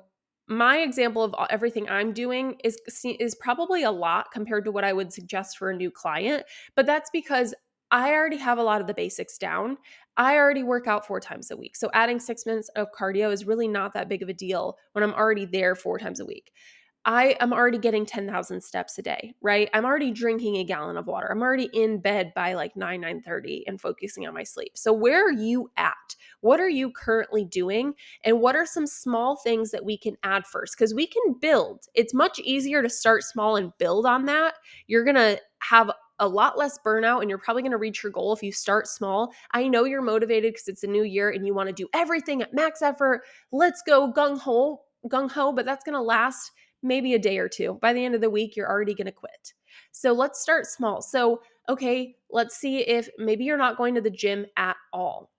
My 0.48 0.78
example 0.78 1.22
of 1.22 1.34
everything 1.50 1.88
I'm 1.88 2.12
doing 2.12 2.56
is 2.62 2.78
is 3.04 3.34
probably 3.36 3.84
a 3.84 3.90
lot 3.90 4.30
compared 4.32 4.64
to 4.66 4.72
what 4.72 4.84
I 4.84 4.92
would 4.92 5.12
suggest 5.12 5.56
for 5.56 5.70
a 5.70 5.76
new 5.76 5.90
client, 5.90 6.44
but 6.74 6.84
that's 6.84 7.10
because 7.10 7.54
I 7.92 8.12
already 8.12 8.38
have 8.38 8.58
a 8.58 8.62
lot 8.62 8.80
of 8.80 8.86
the 8.86 8.94
basics 8.94 9.36
down. 9.38 9.76
I 10.16 10.36
already 10.36 10.62
work 10.62 10.86
out 10.86 11.06
four 11.06 11.20
times 11.20 11.50
a 11.50 11.56
week. 11.56 11.76
So 11.76 11.90
adding 11.94 12.20
six 12.20 12.44
minutes 12.44 12.68
of 12.76 12.88
cardio 12.98 13.32
is 13.32 13.46
really 13.46 13.68
not 13.68 13.94
that 13.94 14.08
big 14.08 14.22
of 14.22 14.28
a 14.28 14.34
deal 14.34 14.76
when 14.92 15.02
I'm 15.02 15.14
already 15.14 15.46
there 15.46 15.74
four 15.74 15.98
times 15.98 16.20
a 16.20 16.26
week. 16.26 16.52
I 17.04 17.36
am 17.40 17.52
already 17.52 17.78
getting 17.78 18.06
10,000 18.06 18.60
steps 18.60 18.96
a 18.96 19.02
day, 19.02 19.34
right? 19.42 19.68
I'm 19.74 19.84
already 19.84 20.12
drinking 20.12 20.56
a 20.56 20.64
gallon 20.64 20.96
of 20.96 21.08
water. 21.08 21.26
I'm 21.30 21.42
already 21.42 21.68
in 21.72 21.98
bed 21.98 22.32
by 22.34 22.54
like 22.54 22.76
9 22.76 23.00
9:30 23.00 23.64
and 23.66 23.80
focusing 23.80 24.26
on 24.26 24.34
my 24.34 24.44
sleep. 24.44 24.72
So 24.76 24.92
where 24.92 25.26
are 25.26 25.32
you 25.32 25.70
at? 25.76 25.96
What 26.42 26.60
are 26.60 26.68
you 26.68 26.92
currently 26.92 27.44
doing? 27.44 27.94
And 28.24 28.40
what 28.40 28.54
are 28.54 28.66
some 28.66 28.86
small 28.86 29.34
things 29.36 29.72
that 29.72 29.84
we 29.84 29.98
can 29.98 30.16
add 30.22 30.46
first 30.46 30.78
cuz 30.78 30.94
we 30.94 31.08
can 31.08 31.34
build. 31.40 31.86
It's 31.94 32.14
much 32.14 32.38
easier 32.38 32.82
to 32.82 32.88
start 32.88 33.24
small 33.24 33.56
and 33.56 33.72
build 33.78 34.06
on 34.06 34.26
that. 34.26 34.54
You're 34.86 35.04
going 35.04 35.16
to 35.16 35.40
have 35.62 35.90
a 36.18 36.28
lot 36.28 36.58
less 36.58 36.78
burnout 36.84 37.20
and 37.20 37.28
you're 37.28 37.38
probably 37.38 37.62
going 37.62 37.72
to 37.72 37.78
reach 37.78 38.02
your 38.02 38.12
goal 38.12 38.32
if 38.32 38.42
you 38.42 38.52
start 38.52 38.86
small. 38.86 39.32
I 39.52 39.66
know 39.68 39.84
you're 39.84 40.02
motivated 40.02 40.52
because 40.52 40.68
it's 40.68 40.84
a 40.84 40.88
new 40.88 41.02
year 41.02 41.30
and 41.30 41.46
you 41.46 41.54
want 41.54 41.68
to 41.68 41.74
do 41.74 41.88
everything 41.94 42.42
at 42.42 42.54
max 42.54 42.82
effort. 42.82 43.22
Let's 43.50 43.82
go 43.86 44.12
gung 44.12 44.38
ho, 44.38 44.82
gung 45.08 45.30
ho, 45.30 45.52
but 45.52 45.64
that's 45.64 45.84
going 45.84 45.94
to 45.94 46.02
last 46.02 46.52
maybe 46.82 47.14
a 47.14 47.18
day 47.18 47.38
or 47.38 47.48
two. 47.48 47.78
By 47.80 47.92
the 47.92 48.04
end 48.04 48.14
of 48.14 48.20
the 48.20 48.30
week, 48.30 48.56
you're 48.56 48.70
already 48.70 48.94
going 48.94 49.06
to 49.06 49.12
quit. 49.12 49.52
So 49.92 50.12
let's 50.12 50.40
start 50.40 50.66
small. 50.66 51.00
So, 51.02 51.42
okay, 51.68 52.14
let's 52.30 52.56
see 52.56 52.80
if 52.80 53.08
maybe 53.18 53.44
you're 53.44 53.56
not 53.56 53.76
going 53.76 53.94
to 53.94 54.00
the 54.00 54.10
gym 54.10 54.46
at 54.56 54.76
all. 54.92 55.30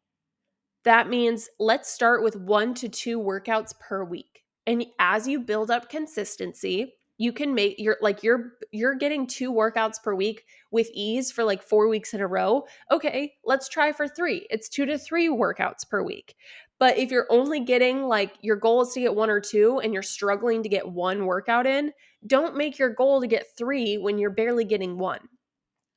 That 0.85 1.09
means 1.09 1.49
let's 1.59 1.89
start 1.89 2.23
with 2.23 2.35
one 2.35 2.73
to 2.75 2.89
two 2.89 3.19
workouts 3.19 3.77
per 3.79 4.03
week. 4.03 4.43
And 4.65 4.85
as 4.99 5.27
you 5.27 5.39
build 5.39 5.71
up 5.71 5.89
consistency, 5.89 6.93
you 7.17 7.31
can 7.31 7.53
make 7.53 7.75
you're 7.77 7.97
like 8.01 8.23
you're 8.23 8.53
you're 8.71 8.95
getting 8.95 9.27
two 9.27 9.51
workouts 9.51 10.01
per 10.01 10.15
week 10.15 10.45
with 10.71 10.89
ease 10.93 11.31
for 11.31 11.43
like 11.43 11.61
4 11.61 11.87
weeks 11.87 12.13
in 12.13 12.21
a 12.21 12.27
row. 12.27 12.65
Okay, 12.91 13.33
let's 13.45 13.69
try 13.69 13.91
for 13.91 14.07
3. 14.07 14.47
It's 14.49 14.69
2 14.69 14.85
to 14.87 14.97
3 14.97 15.29
workouts 15.29 15.87
per 15.87 16.03
week. 16.03 16.35
But 16.79 16.97
if 16.97 17.11
you're 17.11 17.27
only 17.29 17.59
getting 17.59 18.03
like 18.03 18.33
your 18.41 18.55
goal 18.55 18.81
is 18.81 18.93
to 18.93 18.99
get 19.01 19.15
one 19.15 19.29
or 19.29 19.39
two 19.39 19.79
and 19.79 19.93
you're 19.93 20.01
struggling 20.01 20.63
to 20.63 20.69
get 20.69 20.87
one 20.87 21.25
workout 21.25 21.67
in, 21.67 21.91
don't 22.25 22.57
make 22.57 22.79
your 22.79 22.89
goal 22.89 23.21
to 23.21 23.27
get 23.27 23.55
3 23.57 23.99
when 23.99 24.17
you're 24.17 24.31
barely 24.31 24.65
getting 24.65 24.97
one. 24.97 25.19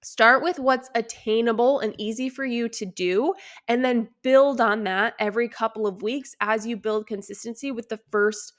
Start 0.02 0.42
with 0.42 0.58
what's 0.58 0.90
attainable 0.94 1.80
and 1.80 1.94
easy 1.98 2.28
for 2.28 2.44
you 2.44 2.68
to 2.68 2.86
do, 2.86 3.34
and 3.66 3.84
then 3.84 4.08
build 4.22 4.60
on 4.60 4.84
that 4.84 5.14
every 5.18 5.48
couple 5.48 5.86
of 5.86 6.02
weeks 6.02 6.36
as 6.40 6.64
you 6.64 6.76
build 6.76 7.08
consistency 7.08 7.72
with 7.72 7.88
the 7.88 7.98
first 8.12 8.52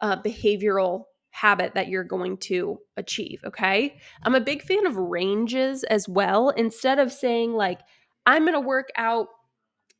uh, 0.00 0.16
behavioral 0.22 1.04
habit 1.34 1.74
that 1.74 1.88
you're 1.88 2.04
going 2.04 2.36
to 2.36 2.78
achieve. 2.96 3.40
Okay. 3.44 3.96
I'm 4.22 4.36
a 4.36 4.40
big 4.40 4.62
fan 4.62 4.86
of 4.86 4.96
ranges 4.96 5.82
as 5.82 6.08
well. 6.08 6.50
Instead 6.50 7.00
of 7.00 7.12
saying, 7.12 7.54
like, 7.54 7.80
I'm 8.24 8.44
going 8.44 8.54
to 8.54 8.60
work 8.60 8.90
out 8.96 9.26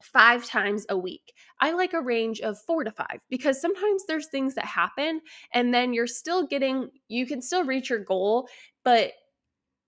five 0.00 0.46
times 0.46 0.86
a 0.88 0.96
week. 0.96 1.32
I 1.60 1.72
like 1.72 1.92
a 1.92 2.00
range 2.00 2.40
of 2.40 2.56
four 2.60 2.84
to 2.84 2.92
five 2.92 3.18
because 3.30 3.60
sometimes 3.60 4.04
there's 4.06 4.28
things 4.28 4.54
that 4.54 4.64
happen 4.64 5.20
and 5.52 5.74
then 5.74 5.92
you're 5.92 6.06
still 6.06 6.46
getting, 6.46 6.90
you 7.08 7.26
can 7.26 7.42
still 7.42 7.64
reach 7.64 7.90
your 7.90 8.04
goal, 8.04 8.48
but 8.84 9.10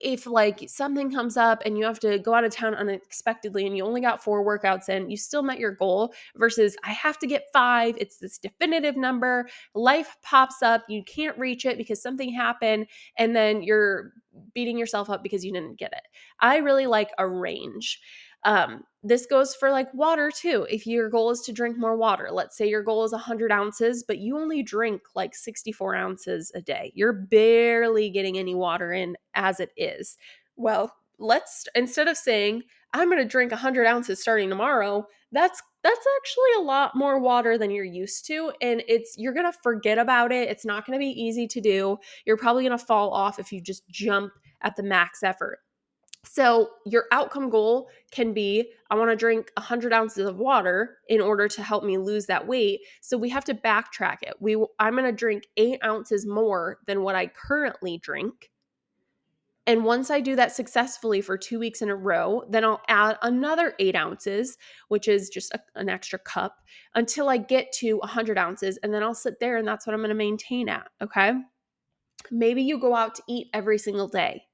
if 0.01 0.27
like 0.27 0.65
something 0.69 1.11
comes 1.11 1.37
up 1.37 1.63
and 1.65 1.79
you 1.79 1.85
have 1.85 1.99
to 2.01 2.19
go 2.19 2.35
out 2.35 2.45
of 2.45 2.53
town 2.53 2.75
unexpectedly 2.75 3.67
and 3.67 3.77
you 3.77 3.85
only 3.85 4.01
got 4.01 4.23
four 4.23 4.45
workouts 4.45 4.89
in, 4.89 5.11
you 5.11 5.17
still 5.17 5.43
met 5.43 5.59
your 5.59 5.73
goal 5.73 6.13
versus 6.37 6.77
I 6.85 6.93
have 6.93 7.19
to 7.21 7.27
get 7.27 7.45
five. 7.53 7.97
It's 7.99 8.19
this 8.19 8.39
definitive 8.39 8.97
number. 8.97 9.49
Life 9.75 10.17
pops 10.23 10.63
up, 10.63 10.85
you 10.89 11.03
can't 11.05 11.39
reach 11.39 11.65
it 11.65 11.79
because 11.79 12.03
something 12.03 12.33
happened, 12.33 12.87
and 13.17 13.35
then 13.35 13.63
you're 13.63 14.13
beating 14.55 14.77
yourself 14.79 15.09
up 15.09 15.23
because 15.23 15.45
you 15.45 15.53
didn't 15.53 15.79
get 15.79 15.93
it. 15.93 16.03
I 16.41 16.59
really 16.59 16.87
like 16.87 17.11
a 17.19 17.27
range. 17.27 18.01
Um, 18.47 18.85
this 19.03 19.27
goes 19.27 19.55
for 19.55 19.71
like 19.71 19.93
water 19.93 20.31
too. 20.31 20.67
If 20.71 20.87
your 20.87 21.11
goal 21.11 21.31
is 21.31 21.41
to 21.43 21.53
drink 21.53 21.77
more 21.77 21.97
water, 21.97 22.29
let's 22.33 22.57
say 22.57 22.69
your 22.69 22.83
goal 22.83 23.05
is 23.05 23.13
100 23.13 23.53
ounces, 23.53 24.03
but 24.03 24.19
you 24.19 24.39
only 24.39 24.63
drink 24.63 25.03
like 25.15 25.35
64 25.35 25.95
ounces 25.97 26.53
a 26.55 26.63
day, 26.63 26.93
you're 26.95 27.13
barely 27.13 28.09
getting 28.09 28.39
any 28.39 28.55
water 28.55 28.93
in 28.93 29.17
as 29.35 29.61
it 29.61 29.71
is. 29.77 30.17
Well, 30.57 30.95
let's 31.19 31.67
instead 31.75 32.09
of 32.09 32.17
saying, 32.17 32.63
I'm 32.93 33.09
going 33.09 33.19
to 33.19 33.29
drink 33.29 33.51
100 33.51 33.85
ounces 33.85 34.21
starting 34.21 34.49
tomorrow, 34.49 35.07
that's 35.33 35.61
that's 35.83 36.07
actually 36.17 36.53
a 36.59 36.63
lot 36.63 36.97
more 36.97 37.19
water 37.19 37.59
than 37.59 37.71
you're 37.71 37.85
used 37.85 38.27
to 38.27 38.53
and 38.61 38.83
it's 38.89 39.15
you're 39.19 39.33
going 39.35 39.51
to 39.51 39.59
forget 39.63 39.99
about 39.99 40.33
it 40.33 40.49
it's 40.49 40.65
not 40.65 40.85
going 40.85 40.99
to 40.99 41.05
be 41.05 41.11
easy 41.11 41.47
to 41.47 41.61
do 41.61 41.97
you're 42.25 42.37
probably 42.37 42.65
going 42.65 42.77
to 42.77 42.85
fall 42.85 43.11
off 43.13 43.39
if 43.39 43.53
you 43.53 43.61
just 43.61 43.89
jump 43.89 44.33
at 44.63 44.75
the 44.75 44.83
max 44.83 45.23
effort 45.23 45.59
so, 46.29 46.71
your 46.85 47.05
outcome 47.13 47.51
goal 47.51 47.89
can 48.11 48.33
be 48.33 48.73
I 48.91 48.95
want 48.97 49.11
to 49.11 49.17
drink 49.17 49.51
100 49.57 49.93
ounces 49.93 50.27
of 50.27 50.39
water 50.39 50.99
in 51.09 51.21
order 51.21 51.49
to 51.49 51.63
help 51.63 51.85
me 51.85 51.99
lose 51.99 52.27
that 52.27 52.47
weight. 52.47 52.81
So, 53.01 53.17
we 53.17 53.29
have 53.31 53.45
to 53.45 53.55
backtrack 53.55 54.19
it. 54.23 54.35
We, 54.41 54.57
I'm 54.79 54.95
going 54.95 55.05
to 55.05 55.13
drink 55.13 55.45
eight 55.57 55.79
ounces 55.85 56.27
more 56.27 56.79
than 56.87 57.03
what 57.03 57.15
I 57.15 57.29
currently 57.29 57.99
drink. 57.99 58.51
And 59.69 59.85
once 59.85 60.11
I 60.11 60.21
do 60.21 60.37
that 60.37 60.55
successfully 60.55 61.21
for 61.21 61.37
two 61.37 61.59
weeks 61.59 61.83
in 61.83 61.89
a 61.91 61.97
row, 61.97 62.45
then 62.49 62.65
I'll 62.65 62.83
add 62.87 63.19
another 63.23 63.75
eight 63.81 63.97
ounces, 63.97 64.59
which 64.89 65.09
is 65.09 65.29
just 65.29 65.53
a, 65.53 65.61
an 65.75 65.89
extra 65.89 66.21
cup, 66.21 66.59
until 66.95 67.29
I 67.29 67.37
get 67.37 67.73
to 67.79 67.95
100 67.95 68.39
ounces. 68.39 68.79
And 68.83 68.95
then 68.95 69.03
I'll 69.03 69.15
sit 69.15 69.41
there 69.41 69.57
and 69.57 69.67
that's 69.67 69.87
what 69.87 69.95
I'm 69.95 70.01
going 70.01 70.11
to 70.11 70.15
maintain 70.15 70.69
at. 70.69 70.89
Okay. 71.03 71.33
Maybe 72.31 72.63
you 72.63 72.79
go 72.79 72.95
out 72.95 73.17
to 73.17 73.23
eat 73.29 73.49
every 73.53 73.79
single 73.79 74.09
day 74.09 74.46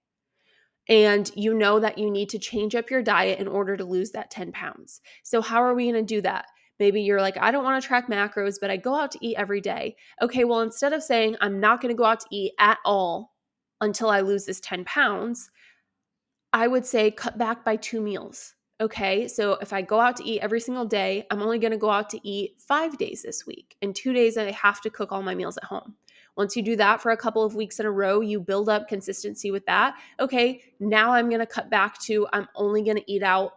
and 0.89 1.31
you 1.35 1.55
know 1.55 1.79
that 1.81 1.99
you 1.99 2.11
need 2.11 2.29
to 2.31 2.39
change 2.39 2.75
up 2.75 2.91
your 2.91 3.03
diet 3.03 3.39
in 3.39 3.49
order 3.49 3.77
to 3.77 3.85
lose 3.85 4.11
that 4.11 4.31
10 4.31 4.53
pounds. 4.53 5.01
So, 5.23 5.41
how 5.41 5.63
are 5.63 5.75
we 5.75 5.91
going 5.91 6.05
to 6.05 6.15
do 6.15 6.21
that? 6.23 6.47
Maybe 6.79 7.03
you're 7.03 7.21
like, 7.21 7.37
I 7.39 7.51
don't 7.51 7.65
want 7.65 7.81
to 7.81 7.87
track 7.87 8.09
macros, 8.09 8.57
but 8.61 8.71
I 8.71 8.77
go 8.77 8.95
out 8.95 9.13
to 9.13 9.19
eat 9.25 9.37
every 9.37 9.61
day. 9.61 9.97
Okay, 10.21 10.45
well, 10.45 10.61
instead 10.61 10.93
of 10.93 11.03
saying, 11.03 11.37
I'm 11.41 11.61
not 11.61 11.81
going 11.81 11.95
to 11.95 11.99
go 11.99 12.05
out 12.05 12.21
to 12.21 12.27
eat 12.31 12.55
at 12.59 12.79
all 12.85 13.35
until 13.81 14.11
I 14.11 14.21
lose 14.21 14.47
this 14.47 14.61
10 14.61 14.85
pounds, 14.85 15.51
I 16.53 16.67
would 16.67 16.85
say 16.85 17.11
cut 17.11 17.39
back 17.39 17.65
by 17.65 17.77
two 17.77 18.01
meals. 18.01 18.55
Okay, 18.81 19.29
so 19.29 19.53
if 19.61 19.73
I 19.73 19.83
go 19.83 20.01
out 20.01 20.17
to 20.17 20.25
eat 20.25 20.41
every 20.41 20.59
single 20.59 20.85
day, 20.85 21.25
I'm 21.31 21.41
only 21.41 21.61
going 21.61 21.71
to 21.71 21.79
go 21.79 21.91
out 21.91 22.11
to 22.11 22.29
eat 22.29 22.57
five 22.59 22.99
days 22.99 23.23
this 23.23 23.47
week. 23.47 23.77
And 23.81 23.95
two 23.95 24.13
days, 24.13 24.37
I 24.37 24.51
have 24.51 24.81
to 24.81 24.91
cook 24.91 25.13
all 25.13 25.23
my 25.23 25.37
meals 25.37 25.57
at 25.57 25.65
home. 25.65 25.95
Once 26.37 26.57
you 26.57 26.63
do 26.63 26.77
that 26.77 27.01
for 27.01 27.11
a 27.11 27.17
couple 27.17 27.45
of 27.45 27.55
weeks 27.55 27.79
in 27.79 27.87
a 27.87 27.91
row, 27.91 28.21
you 28.21 28.41
build 28.41 28.69
up 28.69 28.89
consistency 28.89 29.51
with 29.51 29.65
that. 29.67 29.95
Okay, 30.19 30.63
now 30.81 31.13
I'm 31.13 31.29
going 31.29 31.41
to 31.41 31.47
cut 31.47 31.71
back 31.71 32.01
to 32.03 32.27
I'm 32.33 32.49
only 32.55 32.83
going 32.83 32.97
to 32.97 33.13
eat 33.13 33.23
out 33.23 33.53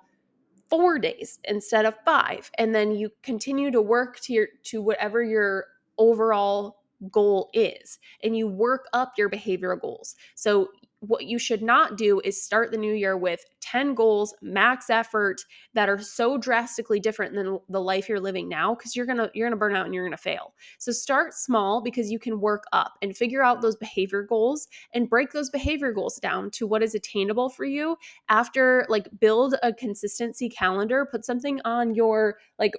four 0.70 1.00
days 1.00 1.40
instead 1.46 1.86
of 1.86 1.94
five. 2.04 2.52
And 2.58 2.74
then 2.74 2.92
you 2.92 3.12
continue 3.24 3.72
to 3.72 3.82
work 3.82 4.20
to 4.22 4.34
your 4.34 4.48
to 4.64 4.82
whatever 4.82 5.24
your 5.24 5.66
overall 5.98 6.78
goal 7.12 7.50
is. 7.54 8.00
And 8.24 8.36
you 8.36 8.48
work 8.48 8.88
up 8.94 9.14
your 9.18 9.30
behavioral 9.30 9.80
goals. 9.80 10.16
So 10.36 10.70
what 11.08 11.26
you 11.26 11.40
should 11.40 11.62
not 11.62 11.98
do 11.98 12.20
is 12.24 12.42
start 12.42 12.72
the 12.72 12.78
new 12.78 12.94
year 12.94 13.18
with 13.18 13.44
10 13.62 13.96
goals, 13.96 14.34
max 14.42 14.90
effort 14.90 15.42
that 15.74 15.90
are 15.90 16.00
so 16.00 16.38
drastically 16.38 17.00
different 17.00 17.34
than 17.34 17.60
the 17.70 17.82
life 17.82 18.08
you're 18.08 18.20
living 18.20 18.48
now 18.48 18.76
because 18.76 18.96
you're 18.96 19.06
to 19.06 19.32
you're 19.34 19.50
to 19.50 19.56
burn 19.56 19.76
out 19.76 19.86
and 19.86 19.94
you're 19.94 20.10
to 20.10 20.18
fail. 20.18 20.54
So 20.78 20.92
start 20.92 21.34
small 21.34 21.82
because 21.82 22.12
you 22.12 22.20
can 22.20 22.40
work 22.40 22.64
up 22.74 22.94
and 23.02 23.16
figure 23.16 23.44
out 23.44 23.62
those 23.62 23.76
behavior 23.76 24.24
goals 24.24 24.68
and 24.94 25.10
break 25.10 25.32
those 25.32 25.50
behavior 25.50 25.92
goals 25.92 26.18
down 26.18 26.52
to 26.52 26.68
what 26.68 26.84
is 26.84 26.96
attainable 26.96 27.50
for 27.50 27.66
you 27.66 27.98
after 28.30 28.86
like 28.88 29.08
build 29.20 29.56
a 29.64 29.74
consistency 29.74 30.50
calendar, 30.50 31.08
put 31.10 31.26
something 31.26 31.60
on 31.66 31.96
your 31.96 32.38
like 32.60 32.74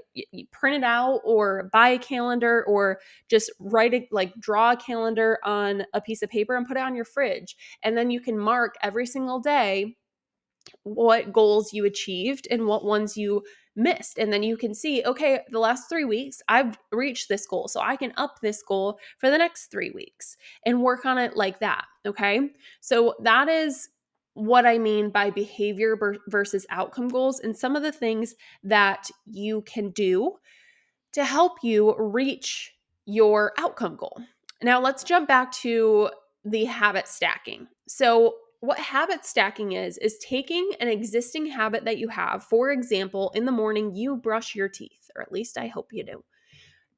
print 0.52 0.76
it 0.76 0.84
out 0.84 1.20
or 1.24 1.68
buy 1.72 1.88
a 1.88 1.98
calendar 1.98 2.64
or 2.66 3.00
just 3.28 3.50
write 3.58 3.92
it 3.92 4.06
like 4.10 4.32
draw 4.38 4.72
a 4.72 4.76
calendar 4.76 5.38
on 5.44 5.82
a 5.94 6.00
piece 6.00 6.22
of 6.22 6.30
paper 6.30 6.56
and 6.56 6.66
put 6.66 6.76
it 6.76 6.82
on 6.82 6.94
your 6.94 7.04
fridge 7.04 7.56
and 7.82 7.96
then 7.96 8.10
you 8.10 8.15
can 8.20 8.38
mark 8.38 8.74
every 8.82 9.06
single 9.06 9.40
day 9.40 9.96
what 10.82 11.32
goals 11.32 11.72
you 11.72 11.84
achieved 11.84 12.48
and 12.50 12.66
what 12.66 12.84
ones 12.84 13.16
you 13.16 13.42
missed. 13.76 14.18
And 14.18 14.32
then 14.32 14.42
you 14.42 14.56
can 14.56 14.74
see, 14.74 15.02
okay, 15.04 15.40
the 15.50 15.58
last 15.58 15.88
three 15.88 16.04
weeks, 16.04 16.40
I've 16.48 16.78
reached 16.90 17.28
this 17.28 17.46
goal. 17.46 17.68
So 17.68 17.80
I 17.80 17.96
can 17.96 18.12
up 18.16 18.40
this 18.40 18.62
goal 18.62 18.98
for 19.18 19.30
the 19.30 19.38
next 19.38 19.70
three 19.70 19.90
weeks 19.90 20.36
and 20.64 20.82
work 20.82 21.04
on 21.04 21.18
it 21.18 21.36
like 21.36 21.60
that. 21.60 21.84
Okay. 22.06 22.40
So 22.80 23.14
that 23.22 23.48
is 23.48 23.88
what 24.34 24.66
I 24.66 24.78
mean 24.78 25.10
by 25.10 25.30
behavior 25.30 25.96
versus 26.28 26.66
outcome 26.70 27.08
goals 27.08 27.40
and 27.40 27.56
some 27.56 27.76
of 27.76 27.82
the 27.82 27.92
things 27.92 28.34
that 28.64 29.08
you 29.24 29.62
can 29.62 29.90
do 29.90 30.32
to 31.12 31.24
help 31.24 31.58
you 31.62 31.94
reach 31.98 32.74
your 33.06 33.52
outcome 33.58 33.96
goal. 33.96 34.20
Now, 34.62 34.80
let's 34.80 35.04
jump 35.04 35.28
back 35.28 35.52
to 35.52 36.10
the 36.46 36.64
habit 36.64 37.08
stacking. 37.08 37.66
So, 37.88 38.36
what 38.60 38.78
habit 38.78 39.24
stacking 39.26 39.72
is, 39.72 39.98
is 39.98 40.18
taking 40.18 40.72
an 40.80 40.88
existing 40.88 41.46
habit 41.46 41.84
that 41.84 41.98
you 41.98 42.08
have. 42.08 42.42
For 42.44 42.70
example, 42.70 43.30
in 43.34 43.44
the 43.44 43.52
morning, 43.52 43.94
you 43.94 44.16
brush 44.16 44.54
your 44.54 44.68
teeth, 44.68 45.10
or 45.14 45.22
at 45.22 45.30
least 45.30 45.58
I 45.58 45.66
hope 45.66 45.92
you 45.92 46.04
do. 46.04 46.24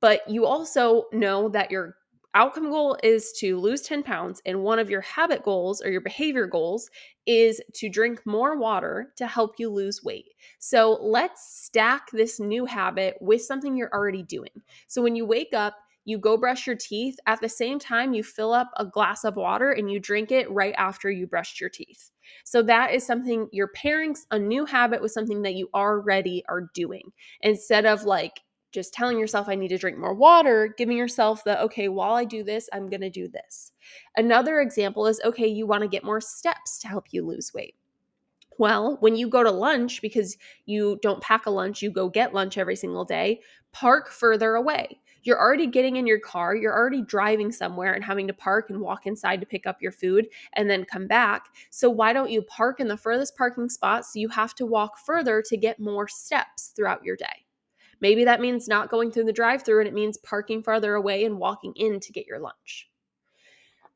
But 0.00 0.28
you 0.30 0.46
also 0.46 1.04
know 1.12 1.48
that 1.48 1.72
your 1.72 1.96
outcome 2.34 2.70
goal 2.70 2.96
is 3.02 3.32
to 3.40 3.58
lose 3.58 3.82
10 3.82 4.04
pounds, 4.04 4.40
and 4.46 4.62
one 4.62 4.78
of 4.78 4.88
your 4.88 5.00
habit 5.00 5.42
goals 5.42 5.82
or 5.82 5.90
your 5.90 6.00
behavior 6.00 6.46
goals 6.46 6.88
is 7.26 7.60
to 7.74 7.88
drink 7.88 8.24
more 8.24 8.56
water 8.56 9.12
to 9.16 9.26
help 9.26 9.56
you 9.58 9.68
lose 9.68 10.04
weight. 10.04 10.32
So 10.60 10.98
let's 11.02 11.64
stack 11.64 12.10
this 12.12 12.38
new 12.38 12.64
habit 12.64 13.16
with 13.20 13.42
something 13.42 13.76
you're 13.76 13.92
already 13.92 14.22
doing. 14.22 14.62
So 14.86 15.02
when 15.02 15.16
you 15.16 15.26
wake 15.26 15.52
up, 15.52 15.76
you 16.08 16.16
go 16.18 16.38
brush 16.38 16.66
your 16.66 16.74
teeth. 16.74 17.18
At 17.26 17.42
the 17.42 17.50
same 17.50 17.78
time, 17.78 18.14
you 18.14 18.24
fill 18.24 18.54
up 18.54 18.70
a 18.78 18.86
glass 18.86 19.24
of 19.24 19.36
water 19.36 19.72
and 19.72 19.92
you 19.92 20.00
drink 20.00 20.32
it 20.32 20.50
right 20.50 20.74
after 20.78 21.10
you 21.10 21.26
brushed 21.26 21.60
your 21.60 21.68
teeth. 21.68 22.10
So 22.44 22.62
that 22.62 22.94
is 22.94 23.04
something 23.04 23.46
you're 23.52 23.72
pairing 23.74 24.16
a 24.30 24.38
new 24.38 24.64
habit 24.64 25.02
with 25.02 25.12
something 25.12 25.42
that 25.42 25.54
you 25.54 25.68
already 25.74 26.42
are 26.48 26.70
doing 26.72 27.12
instead 27.42 27.84
of 27.84 28.04
like 28.04 28.40
just 28.72 28.94
telling 28.94 29.18
yourself 29.18 29.50
I 29.50 29.54
need 29.54 29.68
to 29.68 29.76
drink 29.76 29.98
more 29.98 30.14
water, 30.14 30.74
giving 30.78 30.96
yourself 30.96 31.44
the 31.44 31.60
okay, 31.64 31.88
while 31.88 32.14
I 32.14 32.24
do 32.24 32.42
this, 32.42 32.70
I'm 32.72 32.88
going 32.88 33.02
to 33.02 33.10
do 33.10 33.28
this. 33.28 33.72
Another 34.16 34.62
example 34.62 35.06
is 35.06 35.20
okay, 35.26 35.46
you 35.46 35.66
want 35.66 35.82
to 35.82 35.88
get 35.88 36.04
more 36.04 36.22
steps 36.22 36.78
to 36.78 36.88
help 36.88 37.08
you 37.10 37.26
lose 37.26 37.52
weight. 37.52 37.74
Well, 38.58 38.96
when 39.00 39.14
you 39.14 39.28
go 39.28 39.42
to 39.42 39.50
lunch, 39.50 40.00
because 40.00 40.38
you 40.64 40.98
don't 41.02 41.22
pack 41.22 41.44
a 41.44 41.50
lunch, 41.50 41.82
you 41.82 41.90
go 41.90 42.08
get 42.08 42.32
lunch 42.32 42.56
every 42.56 42.76
single 42.76 43.04
day, 43.04 43.40
park 43.72 44.10
further 44.10 44.54
away. 44.54 45.00
You're 45.22 45.40
already 45.40 45.66
getting 45.66 45.96
in 45.96 46.06
your 46.06 46.20
car, 46.20 46.54
you're 46.54 46.76
already 46.76 47.02
driving 47.02 47.52
somewhere 47.52 47.92
and 47.92 48.04
having 48.04 48.26
to 48.28 48.32
park 48.32 48.70
and 48.70 48.80
walk 48.80 49.06
inside 49.06 49.40
to 49.40 49.46
pick 49.46 49.66
up 49.66 49.82
your 49.82 49.92
food 49.92 50.28
and 50.54 50.70
then 50.70 50.84
come 50.84 51.06
back. 51.06 51.46
So, 51.70 51.90
why 51.90 52.12
don't 52.12 52.30
you 52.30 52.42
park 52.42 52.80
in 52.80 52.88
the 52.88 52.96
furthest 52.96 53.36
parking 53.36 53.68
spot 53.68 54.04
so 54.04 54.18
you 54.18 54.28
have 54.28 54.54
to 54.56 54.66
walk 54.66 54.98
further 54.98 55.42
to 55.42 55.56
get 55.56 55.80
more 55.80 56.08
steps 56.08 56.72
throughout 56.74 57.04
your 57.04 57.16
day? 57.16 57.46
Maybe 58.00 58.24
that 58.24 58.40
means 58.40 58.68
not 58.68 58.90
going 58.90 59.10
through 59.10 59.24
the 59.24 59.32
drive 59.32 59.64
through 59.64 59.80
and 59.80 59.88
it 59.88 59.94
means 59.94 60.18
parking 60.18 60.62
farther 60.62 60.94
away 60.94 61.24
and 61.24 61.38
walking 61.38 61.72
in 61.76 62.00
to 62.00 62.12
get 62.12 62.26
your 62.26 62.38
lunch. 62.38 62.88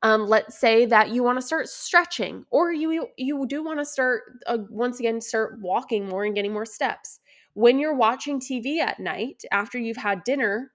Um, 0.04 0.26
let's 0.26 0.58
say 0.58 0.84
that 0.86 1.10
you 1.10 1.22
want 1.22 1.38
to 1.38 1.46
start 1.46 1.68
stretching 1.68 2.44
or 2.50 2.72
you 2.72 3.06
you 3.16 3.46
do 3.46 3.62
want 3.62 3.78
to 3.78 3.84
start 3.84 4.22
uh, 4.48 4.58
once 4.68 4.98
again 4.98 5.20
start 5.20 5.60
walking 5.60 6.08
more 6.08 6.24
and 6.24 6.34
getting 6.34 6.52
more 6.52 6.66
steps 6.66 7.20
when 7.54 7.78
you're 7.78 7.94
watching 7.94 8.40
tv 8.40 8.78
at 8.78 8.98
night 8.98 9.44
after 9.52 9.78
you've 9.78 9.96
had 9.96 10.24
dinner 10.24 10.71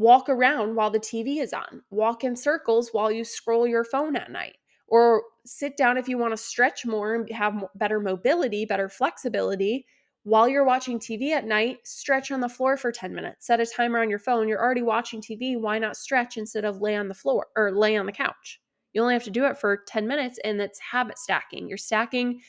walk 0.00 0.28
around 0.28 0.74
while 0.74 0.90
the 0.90 0.98
tv 0.98 1.42
is 1.42 1.52
on 1.52 1.82
walk 1.90 2.24
in 2.24 2.34
circles 2.34 2.88
while 2.92 3.12
you 3.12 3.22
scroll 3.22 3.66
your 3.66 3.84
phone 3.84 4.16
at 4.16 4.30
night 4.30 4.56
or 4.88 5.22
sit 5.44 5.76
down 5.76 5.98
if 5.98 6.08
you 6.08 6.16
want 6.16 6.32
to 6.32 6.36
stretch 6.36 6.86
more 6.86 7.14
and 7.14 7.30
have 7.30 7.64
better 7.74 8.00
mobility 8.00 8.64
better 8.64 8.88
flexibility 8.88 9.84
while 10.24 10.48
you're 10.48 10.64
watching 10.64 10.98
TV 10.98 11.30
at 11.30 11.46
night, 11.46 11.78
stretch 11.84 12.30
on 12.30 12.40
the 12.40 12.48
floor 12.48 12.76
for 12.76 12.92
10 12.92 13.14
minutes. 13.14 13.46
Set 13.46 13.60
a 13.60 13.66
timer 13.66 14.00
on 14.00 14.10
your 14.10 14.18
phone. 14.18 14.48
You're 14.48 14.62
already 14.62 14.82
watching 14.82 15.20
TV. 15.20 15.58
Why 15.58 15.78
not 15.78 15.96
stretch 15.96 16.36
instead 16.36 16.64
of 16.64 16.82
lay 16.82 16.94
on 16.96 17.08
the 17.08 17.14
floor 17.14 17.46
or 17.56 17.72
lay 17.72 17.96
on 17.96 18.06
the 18.06 18.12
couch? 18.12 18.60
You 18.92 19.00
only 19.00 19.14
have 19.14 19.24
to 19.24 19.30
do 19.30 19.46
it 19.46 19.56
for 19.56 19.82
10 19.86 20.06
minutes, 20.06 20.38
and 20.44 20.60
it's 20.60 20.78
habit 20.78 21.16
stacking. 21.16 21.68
You're 21.68 21.78
stacking 21.78 22.40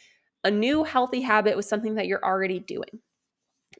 a 0.43 0.52
new 0.52 0.84
healthy 0.84 1.22
habit 1.22 1.56
with 1.56 1.66
something 1.66 1.95
that 1.95 2.08
you're 2.08 2.24
already 2.24 2.60
doing. 2.60 2.99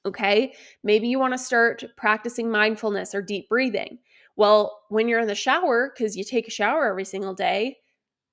Okay, 0.06 0.54
maybe 0.84 1.08
you 1.08 1.20
want 1.20 1.34
to 1.34 1.38
start 1.38 1.84
practicing 1.96 2.50
mindfulness 2.50 3.14
or 3.14 3.22
deep 3.22 3.48
breathing. 3.50 4.00
Well, 4.36 4.82
when 4.90 5.08
you're 5.08 5.20
in 5.20 5.28
the 5.28 5.36
shower, 5.36 5.94
because 5.96 6.18
you 6.18 6.24
take 6.24 6.48
a 6.48 6.52
shower 6.52 6.88
every 6.88 7.06
single 7.06 7.36
day, 7.36 7.78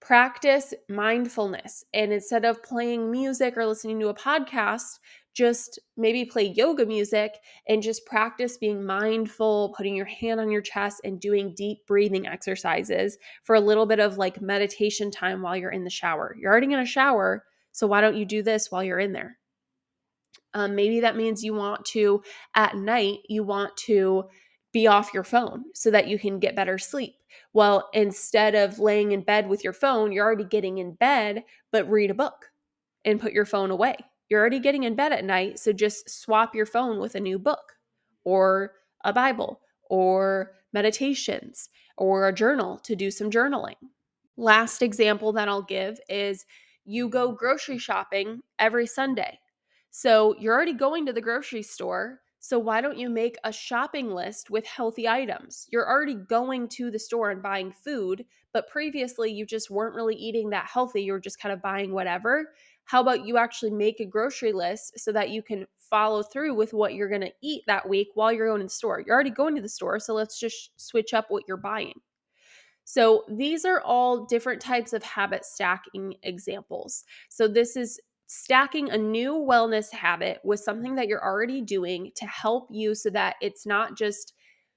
practice 0.00 0.72
mindfulness. 0.88 1.84
And 1.92 2.12
instead 2.12 2.44
of 2.44 2.62
playing 2.62 3.10
music 3.10 3.56
or 3.56 3.66
listening 3.66 4.00
to 4.00 4.08
a 4.08 4.14
podcast, 4.14 4.98
just 5.34 5.78
maybe 5.96 6.24
play 6.24 6.44
yoga 6.44 6.86
music 6.86 7.34
and 7.68 7.82
just 7.82 8.06
practice 8.06 8.56
being 8.56 8.84
mindful, 8.84 9.74
putting 9.76 9.94
your 9.94 10.06
hand 10.06 10.40
on 10.40 10.50
your 10.50 10.62
chest 10.62 11.00
and 11.04 11.20
doing 11.20 11.54
deep 11.56 11.86
breathing 11.86 12.26
exercises 12.26 13.18
for 13.44 13.54
a 13.54 13.60
little 13.60 13.86
bit 13.86 14.00
of 14.00 14.18
like 14.18 14.40
meditation 14.40 15.10
time 15.10 15.42
while 15.42 15.56
you're 15.56 15.70
in 15.70 15.84
the 15.84 15.90
shower. 15.90 16.34
You're 16.40 16.50
already 16.50 16.72
in 16.72 16.80
a 16.80 16.86
shower, 16.86 17.44
so 17.72 17.86
why 17.86 18.00
don't 18.00 18.16
you 18.16 18.24
do 18.24 18.42
this 18.42 18.70
while 18.70 18.82
you're 18.82 18.98
in 18.98 19.12
there? 19.12 19.37
Um, 20.54 20.74
maybe 20.74 21.00
that 21.00 21.16
means 21.16 21.44
you 21.44 21.54
want 21.54 21.84
to, 21.86 22.22
at 22.54 22.76
night, 22.76 23.18
you 23.28 23.44
want 23.44 23.76
to 23.78 24.24
be 24.72 24.86
off 24.86 25.14
your 25.14 25.24
phone 25.24 25.64
so 25.74 25.90
that 25.90 26.08
you 26.08 26.18
can 26.18 26.38
get 26.38 26.56
better 26.56 26.78
sleep. 26.78 27.14
Well, 27.52 27.88
instead 27.92 28.54
of 28.54 28.78
laying 28.78 29.12
in 29.12 29.22
bed 29.22 29.48
with 29.48 29.64
your 29.64 29.72
phone, 29.72 30.12
you're 30.12 30.24
already 30.24 30.44
getting 30.44 30.78
in 30.78 30.94
bed, 30.94 31.44
but 31.72 31.90
read 31.90 32.10
a 32.10 32.14
book 32.14 32.50
and 33.04 33.20
put 33.20 33.32
your 33.32 33.46
phone 33.46 33.70
away 33.70 33.96
you're 34.28 34.40
already 34.40 34.60
getting 34.60 34.84
in 34.84 34.94
bed 34.94 35.12
at 35.12 35.24
night, 35.24 35.58
so 35.58 35.72
just 35.72 36.10
swap 36.10 36.54
your 36.54 36.66
phone 36.66 36.98
with 36.98 37.14
a 37.14 37.20
new 37.20 37.38
book 37.38 37.76
or 38.24 38.74
a 39.04 39.12
Bible 39.12 39.60
or 39.88 40.52
meditations 40.72 41.70
or 41.96 42.28
a 42.28 42.32
journal 42.32 42.78
to 42.80 42.94
do 42.94 43.10
some 43.10 43.30
journaling. 43.30 43.76
Last 44.36 44.82
example 44.82 45.32
that 45.32 45.48
I'll 45.48 45.62
give 45.62 45.98
is 46.08 46.44
you 46.84 47.08
go 47.08 47.32
grocery 47.32 47.78
shopping 47.78 48.40
every 48.58 48.86
Sunday. 48.86 49.38
So 49.90 50.34
you're 50.38 50.54
already 50.54 50.74
going 50.74 51.06
to 51.06 51.12
the 51.12 51.20
grocery 51.20 51.62
store. 51.62 52.20
So 52.40 52.58
why 52.58 52.80
don't 52.80 52.98
you 52.98 53.10
make 53.10 53.36
a 53.44 53.52
shopping 53.52 54.10
list 54.10 54.48
with 54.48 54.64
healthy 54.66 55.08
items? 55.08 55.66
You're 55.70 55.88
already 55.88 56.14
going 56.14 56.68
to 56.68 56.90
the 56.90 56.98
store 56.98 57.30
and 57.30 57.42
buying 57.42 57.72
food, 57.72 58.24
but 58.52 58.68
previously 58.68 59.32
you 59.32 59.44
just 59.44 59.70
weren't 59.70 59.96
really 59.96 60.14
eating 60.14 60.50
that 60.50 60.66
healthy. 60.66 61.02
You 61.02 61.12
were 61.12 61.20
just 61.20 61.40
kind 61.40 61.52
of 61.52 61.60
buying 61.60 61.92
whatever. 61.92 62.52
How 62.84 63.00
about 63.00 63.26
you 63.26 63.36
actually 63.36 63.72
make 63.72 64.00
a 64.00 64.06
grocery 64.06 64.52
list 64.52 64.98
so 64.98 65.12
that 65.12 65.30
you 65.30 65.42
can 65.42 65.66
follow 65.78 66.22
through 66.22 66.54
with 66.54 66.72
what 66.72 66.94
you're 66.94 67.08
going 67.08 67.20
to 67.20 67.32
eat 67.42 67.64
that 67.66 67.86
week 67.88 68.08
while 68.14 68.32
you're 68.32 68.46
going 68.46 68.60
to 68.60 68.66
the 68.66 68.70
store? 68.70 69.02
You're 69.04 69.14
already 69.14 69.30
going 69.30 69.56
to 69.56 69.62
the 69.62 69.68
store, 69.68 69.98
so 69.98 70.14
let's 70.14 70.38
just 70.38 70.70
switch 70.80 71.12
up 71.12 71.26
what 71.28 71.44
you're 71.46 71.56
buying. 71.58 72.00
So, 72.84 73.24
these 73.28 73.66
are 73.66 73.82
all 73.82 74.24
different 74.24 74.62
types 74.62 74.94
of 74.94 75.02
habit 75.02 75.44
stacking 75.44 76.14
examples. 76.22 77.04
So, 77.28 77.46
this 77.46 77.76
is 77.76 78.00
stacking 78.28 78.90
a 78.90 78.98
new 78.98 79.32
wellness 79.34 79.90
habit 79.92 80.40
with 80.44 80.60
something 80.60 80.94
that 80.96 81.08
you're 81.08 81.24
already 81.24 81.62
doing 81.62 82.12
to 82.14 82.26
help 82.26 82.68
you 82.70 82.94
so 82.94 83.10
that 83.10 83.36
it's 83.42 83.66
not 83.66 83.96
just 83.96 84.34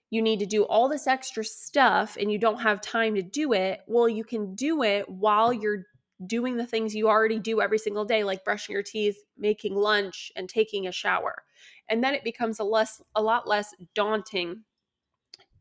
you 0.09 0.21
need 0.21 0.39
to 0.39 0.47
do 0.47 0.63
all 0.63 0.89
this 0.89 1.07
extra 1.07 1.43
stuff 1.43 2.17
and 2.19 2.31
you 2.31 2.39
don't 2.39 2.61
have 2.61 2.81
time 2.81 3.15
to 3.15 3.21
do 3.21 3.53
it. 3.53 3.81
Well, 3.87 4.09
you 4.09 4.23
can 4.25 4.55
do 4.55 4.83
it 4.83 5.09
while 5.09 5.53
you're 5.53 5.85
doing 6.27 6.57
the 6.57 6.65
things 6.67 6.95
you 6.95 7.09
already 7.09 7.39
do 7.39 7.61
every 7.61 7.79
single 7.79 8.05
day 8.05 8.23
like 8.23 8.45
brushing 8.45 8.73
your 8.73 8.83
teeth 8.83 9.17
making 9.37 9.75
lunch 9.75 10.31
and 10.35 10.49
taking 10.49 10.87
a 10.87 10.91
shower 10.91 11.43
and 11.89 12.03
then 12.03 12.13
it 12.13 12.23
becomes 12.23 12.59
a 12.59 12.63
less 12.63 13.01
a 13.15 13.21
lot 13.21 13.47
less 13.47 13.73
daunting 13.95 14.63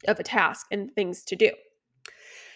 of 0.08 0.20
a 0.20 0.22
task 0.22 0.66
and 0.70 0.94
things 0.94 1.24
to 1.24 1.36
do 1.36 1.50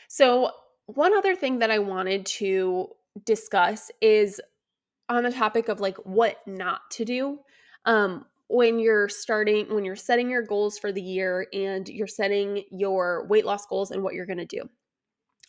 So, 0.08 0.50
one 0.86 1.14
other 1.16 1.36
thing 1.36 1.60
that 1.60 1.70
I 1.70 1.78
wanted 1.78 2.26
to 2.26 2.90
discuss 3.24 3.90
is 4.02 4.40
on 5.08 5.24
the 5.24 5.32
topic 5.32 5.68
of 5.68 5.80
like 5.80 5.96
what 5.98 6.38
not 6.46 6.80
to 6.92 7.04
do. 7.04 7.38
Um, 7.84 8.26
when 8.48 8.78
you're 8.78 9.08
starting, 9.08 9.74
when 9.74 9.84
you're 9.84 9.96
setting 9.96 10.30
your 10.30 10.42
goals 10.42 10.78
for 10.78 10.92
the 10.92 11.02
year 11.02 11.46
and 11.52 11.88
you're 11.88 12.06
setting 12.06 12.64
your 12.70 13.26
weight 13.28 13.44
loss 13.44 13.66
goals 13.66 13.90
and 13.90 14.02
what 14.02 14.14
you're 14.14 14.26
going 14.26 14.38
to 14.38 14.44
do. 14.44 14.62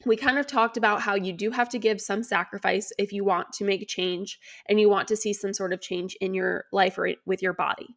We 0.05 0.17
kind 0.17 0.37
of 0.37 0.45
talked 0.45 0.77
about 0.77 1.01
how 1.01 1.15
you 1.15 1.33
do 1.33 1.51
have 1.51 1.69
to 1.69 1.79
give 1.79 2.01
some 2.01 2.21
sacrifice 2.21 2.91
if 2.97 3.13
you 3.13 3.23
want 3.23 3.53
to 3.53 3.63
make 3.63 3.87
change 3.87 4.39
and 4.67 4.79
you 4.79 4.89
want 4.89 5.07
to 5.07 5.15
see 5.15 5.33
some 5.33 5.53
sort 5.53 5.73
of 5.73 5.81
change 5.81 6.15
in 6.19 6.33
your 6.33 6.65
life 6.71 6.97
or 6.97 7.11
with 7.25 7.41
your 7.41 7.53
body. 7.53 7.95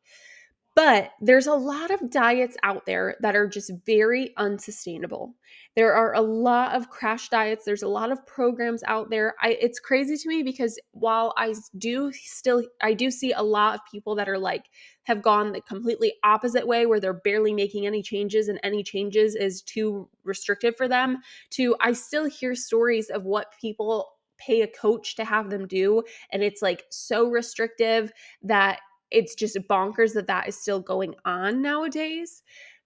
But 0.78 1.10
there's 1.20 1.48
a 1.48 1.54
lot 1.54 1.90
of 1.90 2.08
diets 2.08 2.56
out 2.62 2.86
there 2.86 3.16
that 3.18 3.34
are 3.34 3.48
just 3.48 3.72
very 3.84 4.32
unsustainable. 4.36 5.34
There 5.74 5.92
are 5.92 6.14
a 6.14 6.20
lot 6.20 6.76
of 6.76 6.88
crash 6.88 7.30
diets. 7.30 7.64
There's 7.64 7.82
a 7.82 7.88
lot 7.88 8.12
of 8.12 8.24
programs 8.28 8.84
out 8.86 9.10
there. 9.10 9.34
I, 9.42 9.58
it's 9.60 9.80
crazy 9.80 10.16
to 10.16 10.28
me 10.28 10.44
because 10.44 10.78
while 10.92 11.34
I 11.36 11.52
do 11.78 12.12
still, 12.12 12.62
I 12.80 12.94
do 12.94 13.10
see 13.10 13.32
a 13.32 13.42
lot 13.42 13.74
of 13.74 13.80
people 13.90 14.14
that 14.14 14.28
are 14.28 14.38
like, 14.38 14.66
have 15.02 15.20
gone 15.20 15.50
the 15.50 15.62
completely 15.62 16.14
opposite 16.22 16.68
way 16.68 16.86
where 16.86 17.00
they're 17.00 17.12
barely 17.12 17.52
making 17.52 17.84
any 17.84 18.00
changes 18.00 18.46
and 18.46 18.60
any 18.62 18.84
changes 18.84 19.34
is 19.34 19.62
too 19.62 20.08
restrictive 20.22 20.76
for 20.76 20.86
them 20.86 21.18
to 21.50 21.74
I 21.80 21.92
still 21.92 22.26
hear 22.26 22.54
stories 22.54 23.10
of 23.10 23.24
what 23.24 23.52
people 23.60 24.12
pay 24.38 24.62
a 24.62 24.68
coach 24.68 25.16
to 25.16 25.24
have 25.24 25.50
them 25.50 25.66
do 25.66 26.04
and 26.30 26.44
it's 26.44 26.62
like 26.62 26.84
so 26.90 27.28
restrictive 27.28 28.12
that 28.42 28.78
it's 29.10 29.34
just 29.34 29.56
bonkers 29.68 30.14
that 30.14 30.26
that 30.26 30.48
is 30.48 30.60
still 30.60 30.80
going 30.80 31.14
on 31.24 31.62
nowadays. 31.62 32.42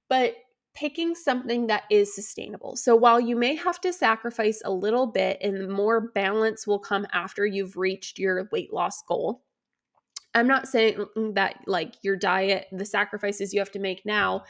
But 0.09 0.37
picking 0.75 1.15
something 1.15 1.67
that 1.67 1.85
is 1.91 2.15
sustainable. 2.15 2.77
So 2.77 2.97
while 2.97 3.21
you 3.21 3.37
may 3.37 3.55
have 3.57 3.81
to 3.83 3.93
sacrifice 3.93 4.63
a 4.65 4.73
little 4.73 5.07
bit 5.07 5.39
and 5.43 5.69
more 5.69 6.01
balance 6.01 6.67
will 6.67 6.79
come 6.79 7.07
after 7.13 7.45
you've 7.45 7.77
reached 7.77 8.19
your 8.19 8.49
weight 8.53 8.73
loss 8.73 9.03
goal. 9.03 9.43
I'm 10.35 10.47
not 10.47 10.67
saying 10.67 11.05
that 11.35 11.57
like 11.67 11.97
your 12.03 12.17
diet, 12.17 12.69
the 12.73 12.87
sacrifices 12.87 13.53
you 13.53 13.61
have 13.61 13.73
to 13.73 13.79
make 13.79 14.07
now, 14.07 14.45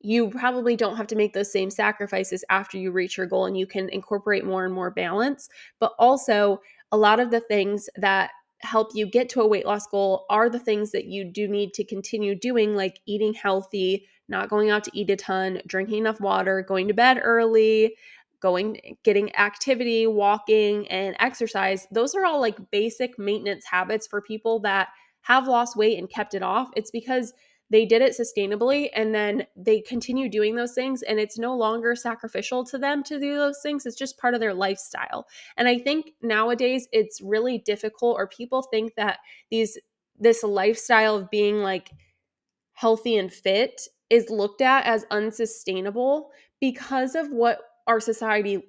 you 0.00 0.28
probably 0.30 0.76
don't 0.76 0.96
have 0.96 1.08
to 1.08 1.16
make 1.16 1.32
those 1.32 1.50
same 1.50 1.70
sacrifices 1.70 2.44
after 2.50 2.78
you 2.78 2.92
reach 2.92 3.16
your 3.16 3.26
goal 3.26 3.46
and 3.46 3.58
you 3.58 3.66
can 3.66 3.88
incorporate 3.88 4.44
more 4.44 4.64
and 4.64 4.74
more 4.74 4.90
balance. 4.90 5.48
But 5.80 5.92
also, 5.98 6.60
a 6.92 6.96
lot 6.96 7.18
of 7.18 7.32
the 7.32 7.40
things 7.40 7.88
that 7.96 8.30
help 8.64 8.90
you 8.94 9.06
get 9.06 9.28
to 9.30 9.40
a 9.40 9.46
weight 9.46 9.66
loss 9.66 9.86
goal 9.86 10.26
are 10.30 10.48
the 10.48 10.58
things 10.58 10.90
that 10.92 11.06
you 11.06 11.24
do 11.24 11.46
need 11.48 11.74
to 11.74 11.84
continue 11.84 12.34
doing, 12.34 12.74
like 12.74 13.00
eating 13.06 13.34
healthy, 13.34 14.06
not 14.28 14.48
going 14.48 14.70
out 14.70 14.84
to 14.84 14.90
eat 14.94 15.10
a 15.10 15.16
ton, 15.16 15.60
drinking 15.66 15.98
enough 15.98 16.20
water, 16.20 16.62
going 16.62 16.88
to 16.88 16.94
bed 16.94 17.20
early, 17.22 17.94
going 18.40 18.96
getting 19.04 19.34
activity, 19.36 20.06
walking 20.06 20.86
and 20.88 21.16
exercise. 21.18 21.86
Those 21.90 22.14
are 22.14 22.24
all 22.24 22.40
like 22.40 22.70
basic 22.70 23.18
maintenance 23.18 23.64
habits 23.64 24.06
for 24.06 24.20
people 24.20 24.60
that 24.60 24.88
have 25.22 25.48
lost 25.48 25.76
weight 25.76 25.98
and 25.98 26.10
kept 26.10 26.34
it 26.34 26.42
off. 26.42 26.68
It's 26.76 26.90
because 26.90 27.32
they 27.70 27.84
did 27.86 28.02
it 28.02 28.16
sustainably 28.18 28.88
and 28.94 29.14
then 29.14 29.46
they 29.56 29.80
continue 29.80 30.28
doing 30.28 30.54
those 30.54 30.74
things 30.74 31.02
and 31.02 31.18
it's 31.18 31.38
no 31.38 31.56
longer 31.56 31.94
sacrificial 31.96 32.64
to 32.64 32.78
them 32.78 33.02
to 33.02 33.18
do 33.18 33.36
those 33.36 33.60
things 33.62 33.86
it's 33.86 33.96
just 33.96 34.18
part 34.18 34.34
of 34.34 34.40
their 34.40 34.54
lifestyle. 34.54 35.26
And 35.56 35.68
i 35.68 35.78
think 35.78 36.12
nowadays 36.22 36.88
it's 36.92 37.20
really 37.20 37.58
difficult 37.58 38.16
or 38.18 38.28
people 38.28 38.62
think 38.62 38.94
that 38.96 39.18
these 39.50 39.78
this 40.18 40.42
lifestyle 40.42 41.16
of 41.16 41.30
being 41.30 41.58
like 41.58 41.90
healthy 42.72 43.16
and 43.16 43.32
fit 43.32 43.80
is 44.10 44.30
looked 44.30 44.60
at 44.60 44.84
as 44.84 45.06
unsustainable 45.10 46.30
because 46.60 47.14
of 47.14 47.30
what 47.30 47.60
our 47.86 48.00
society 48.00 48.62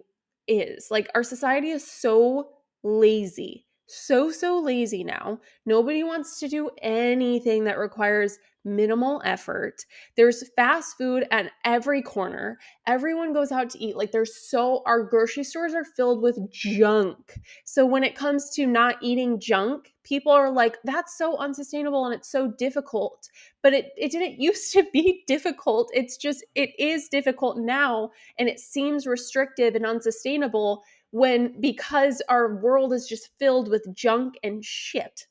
is. 0.48 0.88
Like 0.92 1.10
our 1.16 1.24
society 1.24 1.70
is 1.70 1.86
so 1.86 2.50
lazy 2.84 3.65
so 3.88 4.32
so 4.32 4.60
lazy 4.60 5.04
now 5.04 5.40
nobody 5.66 6.04
wants 6.04 6.40
to 6.40 6.48
do 6.48 6.70
anything 6.82 7.64
that 7.66 7.78
requires 7.78 8.40
minimal 8.66 9.22
effort. 9.24 9.86
There's 10.18 10.44
fast 10.56 10.98
food 10.98 11.26
at 11.32 11.52
every 11.64 12.02
corner. 12.02 12.58
Everyone 12.88 13.32
goes 13.32 13.52
out 13.52 13.70
to 13.70 13.80
eat. 13.80 13.96
Like 13.96 14.12
there's 14.12 14.36
so 14.50 14.82
our 14.86 15.04
grocery 15.04 15.44
stores 15.44 15.74
are 15.74 15.86
filled 15.86 16.22
with 16.22 16.52
junk. 16.52 17.40
So 17.64 17.86
when 17.86 18.04
it 18.04 18.16
comes 18.16 18.50
to 18.56 18.66
not 18.66 18.96
eating 19.02 19.40
junk, 19.40 19.94
people 20.04 20.32
are 20.32 20.52
like 20.52 20.78
that's 20.84 21.18
so 21.18 21.38
unsustainable 21.38 22.06
and 22.06 22.14
it's 22.16 22.32
so 22.32 22.52
difficult. 22.58 23.30
But 23.62 23.74
it 23.74 23.92
it 23.96 24.12
didn't 24.12 24.40
used 24.42 24.74
to 24.74 24.86
be 24.92 25.24
difficult. 25.28 25.92
It's 25.94 26.18
just 26.18 26.44
it 26.56 26.72
is 26.80 27.08
difficult 27.08 27.60
now 27.60 28.10
and 28.40 28.50
it 28.50 28.60
seems 28.60 29.06
restrictive 29.08 29.76
and 29.76 29.86
unsustainable 29.86 30.84
when 31.16 31.54
because 31.62 32.22
our 32.28 32.58
world 32.58 32.92
is 32.92 33.08
just 33.08 33.30
filled 33.40 33.70
with 33.70 33.88
junk 33.96 34.36
and 34.44 34.66
shit 34.66 35.28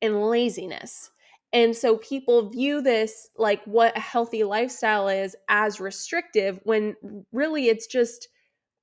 and 0.00 0.22
laziness. 0.22 1.10
And 1.52 1.76
so 1.76 1.98
people 1.98 2.48
view 2.48 2.80
this 2.80 3.28
like 3.36 3.62
what 3.66 3.94
a 3.94 4.00
healthy 4.00 4.42
lifestyle 4.42 5.06
is 5.08 5.36
as 5.50 5.80
restrictive 5.80 6.58
when 6.62 6.96
really 7.30 7.68
it's 7.68 7.86
just 7.86 8.28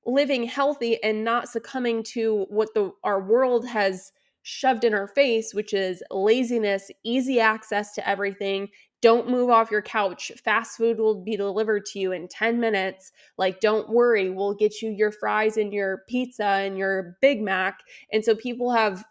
living 0.06 0.44
healthy 0.44 1.02
and 1.02 1.24
not 1.24 1.50
succumbing 1.50 2.04
to 2.04 2.46
what 2.50 2.70
the 2.76 2.92
our 3.04 3.20
world 3.20 3.68
has 3.68 4.12
shoved 4.44 4.84
in 4.84 4.94
our 4.94 5.08
face, 5.08 5.52
which 5.52 5.74
is 5.74 6.04
laziness, 6.12 6.92
easy 7.04 7.40
access 7.40 7.92
to 7.96 8.08
everything. 8.08 8.68
Don't 9.04 9.30
move 9.30 9.50
off 9.50 9.70
your 9.70 9.82
couch. 9.82 10.32
Fast 10.46 10.78
food 10.78 10.98
will 10.98 11.22
be 11.22 11.36
delivered 11.36 11.86
to 11.88 12.00
you 12.00 12.14
in 12.14 12.30
10 12.30 12.62
minutes. 12.62 13.12
Like, 13.38 13.60
don't 13.60 13.90
worry, 13.90 14.30
we'll 14.30 14.56
get 14.56 14.82
you 14.82 14.92
your 14.92 15.12
fries 15.12 15.58
and 15.58 15.74
your 15.74 16.04
pizza 16.08 16.46
and 16.46 16.78
your 16.78 17.18
Big 17.20 17.42
Mac. 17.42 17.82
And 18.14 18.24
so 18.24 18.34
people 18.34 18.72
have 18.72 19.04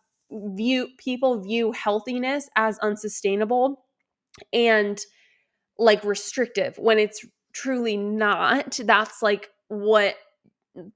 view 0.56 0.88
people 0.96 1.42
view 1.42 1.72
healthiness 1.72 2.48
as 2.56 2.78
unsustainable 2.78 3.84
and 4.54 4.98
like 5.78 6.02
restrictive 6.04 6.78
when 6.78 6.98
it's 6.98 7.26
truly 7.52 7.98
not 7.98 8.78
that's 8.84 9.20
like 9.20 9.50
what 9.68 10.14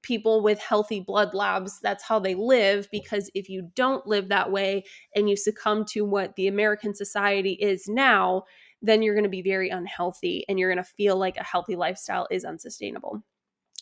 people 0.01 0.41
with 0.41 0.59
healthy 0.59 0.99
blood 0.99 1.35
labs 1.35 1.79
that's 1.81 2.03
how 2.03 2.17
they 2.17 2.33
live 2.33 2.87
because 2.91 3.29
if 3.35 3.47
you 3.47 3.69
don't 3.75 4.07
live 4.07 4.29
that 4.29 4.51
way 4.51 4.83
and 5.15 5.29
you 5.29 5.35
succumb 5.35 5.85
to 5.85 6.01
what 6.01 6.35
the 6.35 6.47
american 6.47 6.95
society 6.95 7.53
is 7.53 7.87
now 7.87 8.43
then 8.81 9.01
you're 9.01 9.15
going 9.15 9.23
to 9.23 9.29
be 9.29 9.41
very 9.41 9.69
unhealthy 9.69 10.45
and 10.47 10.59
you're 10.59 10.71
going 10.71 10.83
to 10.83 10.91
feel 10.91 11.17
like 11.17 11.37
a 11.37 11.43
healthy 11.43 11.75
lifestyle 11.75 12.27
is 12.29 12.45
unsustainable 12.45 13.23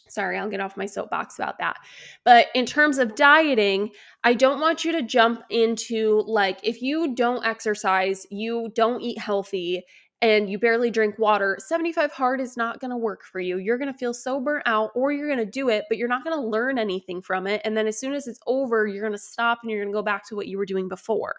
Sorry, 0.07 0.37
I'll 0.37 0.49
get 0.49 0.59
off 0.59 0.77
my 0.77 0.85
soapbox 0.85 1.39
about 1.39 1.57
that. 1.59 1.77
But 2.23 2.47
in 2.53 2.65
terms 2.65 2.99
of 2.99 3.15
dieting, 3.15 3.89
I 4.23 4.35
don't 4.35 4.61
want 4.61 4.85
you 4.85 4.91
to 4.91 5.01
jump 5.01 5.41
into 5.49 6.23
like 6.27 6.59
if 6.63 6.81
you 6.81 7.15
don't 7.15 7.45
exercise, 7.45 8.27
you 8.29 8.71
don't 8.75 9.01
eat 9.01 9.17
healthy, 9.17 9.83
and 10.21 10.49
you 10.49 10.57
barely 10.57 10.89
drink 10.89 11.19
water, 11.19 11.57
75 11.59 12.11
hard 12.11 12.39
is 12.39 12.55
not 12.55 12.79
going 12.79 12.91
to 12.91 12.97
work 12.97 13.23
for 13.23 13.39
you. 13.39 13.57
You're 13.57 13.77
going 13.77 13.91
to 13.91 13.97
feel 13.97 14.13
so 14.13 14.39
burnt 14.39 14.63
out, 14.65 14.91
or 14.95 15.11
you're 15.11 15.27
going 15.27 15.45
to 15.45 15.45
do 15.45 15.69
it, 15.69 15.85
but 15.89 15.97
you're 15.97 16.07
not 16.07 16.23
going 16.23 16.35
to 16.35 16.41
learn 16.41 16.79
anything 16.79 17.21
from 17.21 17.47
it. 17.47 17.61
And 17.65 17.75
then 17.75 17.85
as 17.85 17.99
soon 17.99 18.13
as 18.13 18.27
it's 18.27 18.39
over, 18.47 18.87
you're 18.87 19.01
going 19.01 19.11
to 19.11 19.17
stop 19.19 19.59
and 19.61 19.71
you're 19.71 19.81
going 19.81 19.91
to 19.91 19.97
go 19.97 20.03
back 20.03 20.25
to 20.29 20.35
what 20.35 20.47
you 20.47 20.57
were 20.57 20.65
doing 20.65 20.87
before. 20.87 21.35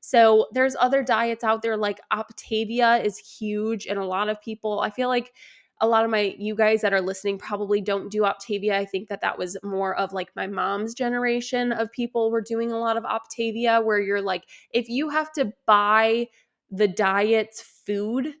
So 0.00 0.46
there's 0.52 0.76
other 0.78 1.02
diets 1.02 1.44
out 1.44 1.62
there 1.62 1.76
like 1.76 2.00
Optavia 2.12 3.04
is 3.04 3.18
huge, 3.18 3.86
and 3.86 3.98
a 3.98 4.04
lot 4.04 4.28
of 4.28 4.40
people, 4.42 4.80
I 4.80 4.90
feel 4.90 5.08
like 5.08 5.32
a 5.80 5.86
lot 5.86 6.04
of 6.04 6.10
my 6.10 6.34
you 6.38 6.54
guys 6.54 6.80
that 6.80 6.94
are 6.94 7.00
listening 7.02 7.38
probably 7.38 7.80
don't 7.80 8.10
do 8.10 8.22
Optavia. 8.22 8.72
I 8.72 8.86
think 8.86 9.08
that 9.08 9.20
that 9.20 9.38
was 9.38 9.56
more 9.62 9.94
of 9.96 10.12
like 10.12 10.30
my 10.34 10.46
mom's 10.46 10.94
generation 10.94 11.70
of 11.72 11.92
people 11.92 12.30
were 12.30 12.40
doing 12.40 12.72
a 12.72 12.78
lot 12.78 12.96
of 12.96 13.04
Optavia 13.04 13.84
where 13.84 14.00
you're 14.00 14.22
like 14.22 14.44
if 14.72 14.88
you 14.88 15.10
have 15.10 15.30
to 15.32 15.52
buy 15.66 16.28
the 16.70 16.88
diet's 16.88 17.75
food, 17.86 18.34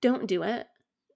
don't 0.00 0.26
do 0.26 0.42
it. 0.42 0.66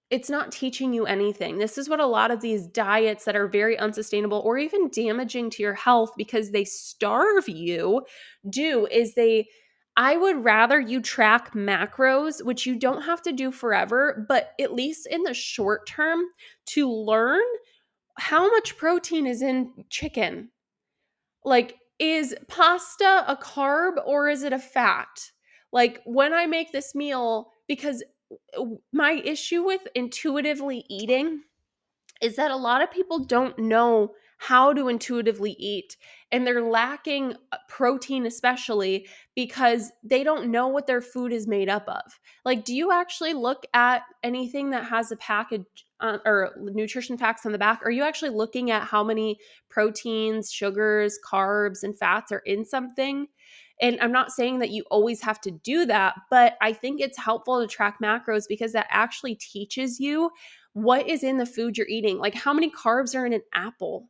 It's 0.09 0.29
not 0.29 0.51
teaching 0.51 0.93
you 0.93 1.05
anything. 1.05 1.57
This 1.57 1.77
is 1.77 1.87
what 1.87 2.01
a 2.01 2.05
lot 2.05 2.31
of 2.31 2.41
these 2.41 2.67
diets 2.67 3.23
that 3.25 3.35
are 3.35 3.47
very 3.47 3.77
unsustainable 3.79 4.41
or 4.43 4.57
even 4.57 4.89
damaging 4.89 5.49
to 5.51 5.63
your 5.63 5.73
health 5.73 6.11
because 6.17 6.51
they 6.51 6.65
starve 6.65 7.47
you 7.47 8.05
do 8.49 8.87
is 8.91 9.13
they 9.13 9.47
I 9.97 10.15
would 10.15 10.43
rather 10.43 10.79
you 10.79 11.01
track 11.01 11.53
macros, 11.53 12.43
which 12.43 12.65
you 12.65 12.77
don't 12.77 13.01
have 13.01 13.21
to 13.23 13.33
do 13.33 13.51
forever, 13.51 14.25
but 14.27 14.51
at 14.59 14.73
least 14.73 15.05
in 15.05 15.23
the 15.23 15.33
short 15.33 15.85
term 15.85 16.21
to 16.67 16.89
learn 16.89 17.41
how 18.17 18.49
much 18.49 18.77
protein 18.77 19.27
is 19.27 19.41
in 19.41 19.71
chicken. 19.89 20.49
Like, 21.43 21.77
is 21.99 22.35
pasta 22.47 23.25
a 23.27 23.35
carb 23.35 23.95
or 24.05 24.29
is 24.29 24.43
it 24.43 24.53
a 24.53 24.59
fat? 24.59 25.31
Like, 25.71 26.01
when 26.05 26.33
I 26.33 26.45
make 26.47 26.71
this 26.71 26.95
meal, 26.95 27.51
because 27.67 28.03
my 28.91 29.13
issue 29.13 29.63
with 29.63 29.81
intuitively 29.95 30.85
eating 30.89 31.41
is 32.21 32.35
that 32.35 32.51
a 32.51 32.55
lot 32.55 32.81
of 32.81 32.91
people 32.91 33.19
don't 33.19 33.57
know 33.57 34.11
how 34.37 34.73
to 34.73 34.87
intuitively 34.87 35.51
eat 35.59 35.97
and 36.31 36.47
they're 36.47 36.63
lacking 36.63 37.35
uh, 37.51 37.57
protein 37.69 38.25
especially 38.25 39.07
because 39.35 39.91
they 40.03 40.23
don't 40.23 40.49
know 40.49 40.67
what 40.67 40.87
their 40.87 41.01
food 41.01 41.31
is 41.31 41.47
made 41.47 41.69
up 41.69 41.87
of. 41.87 42.19
Like 42.43 42.65
do 42.65 42.75
you 42.75 42.91
actually 42.91 43.33
look 43.33 43.67
at 43.75 44.01
anything 44.23 44.71
that 44.71 44.85
has 44.85 45.11
a 45.11 45.17
package 45.17 45.65
uh, 45.99 46.17
or 46.25 46.55
nutrition 46.57 47.19
facts 47.19 47.45
on 47.45 47.51
the 47.51 47.59
back? 47.59 47.81
Are 47.85 47.91
you 47.91 48.03
actually 48.03 48.31
looking 48.31 48.71
at 48.71 48.87
how 48.87 49.03
many 49.03 49.37
proteins 49.69 50.51
sugars 50.51 51.19
carbs 51.23 51.83
and 51.83 51.95
fats 51.97 52.31
are 52.31 52.41
in 52.45 52.65
something 52.65 53.27
and 53.81 53.99
I'm 53.99 54.11
not 54.11 54.31
saying 54.31 54.59
that 54.59 54.69
you 54.69 54.83
always 54.91 55.21
have 55.23 55.41
to 55.41 55.51
do 55.51 55.85
that, 55.87 56.15
but 56.29 56.53
I 56.61 56.71
think 56.71 57.01
it's 57.01 57.17
helpful 57.17 57.59
to 57.59 57.67
track 57.67 57.97
macros 58.01 58.43
because 58.47 58.73
that 58.73 58.85
actually 58.89 59.35
teaches 59.35 59.99
you 59.99 60.29
what 60.73 61.07
is 61.09 61.23
in 61.23 61.37
the 61.37 61.45
food 61.45 61.77
you're 61.77 61.87
eating. 61.87 62.19
Like 62.19 62.35
how 62.35 62.53
many 62.53 62.69
carbs 62.71 63.15
are 63.15 63.25
in 63.25 63.33
an 63.33 63.41
apple? 63.53 64.07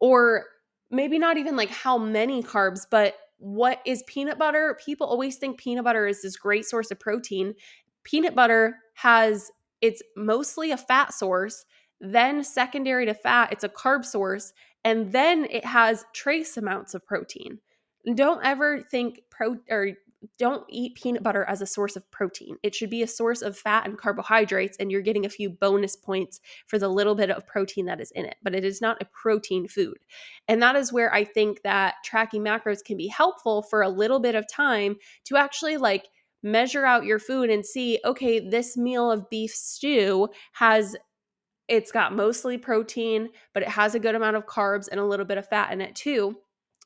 Or 0.00 0.46
maybe 0.90 1.18
not 1.18 1.36
even 1.36 1.56
like 1.56 1.70
how 1.70 1.96
many 1.96 2.42
carbs, 2.42 2.86
but 2.90 3.14
what 3.38 3.80
is 3.86 4.02
peanut 4.06 4.38
butter? 4.38 4.78
People 4.84 5.06
always 5.06 5.36
think 5.36 5.58
peanut 5.58 5.84
butter 5.84 6.06
is 6.06 6.22
this 6.22 6.36
great 6.36 6.66
source 6.66 6.90
of 6.90 6.98
protein. 6.98 7.54
Peanut 8.02 8.34
butter 8.34 8.76
has 8.94 9.50
it's 9.80 10.02
mostly 10.16 10.72
a 10.72 10.76
fat 10.76 11.14
source, 11.14 11.64
then 12.00 12.42
secondary 12.42 13.06
to 13.06 13.14
fat, 13.14 13.52
it's 13.52 13.64
a 13.64 13.68
carb 13.68 14.04
source, 14.04 14.52
and 14.84 15.12
then 15.12 15.46
it 15.50 15.64
has 15.64 16.04
trace 16.14 16.56
amounts 16.56 16.94
of 16.94 17.06
protein. 17.06 17.58
Don't 18.14 18.44
ever 18.44 18.80
think 18.82 19.22
pro 19.30 19.56
or 19.70 19.90
don't 20.38 20.64
eat 20.68 20.94
peanut 20.94 21.22
butter 21.22 21.44
as 21.44 21.60
a 21.60 21.66
source 21.66 21.96
of 21.96 22.10
protein. 22.10 22.56
It 22.62 22.74
should 22.74 22.90
be 22.90 23.02
a 23.02 23.06
source 23.06 23.42
of 23.42 23.56
fat 23.56 23.86
and 23.86 23.98
carbohydrates, 23.98 24.76
and 24.78 24.90
you're 24.90 25.02
getting 25.02 25.26
a 25.26 25.30
few 25.30 25.50
bonus 25.50 25.96
points 25.96 26.40
for 26.66 26.78
the 26.78 26.88
little 26.88 27.14
bit 27.14 27.30
of 27.30 27.46
protein 27.46 27.86
that 27.86 28.00
is 28.00 28.10
in 28.12 28.24
it. 28.24 28.36
But 28.42 28.54
it 28.54 28.64
is 28.64 28.80
not 28.80 29.00
a 29.00 29.06
protein 29.06 29.68
food. 29.68 29.98
And 30.48 30.62
that 30.62 30.76
is 30.76 30.92
where 30.92 31.12
I 31.12 31.24
think 31.24 31.62
that 31.62 31.94
tracking 32.04 32.42
macros 32.42 32.84
can 32.84 32.96
be 32.96 33.08
helpful 33.08 33.62
for 33.62 33.82
a 33.82 33.88
little 33.88 34.20
bit 34.20 34.34
of 34.34 34.48
time 34.48 34.96
to 35.24 35.36
actually 35.36 35.76
like 35.76 36.08
measure 36.42 36.84
out 36.84 37.04
your 37.04 37.18
food 37.18 37.50
and 37.50 37.64
see, 37.64 37.98
okay, 38.04 38.38
this 38.38 38.76
meal 38.76 39.10
of 39.10 39.28
beef 39.30 39.52
stew 39.52 40.28
has 40.52 40.96
it's 41.66 41.90
got 41.90 42.14
mostly 42.14 42.58
protein, 42.58 43.30
but 43.54 43.62
it 43.62 43.68
has 43.70 43.94
a 43.94 43.98
good 43.98 44.14
amount 44.14 44.36
of 44.36 44.44
carbs 44.44 44.86
and 44.90 45.00
a 45.00 45.04
little 45.04 45.24
bit 45.24 45.38
of 45.38 45.48
fat 45.48 45.72
in 45.72 45.80
it 45.80 45.94
too. 45.94 46.36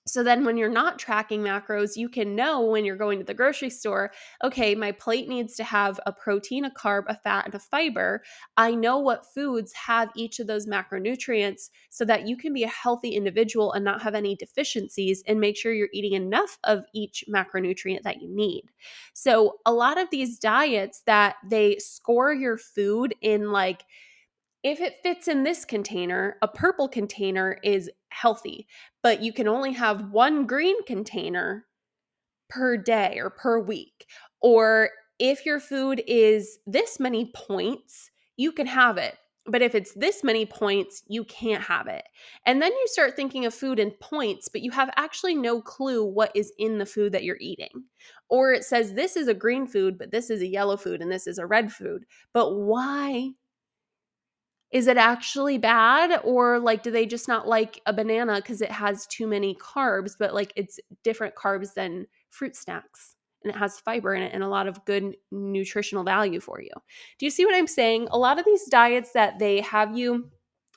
So 0.08 0.22
then, 0.22 0.44
when 0.44 0.56
you're 0.56 0.70
not 0.70 0.98
tracking 0.98 1.42
macros, 1.42 1.96
you 1.96 2.08
can 2.08 2.34
know 2.34 2.62
when 2.62 2.84
you're 2.84 2.96
going 2.96 3.18
to 3.18 3.24
the 3.24 3.34
grocery 3.34 3.68
store, 3.68 4.10
okay, 4.42 4.74
my 4.74 4.90
plate 4.92 5.28
needs 5.28 5.54
to 5.56 5.64
have 5.64 6.00
a 6.06 6.12
protein, 6.12 6.64
a 6.64 6.70
carb, 6.70 7.04
a 7.08 7.14
fat, 7.14 7.44
and 7.44 7.54
a 7.54 7.58
fiber. 7.58 8.22
I 8.56 8.74
know 8.74 8.98
what 8.98 9.26
foods 9.34 9.72
have 9.74 10.10
each 10.16 10.40
of 10.40 10.46
those 10.46 10.66
macronutrients 10.66 11.68
so 11.90 12.06
that 12.06 12.26
you 12.26 12.36
can 12.38 12.54
be 12.54 12.64
a 12.64 12.68
healthy 12.68 13.10
individual 13.10 13.72
and 13.72 13.84
not 13.84 14.00
have 14.02 14.14
any 14.14 14.34
deficiencies 14.34 15.22
and 15.26 15.38
make 15.38 15.56
sure 15.58 15.74
you're 15.74 15.88
eating 15.92 16.14
enough 16.14 16.58
of 16.64 16.84
each 16.94 17.22
macronutrient 17.28 18.02
that 18.02 18.22
you 18.22 18.34
need. 18.34 18.64
So, 19.12 19.58
a 19.66 19.72
lot 19.72 19.98
of 19.98 20.08
these 20.10 20.38
diets 20.38 21.02
that 21.06 21.36
they 21.48 21.76
score 21.78 22.32
your 22.32 22.56
food 22.56 23.14
in 23.20 23.52
like, 23.52 23.84
if 24.64 24.80
it 24.80 24.96
fits 25.02 25.28
in 25.28 25.44
this 25.44 25.64
container, 25.64 26.36
a 26.42 26.48
purple 26.48 26.88
container 26.88 27.58
is 27.62 27.90
healthy, 28.10 28.66
but 29.02 29.22
you 29.22 29.32
can 29.32 29.48
only 29.48 29.72
have 29.72 30.10
one 30.10 30.46
green 30.46 30.82
container 30.84 31.66
per 32.48 32.76
day 32.76 33.18
or 33.18 33.30
per 33.30 33.58
week. 33.60 34.06
Or 34.40 34.90
if 35.18 35.44
your 35.44 35.60
food 35.60 36.02
is 36.06 36.58
this 36.66 37.00
many 37.00 37.30
points, 37.34 38.10
you 38.36 38.52
can 38.52 38.66
have 38.66 38.98
it. 38.98 39.16
But 39.50 39.62
if 39.62 39.74
it's 39.74 39.94
this 39.94 40.22
many 40.22 40.44
points, 40.44 41.02
you 41.06 41.24
can't 41.24 41.62
have 41.62 41.86
it. 41.86 42.04
And 42.44 42.60
then 42.60 42.70
you 42.70 42.86
start 42.86 43.16
thinking 43.16 43.46
of 43.46 43.54
food 43.54 43.78
in 43.78 43.92
points, 43.92 44.48
but 44.48 44.60
you 44.60 44.70
have 44.72 44.90
actually 44.96 45.34
no 45.34 45.62
clue 45.62 46.04
what 46.04 46.30
is 46.34 46.52
in 46.58 46.76
the 46.76 46.84
food 46.84 47.12
that 47.12 47.24
you're 47.24 47.38
eating. 47.40 47.84
Or 48.28 48.52
it 48.52 48.64
says 48.64 48.92
this 48.92 49.16
is 49.16 49.26
a 49.26 49.34
green 49.34 49.66
food, 49.66 49.96
but 49.98 50.10
this 50.10 50.28
is 50.28 50.42
a 50.42 50.46
yellow 50.46 50.76
food 50.76 51.00
and 51.00 51.10
this 51.10 51.26
is 51.26 51.38
a 51.38 51.46
red 51.46 51.72
food. 51.72 52.04
But 52.34 52.56
why 52.56 53.30
is 54.70 54.86
it 54.86 54.96
actually 54.96 55.58
bad 55.58 56.20
or 56.24 56.58
like 56.58 56.82
do 56.82 56.90
they 56.90 57.06
just 57.06 57.28
not 57.28 57.48
like 57.48 57.80
a 57.86 57.92
banana 57.92 58.36
because 58.36 58.60
it 58.60 58.70
has 58.70 59.06
too 59.06 59.26
many 59.26 59.54
carbs 59.54 60.12
but 60.18 60.34
like 60.34 60.52
it's 60.56 60.78
different 61.02 61.34
carbs 61.34 61.74
than 61.74 62.06
fruit 62.30 62.54
snacks 62.54 63.16
and 63.42 63.54
it 63.54 63.58
has 63.58 63.80
fiber 63.80 64.14
in 64.14 64.22
it 64.22 64.32
and 64.34 64.42
a 64.42 64.48
lot 64.48 64.66
of 64.66 64.84
good 64.84 65.16
nutritional 65.30 66.04
value 66.04 66.40
for 66.40 66.60
you. 66.60 66.70
Do 67.18 67.26
you 67.26 67.30
see 67.30 67.44
what 67.44 67.54
i'm 67.54 67.66
saying? 67.66 68.08
A 68.10 68.18
lot 68.18 68.38
of 68.38 68.44
these 68.44 68.66
diets 68.68 69.12
that 69.12 69.38
they 69.38 69.60
have 69.60 69.96
you 69.96 70.30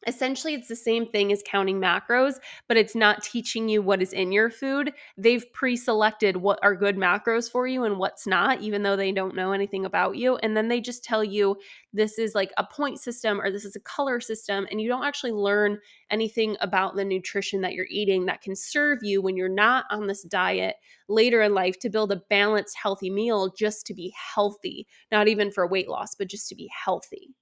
Essentially, 0.08 0.56
it's 0.56 0.68
the 0.68 0.76
same 0.76 1.06
thing 1.06 1.32
as 1.32 1.44
counting 1.46 1.80
macros, 1.80 2.40
but 2.68 2.78
it's 2.78 2.96
not 2.96 3.24
teaching 3.24 3.70
you 3.70 3.82
what 3.82 4.02
is 4.02 4.14
in 4.14 4.32
your 4.32 4.50
food. 4.50 4.94
They've 5.18 5.46
pre 5.54 5.78
selected 5.78 6.38
what 6.38 6.60
are 6.64 6.76
good 6.76 6.98
macros 6.98 7.52
for 7.52 7.68
you 7.68 7.84
and 7.84 7.98
what's 7.98 8.26
not, 8.26 8.62
even 8.62 8.82
though 8.82 8.96
they 8.96 9.12
don't 9.12 9.36
know 9.36 9.52
anything 9.52 9.86
about 9.86 10.18
you. 10.18 10.38
And 10.38 10.58
then 10.58 10.68
they 10.68 10.82
just 10.82 11.04
tell 11.04 11.24
you 11.24 11.56
this 11.94 12.18
is 12.18 12.34
like 12.34 12.52
a 12.58 12.64
point 12.64 13.00
system 13.00 13.40
or 13.40 13.52
this 13.52 13.66
is 13.66 13.76
a 13.76 13.82
color 13.82 14.20
system. 14.20 14.68
And 14.72 14.82
you 14.82 14.88
don't 14.88 15.06
actually 15.06 15.34
learn 15.34 15.78
anything 16.10 16.58
about 16.62 16.96
the 16.96 17.06
nutrition 17.06 17.62
that 17.62 17.74
you're 17.74 17.86
eating 17.90 18.26
that 18.26 18.42
can 18.42 18.56
serve 18.56 19.00
you 19.04 19.22
when 19.22 19.38
you're 19.38 19.50
not 19.50 19.86
on 19.92 20.08
this 20.08 20.24
diet 20.24 20.78
later 21.10 21.44
in 21.44 21.54
life 21.54 21.78
to 21.80 21.90
build 21.90 22.12
a 22.12 22.22
balanced, 22.30 22.76
healthy 22.82 23.10
meal 23.12 23.54
just 23.56 23.86
to 23.86 23.94
be 23.94 24.14
healthy, 24.34 24.88
not 25.12 25.28
even 25.28 25.52
for 25.52 25.68
weight 25.68 25.90
loss, 25.90 26.16
but 26.16 26.28
just 26.28 26.50
to 26.50 26.56
be 26.56 26.70
healthy. 26.86 27.36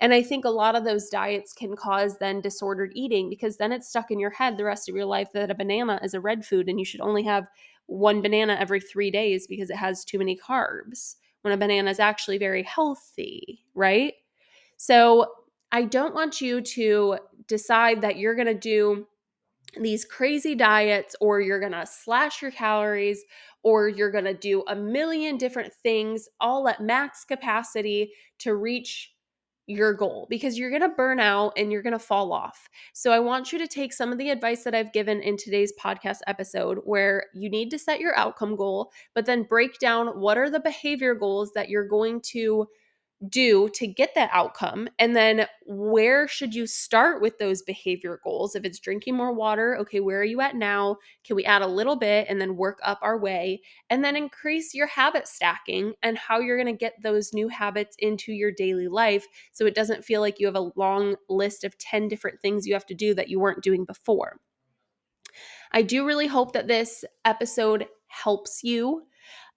And 0.00 0.12
I 0.12 0.22
think 0.22 0.44
a 0.44 0.50
lot 0.50 0.76
of 0.76 0.84
those 0.84 1.08
diets 1.08 1.52
can 1.52 1.74
cause 1.74 2.18
then 2.18 2.40
disordered 2.40 2.92
eating 2.94 3.30
because 3.30 3.56
then 3.56 3.72
it's 3.72 3.88
stuck 3.88 4.10
in 4.10 4.18
your 4.18 4.30
head 4.30 4.56
the 4.56 4.64
rest 4.64 4.88
of 4.88 4.94
your 4.94 5.06
life 5.06 5.28
that 5.32 5.50
a 5.50 5.54
banana 5.54 5.98
is 6.02 6.14
a 6.14 6.20
red 6.20 6.44
food 6.44 6.68
and 6.68 6.78
you 6.78 6.84
should 6.84 7.00
only 7.00 7.22
have 7.22 7.46
one 7.86 8.20
banana 8.20 8.56
every 8.58 8.80
three 8.80 9.10
days 9.10 9.46
because 9.46 9.70
it 9.70 9.76
has 9.76 10.04
too 10.04 10.18
many 10.18 10.36
carbs 10.36 11.14
when 11.42 11.52
a 11.52 11.56
banana 11.56 11.90
is 11.90 12.00
actually 12.00 12.38
very 12.38 12.62
healthy, 12.64 13.64
right? 13.74 14.14
So 14.76 15.32
I 15.72 15.84
don't 15.84 16.14
want 16.14 16.40
you 16.40 16.60
to 16.60 17.18
decide 17.46 18.02
that 18.02 18.18
you're 18.18 18.34
going 18.34 18.46
to 18.46 18.54
do 18.54 19.06
these 19.80 20.04
crazy 20.04 20.54
diets 20.54 21.16
or 21.20 21.40
you're 21.40 21.60
going 21.60 21.72
to 21.72 21.86
slash 21.86 22.42
your 22.42 22.50
calories 22.50 23.22
or 23.62 23.88
you're 23.88 24.10
going 24.10 24.24
to 24.24 24.34
do 24.34 24.62
a 24.68 24.74
million 24.74 25.36
different 25.36 25.72
things 25.72 26.28
all 26.40 26.68
at 26.68 26.80
max 26.80 27.24
capacity 27.24 28.12
to 28.38 28.54
reach 28.54 29.12
your 29.66 29.92
goal 29.92 30.26
because 30.30 30.58
you're 30.58 30.70
going 30.70 30.82
to 30.82 30.88
burn 30.88 31.20
out 31.20 31.52
and 31.56 31.72
you're 31.72 31.82
going 31.82 31.92
to 31.92 31.98
fall 31.98 32.32
off. 32.32 32.68
So, 32.92 33.12
I 33.12 33.18
want 33.20 33.52
you 33.52 33.58
to 33.58 33.66
take 33.66 33.92
some 33.92 34.12
of 34.12 34.18
the 34.18 34.30
advice 34.30 34.64
that 34.64 34.74
I've 34.74 34.92
given 34.92 35.20
in 35.20 35.36
today's 35.36 35.72
podcast 35.80 36.18
episode 36.26 36.78
where 36.84 37.26
you 37.34 37.50
need 37.50 37.70
to 37.70 37.78
set 37.78 38.00
your 38.00 38.16
outcome 38.16 38.56
goal, 38.56 38.92
but 39.14 39.26
then 39.26 39.42
break 39.42 39.78
down 39.78 40.20
what 40.20 40.38
are 40.38 40.50
the 40.50 40.60
behavior 40.60 41.14
goals 41.14 41.52
that 41.54 41.68
you're 41.68 41.88
going 41.88 42.20
to 42.32 42.68
do 43.30 43.68
to 43.70 43.86
get 43.86 44.14
that 44.14 44.28
outcome 44.32 44.88
and 44.98 45.16
then 45.16 45.46
where 45.64 46.28
should 46.28 46.54
you 46.54 46.66
start 46.66 47.22
with 47.22 47.38
those 47.38 47.62
behavior 47.62 48.20
goals? 48.22 48.54
If 48.54 48.64
it's 48.64 48.78
drinking 48.78 49.16
more 49.16 49.32
water 49.32 49.76
okay 49.78 50.00
where 50.00 50.20
are 50.20 50.24
you 50.24 50.40
at 50.40 50.54
now? 50.54 50.98
Can 51.24 51.36
we 51.36 51.44
add 51.44 51.62
a 51.62 51.66
little 51.66 51.96
bit 51.96 52.26
and 52.28 52.40
then 52.40 52.56
work 52.56 52.78
up 52.84 52.98
our 53.02 53.18
way? 53.18 53.62
And 53.88 54.04
then 54.04 54.16
increase 54.16 54.74
your 54.74 54.86
habit 54.86 55.26
stacking 55.28 55.94
and 56.02 56.18
how 56.18 56.40
you're 56.40 56.62
going 56.62 56.74
to 56.74 56.78
get 56.78 57.02
those 57.02 57.32
new 57.32 57.48
habits 57.48 57.96
into 57.98 58.32
your 58.32 58.52
daily 58.52 58.88
life 58.88 59.26
so 59.52 59.64
it 59.64 59.74
doesn't 59.74 60.04
feel 60.04 60.20
like 60.20 60.38
you 60.38 60.46
have 60.46 60.56
a 60.56 60.70
long 60.76 61.16
list 61.28 61.64
of 61.64 61.78
10 61.78 62.08
different 62.08 62.40
things 62.40 62.66
you 62.66 62.74
have 62.74 62.86
to 62.86 62.94
do 62.94 63.14
that 63.14 63.28
you 63.28 63.40
weren't 63.40 63.62
doing 63.62 63.84
before. 63.84 64.40
I 65.72 65.82
do 65.82 66.06
really 66.06 66.26
hope 66.26 66.52
that 66.52 66.68
this 66.68 67.04
episode 67.24 67.86
helps 68.08 68.62
you 68.62 69.02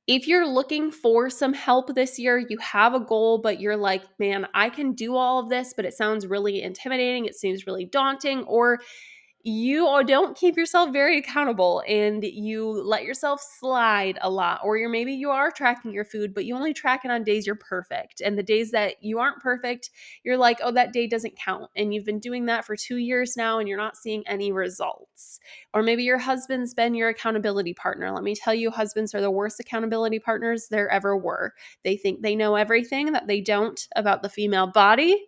if 0.10 0.28
you're 0.28 0.48
looking 0.48 0.90
for 0.90 1.30
some 1.30 1.54
help 1.54 1.94
this 1.94 2.18
year, 2.18 2.40
you 2.40 2.58
have 2.58 2.96
a 2.96 3.00
goal, 3.00 3.38
but 3.38 3.60
you're 3.60 3.78
like, 3.78 4.02
man, 4.18 4.48
I 4.56 4.72
can 4.72 4.94
do 4.94 5.16
all 5.16 5.38
of 5.38 5.50
this, 5.50 5.72
but 5.76 5.86
it 5.86 5.94
sounds 5.94 6.26
really 6.26 6.64
intimidating. 6.64 7.26
It 7.26 7.36
seems 7.36 7.68
really 7.68 7.86
daunting. 7.86 8.44
Or 8.46 8.80
you 9.44 10.04
don't 10.06 10.36
keep 10.38 10.58
yourself 10.58 10.92
very 10.92 11.18
accountable 11.18 11.84
and 11.88 12.24
you 12.24 12.70
let 12.70 13.04
yourself 13.04 13.42
slide 13.42 14.18
a 14.22 14.30
lot 14.30 14.60
or 14.64 14.78
you're 14.78 14.90
maybe 14.90 15.14
you 15.14 15.30
are 15.30 15.50
tracking 15.52 15.94
your 15.94 16.06
food 16.06 16.34
but 16.34 16.46
you 16.46 16.56
only 16.56 16.74
track 16.74 17.06
it 17.06 17.12
on 17.12 17.24
days 17.24 17.46
you're 17.46 17.56
perfect 17.56 18.22
and 18.22 18.38
the 18.38 18.44
days 18.44 18.72
that 18.72 18.96
you 19.02 19.20
aren't 19.20 19.40
perfect 19.40 19.92
you're 20.24 20.38
like 20.38 20.60
oh 20.62 20.72
that 20.72 20.92
day 20.92 21.08
doesn't 21.08 21.38
count 21.38 21.70
and 21.76 21.94
you've 21.94 22.06
been 22.06 22.20
doing 22.20 22.46
that 22.46 22.66
for 22.66 22.76
2 22.76 22.98
years 22.98 23.38
now 23.38 23.60
and 23.60 23.68
you're 23.68 23.78
not 23.78 23.98
seeing 23.98 24.24
any 24.28 24.52
results. 24.52 25.40
Or 25.74 25.84
maybe 25.84 26.04
your 26.04 26.18
husband's 26.18 26.74
been 26.74 26.96
your 26.96 27.10
accountability 27.10 27.74
partner. 27.74 28.12
Let 28.12 28.24
me 28.24 28.36
tell 28.36 28.54
you 28.54 28.72
husbands 28.72 29.14
are 29.14 29.22
the 29.22 29.32
worst 29.32 29.60
accountability 29.60 30.20
partners 30.20 30.68
there 30.70 30.90
ever 30.90 31.18
were. 31.18 31.54
They 31.84 31.98
think 31.98 32.22
they 32.22 32.36
know 32.36 32.56
everything 32.56 33.12
that 33.14 33.28
they 33.28 33.42
don't 33.42 33.80
about 33.96 34.22
the 34.22 34.30
female 34.30 34.68
body 34.68 35.28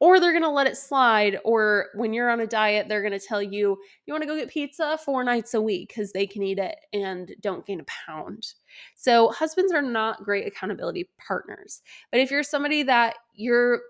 or 0.00 0.18
they're 0.18 0.32
going 0.32 0.42
to 0.42 0.48
let 0.48 0.66
it 0.66 0.76
slide 0.76 1.38
or 1.44 1.88
when 1.94 2.12
you're 2.12 2.30
on 2.30 2.40
a 2.40 2.46
diet 2.46 2.88
they're 2.88 3.02
going 3.02 3.18
to 3.18 3.24
tell 3.24 3.42
you 3.42 3.76
you 4.06 4.12
want 4.12 4.22
to 4.22 4.28
go 4.28 4.36
get 4.36 4.50
pizza 4.50 4.98
four 5.04 5.22
nights 5.22 5.54
a 5.54 5.60
week 5.60 5.88
because 5.88 6.12
they 6.12 6.26
can 6.26 6.42
eat 6.42 6.58
it 6.58 6.76
and 6.92 7.32
don't 7.40 7.66
gain 7.66 7.80
a 7.80 7.84
pound 7.84 8.54
so 8.96 9.28
husbands 9.28 9.72
are 9.72 9.82
not 9.82 10.24
great 10.24 10.46
accountability 10.46 11.08
partners 11.24 11.82
but 12.10 12.20
if 12.20 12.30
you're 12.30 12.42
somebody 12.42 12.82
that 12.82 13.16
you're 13.34 13.80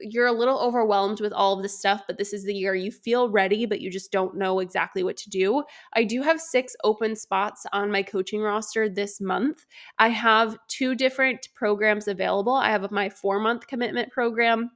you're 0.00 0.26
a 0.26 0.32
little 0.32 0.58
overwhelmed 0.58 1.20
with 1.20 1.32
all 1.32 1.54
of 1.56 1.62
this 1.62 1.78
stuff, 1.78 2.02
but 2.06 2.18
this 2.18 2.32
is 2.32 2.44
the 2.44 2.54
year 2.54 2.74
you 2.74 2.90
feel 2.90 3.28
ready, 3.28 3.66
but 3.66 3.80
you 3.80 3.90
just 3.90 4.12
don't 4.12 4.36
know 4.36 4.60
exactly 4.60 5.02
what 5.02 5.16
to 5.18 5.30
do. 5.30 5.62
I 5.94 6.04
do 6.04 6.22
have 6.22 6.40
six 6.40 6.74
open 6.84 7.16
spots 7.16 7.66
on 7.72 7.90
my 7.90 8.02
coaching 8.02 8.40
roster 8.40 8.88
this 8.88 9.20
month. 9.20 9.66
I 9.98 10.08
have 10.08 10.56
two 10.68 10.94
different 10.94 11.48
programs 11.54 12.08
available. 12.08 12.54
I 12.54 12.70
have 12.70 12.90
my 12.90 13.08
four 13.08 13.40
month 13.40 13.66
commitment 13.66 14.10
program 14.12 14.70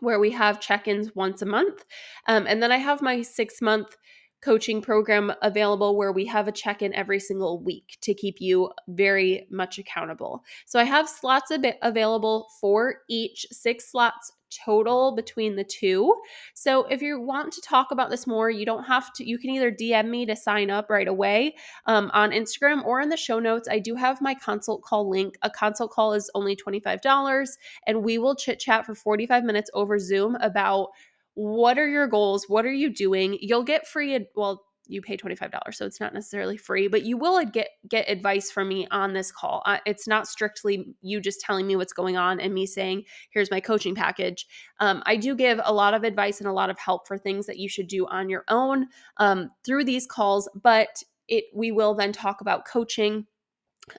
where 0.00 0.20
we 0.20 0.30
have 0.30 0.60
check 0.60 0.88
ins 0.88 1.14
once 1.14 1.42
a 1.42 1.46
month. 1.46 1.84
Um, 2.26 2.46
and 2.46 2.62
then 2.62 2.72
I 2.72 2.78
have 2.78 3.02
my 3.02 3.22
six 3.22 3.60
month 3.60 3.96
coaching 4.40 4.80
program 4.80 5.32
available 5.42 5.96
where 5.96 6.12
we 6.12 6.24
have 6.26 6.46
a 6.46 6.52
check 6.52 6.80
in 6.80 6.94
every 6.94 7.18
single 7.18 7.60
week 7.60 7.98
to 8.02 8.14
keep 8.14 8.36
you 8.40 8.70
very 8.86 9.46
much 9.50 9.78
accountable. 9.78 10.44
So 10.66 10.78
I 10.78 10.84
have 10.84 11.08
slots 11.08 11.50
a 11.50 11.58
bit 11.58 11.76
available 11.82 12.48
for 12.60 12.98
each, 13.08 13.46
six 13.50 13.90
slots 13.90 14.32
total 14.64 15.14
between 15.14 15.56
the 15.56 15.64
two. 15.64 16.14
So 16.54 16.84
if 16.84 17.02
you 17.02 17.20
want 17.20 17.52
to 17.54 17.60
talk 17.60 17.90
about 17.90 18.10
this 18.10 18.26
more, 18.26 18.50
you 18.50 18.66
don't 18.66 18.84
have 18.84 19.12
to, 19.14 19.28
you 19.28 19.38
can 19.38 19.50
either 19.50 19.70
DM 19.70 20.08
me 20.08 20.26
to 20.26 20.36
sign 20.36 20.70
up 20.70 20.90
right 20.90 21.08
away 21.08 21.54
um, 21.86 22.10
on 22.14 22.30
Instagram 22.30 22.84
or 22.84 23.00
in 23.00 23.08
the 23.08 23.16
show 23.16 23.38
notes. 23.38 23.68
I 23.70 23.78
do 23.78 23.94
have 23.94 24.20
my 24.20 24.34
consult 24.34 24.82
call 24.82 25.08
link. 25.08 25.36
A 25.42 25.50
consult 25.50 25.90
call 25.90 26.12
is 26.12 26.30
only 26.34 26.56
$25, 26.56 27.48
and 27.86 28.02
we 28.04 28.18
will 28.18 28.34
chit 28.34 28.58
chat 28.58 28.86
for 28.86 28.94
45 28.94 29.44
minutes 29.44 29.70
over 29.74 29.98
Zoom 29.98 30.36
about 30.36 30.88
what 31.34 31.78
are 31.78 31.88
your 31.88 32.08
goals? 32.08 32.46
What 32.48 32.66
are 32.66 32.72
you 32.72 32.92
doing? 32.92 33.38
You'll 33.40 33.62
get 33.62 33.86
free, 33.86 34.26
well, 34.34 34.64
you 34.88 35.00
pay 35.00 35.16
$25 35.16 35.74
so 35.74 35.86
it's 35.86 36.00
not 36.00 36.14
necessarily 36.14 36.56
free 36.56 36.88
but 36.88 37.02
you 37.02 37.16
will 37.16 37.44
get 37.44 37.68
get 37.88 38.08
advice 38.08 38.50
from 38.50 38.68
me 38.68 38.86
on 38.90 39.12
this 39.12 39.30
call 39.30 39.62
uh, 39.66 39.78
it's 39.86 40.08
not 40.08 40.26
strictly 40.26 40.94
you 41.00 41.20
just 41.20 41.40
telling 41.40 41.66
me 41.66 41.76
what's 41.76 41.92
going 41.92 42.16
on 42.16 42.40
and 42.40 42.54
me 42.54 42.66
saying 42.66 43.04
here's 43.30 43.50
my 43.50 43.60
coaching 43.60 43.94
package 43.94 44.46
um, 44.80 45.02
i 45.06 45.16
do 45.16 45.34
give 45.34 45.60
a 45.64 45.72
lot 45.72 45.94
of 45.94 46.04
advice 46.04 46.40
and 46.40 46.48
a 46.48 46.52
lot 46.52 46.70
of 46.70 46.78
help 46.78 47.06
for 47.06 47.18
things 47.18 47.46
that 47.46 47.58
you 47.58 47.68
should 47.68 47.86
do 47.86 48.06
on 48.06 48.28
your 48.28 48.44
own 48.48 48.86
um, 49.18 49.48
through 49.64 49.84
these 49.84 50.06
calls 50.06 50.48
but 50.62 51.02
it 51.28 51.44
we 51.54 51.70
will 51.70 51.94
then 51.94 52.12
talk 52.12 52.40
about 52.40 52.66
coaching 52.66 53.26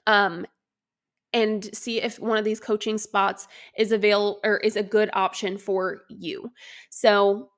um, 0.06 0.44
and 1.32 1.68
see 1.74 2.00
if 2.00 2.18
one 2.18 2.38
of 2.38 2.44
these 2.44 2.60
coaching 2.60 2.98
spots 2.98 3.46
is 3.76 3.92
available 3.92 4.40
or 4.44 4.58
is 4.58 4.76
a 4.76 4.82
good 4.82 5.10
option 5.12 5.56
for 5.58 6.02
you. 6.08 6.50
So 6.90 7.50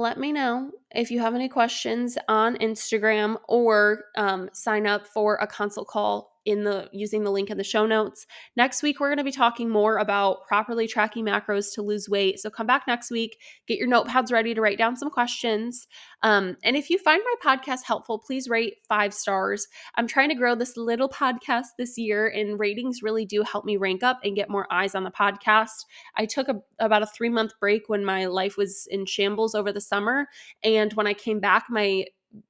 let 0.00 0.18
me 0.18 0.32
know 0.32 0.70
if 0.90 1.10
you 1.10 1.20
have 1.20 1.34
any 1.34 1.48
questions 1.48 2.16
on 2.28 2.56
Instagram 2.56 3.36
or 3.48 4.04
um, 4.16 4.48
sign 4.52 4.86
up 4.86 5.06
for 5.06 5.36
a 5.36 5.46
consult 5.46 5.88
call 5.88 6.31
in 6.44 6.64
the 6.64 6.88
using 6.92 7.22
the 7.24 7.30
link 7.30 7.50
in 7.50 7.56
the 7.56 7.64
show 7.64 7.86
notes. 7.86 8.26
Next 8.56 8.82
week 8.82 8.98
we're 8.98 9.08
going 9.08 9.18
to 9.18 9.24
be 9.24 9.32
talking 9.32 9.70
more 9.70 9.98
about 9.98 10.46
properly 10.46 10.86
tracking 10.86 11.24
macros 11.24 11.72
to 11.74 11.82
lose 11.82 12.08
weight. 12.08 12.40
So 12.40 12.50
come 12.50 12.66
back 12.66 12.84
next 12.86 13.10
week, 13.10 13.38
get 13.66 13.78
your 13.78 13.88
notepads 13.88 14.32
ready 14.32 14.54
to 14.54 14.60
write 14.60 14.78
down 14.78 14.96
some 14.96 15.10
questions. 15.10 15.86
Um, 16.22 16.56
and 16.62 16.76
if 16.76 16.90
you 16.90 16.98
find 16.98 17.22
my 17.24 17.56
podcast 17.56 17.84
helpful, 17.84 18.18
please 18.18 18.48
rate 18.48 18.76
five 18.88 19.12
stars. 19.12 19.66
I'm 19.96 20.06
trying 20.06 20.28
to 20.28 20.34
grow 20.34 20.54
this 20.54 20.76
little 20.76 21.08
podcast 21.08 21.66
this 21.78 21.98
year, 21.98 22.28
and 22.28 22.58
ratings 22.58 23.02
really 23.02 23.24
do 23.24 23.42
help 23.42 23.64
me 23.64 23.76
rank 23.76 24.02
up 24.02 24.20
and 24.22 24.36
get 24.36 24.50
more 24.50 24.72
eyes 24.72 24.94
on 24.94 25.04
the 25.04 25.10
podcast. 25.10 25.84
I 26.16 26.26
took 26.26 26.48
a, 26.48 26.60
about 26.78 27.02
a 27.02 27.06
three 27.06 27.28
month 27.28 27.52
break 27.60 27.88
when 27.88 28.04
my 28.04 28.26
life 28.26 28.56
was 28.56 28.86
in 28.90 29.06
shambles 29.06 29.54
over 29.54 29.72
the 29.72 29.80
summer, 29.80 30.26
and 30.62 30.92
when 30.94 31.06
I 31.06 31.14
came 31.14 31.40
back, 31.40 31.64
my 31.68 32.04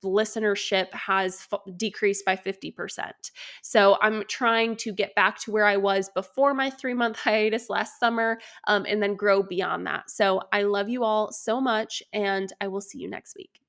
listenership 0.04 0.92
has 0.92 1.46
f- 1.52 1.60
decreased 1.76 2.24
by 2.24 2.36
50%. 2.36 3.12
So 3.62 3.98
I'm 4.00 4.24
trying 4.28 4.76
to 4.76 4.92
get 4.92 5.14
back 5.14 5.38
to 5.40 5.52
where 5.52 5.66
I 5.66 5.76
was 5.76 6.08
before 6.14 6.54
my 6.54 6.70
three 6.70 6.94
month 6.94 7.16
hiatus 7.24 7.68
last 7.70 7.98
summer 7.98 8.38
um, 8.66 8.86
and 8.88 9.02
then 9.02 9.14
grow 9.14 9.42
beyond 9.42 9.86
that. 9.86 10.10
So 10.10 10.42
I 10.52 10.62
love 10.62 10.88
you 10.88 11.04
all 11.04 11.32
so 11.32 11.60
much, 11.60 12.02
and 12.12 12.52
I 12.60 12.68
will 12.68 12.80
see 12.80 12.98
you 12.98 13.08
next 13.08 13.36
week. 13.36 13.60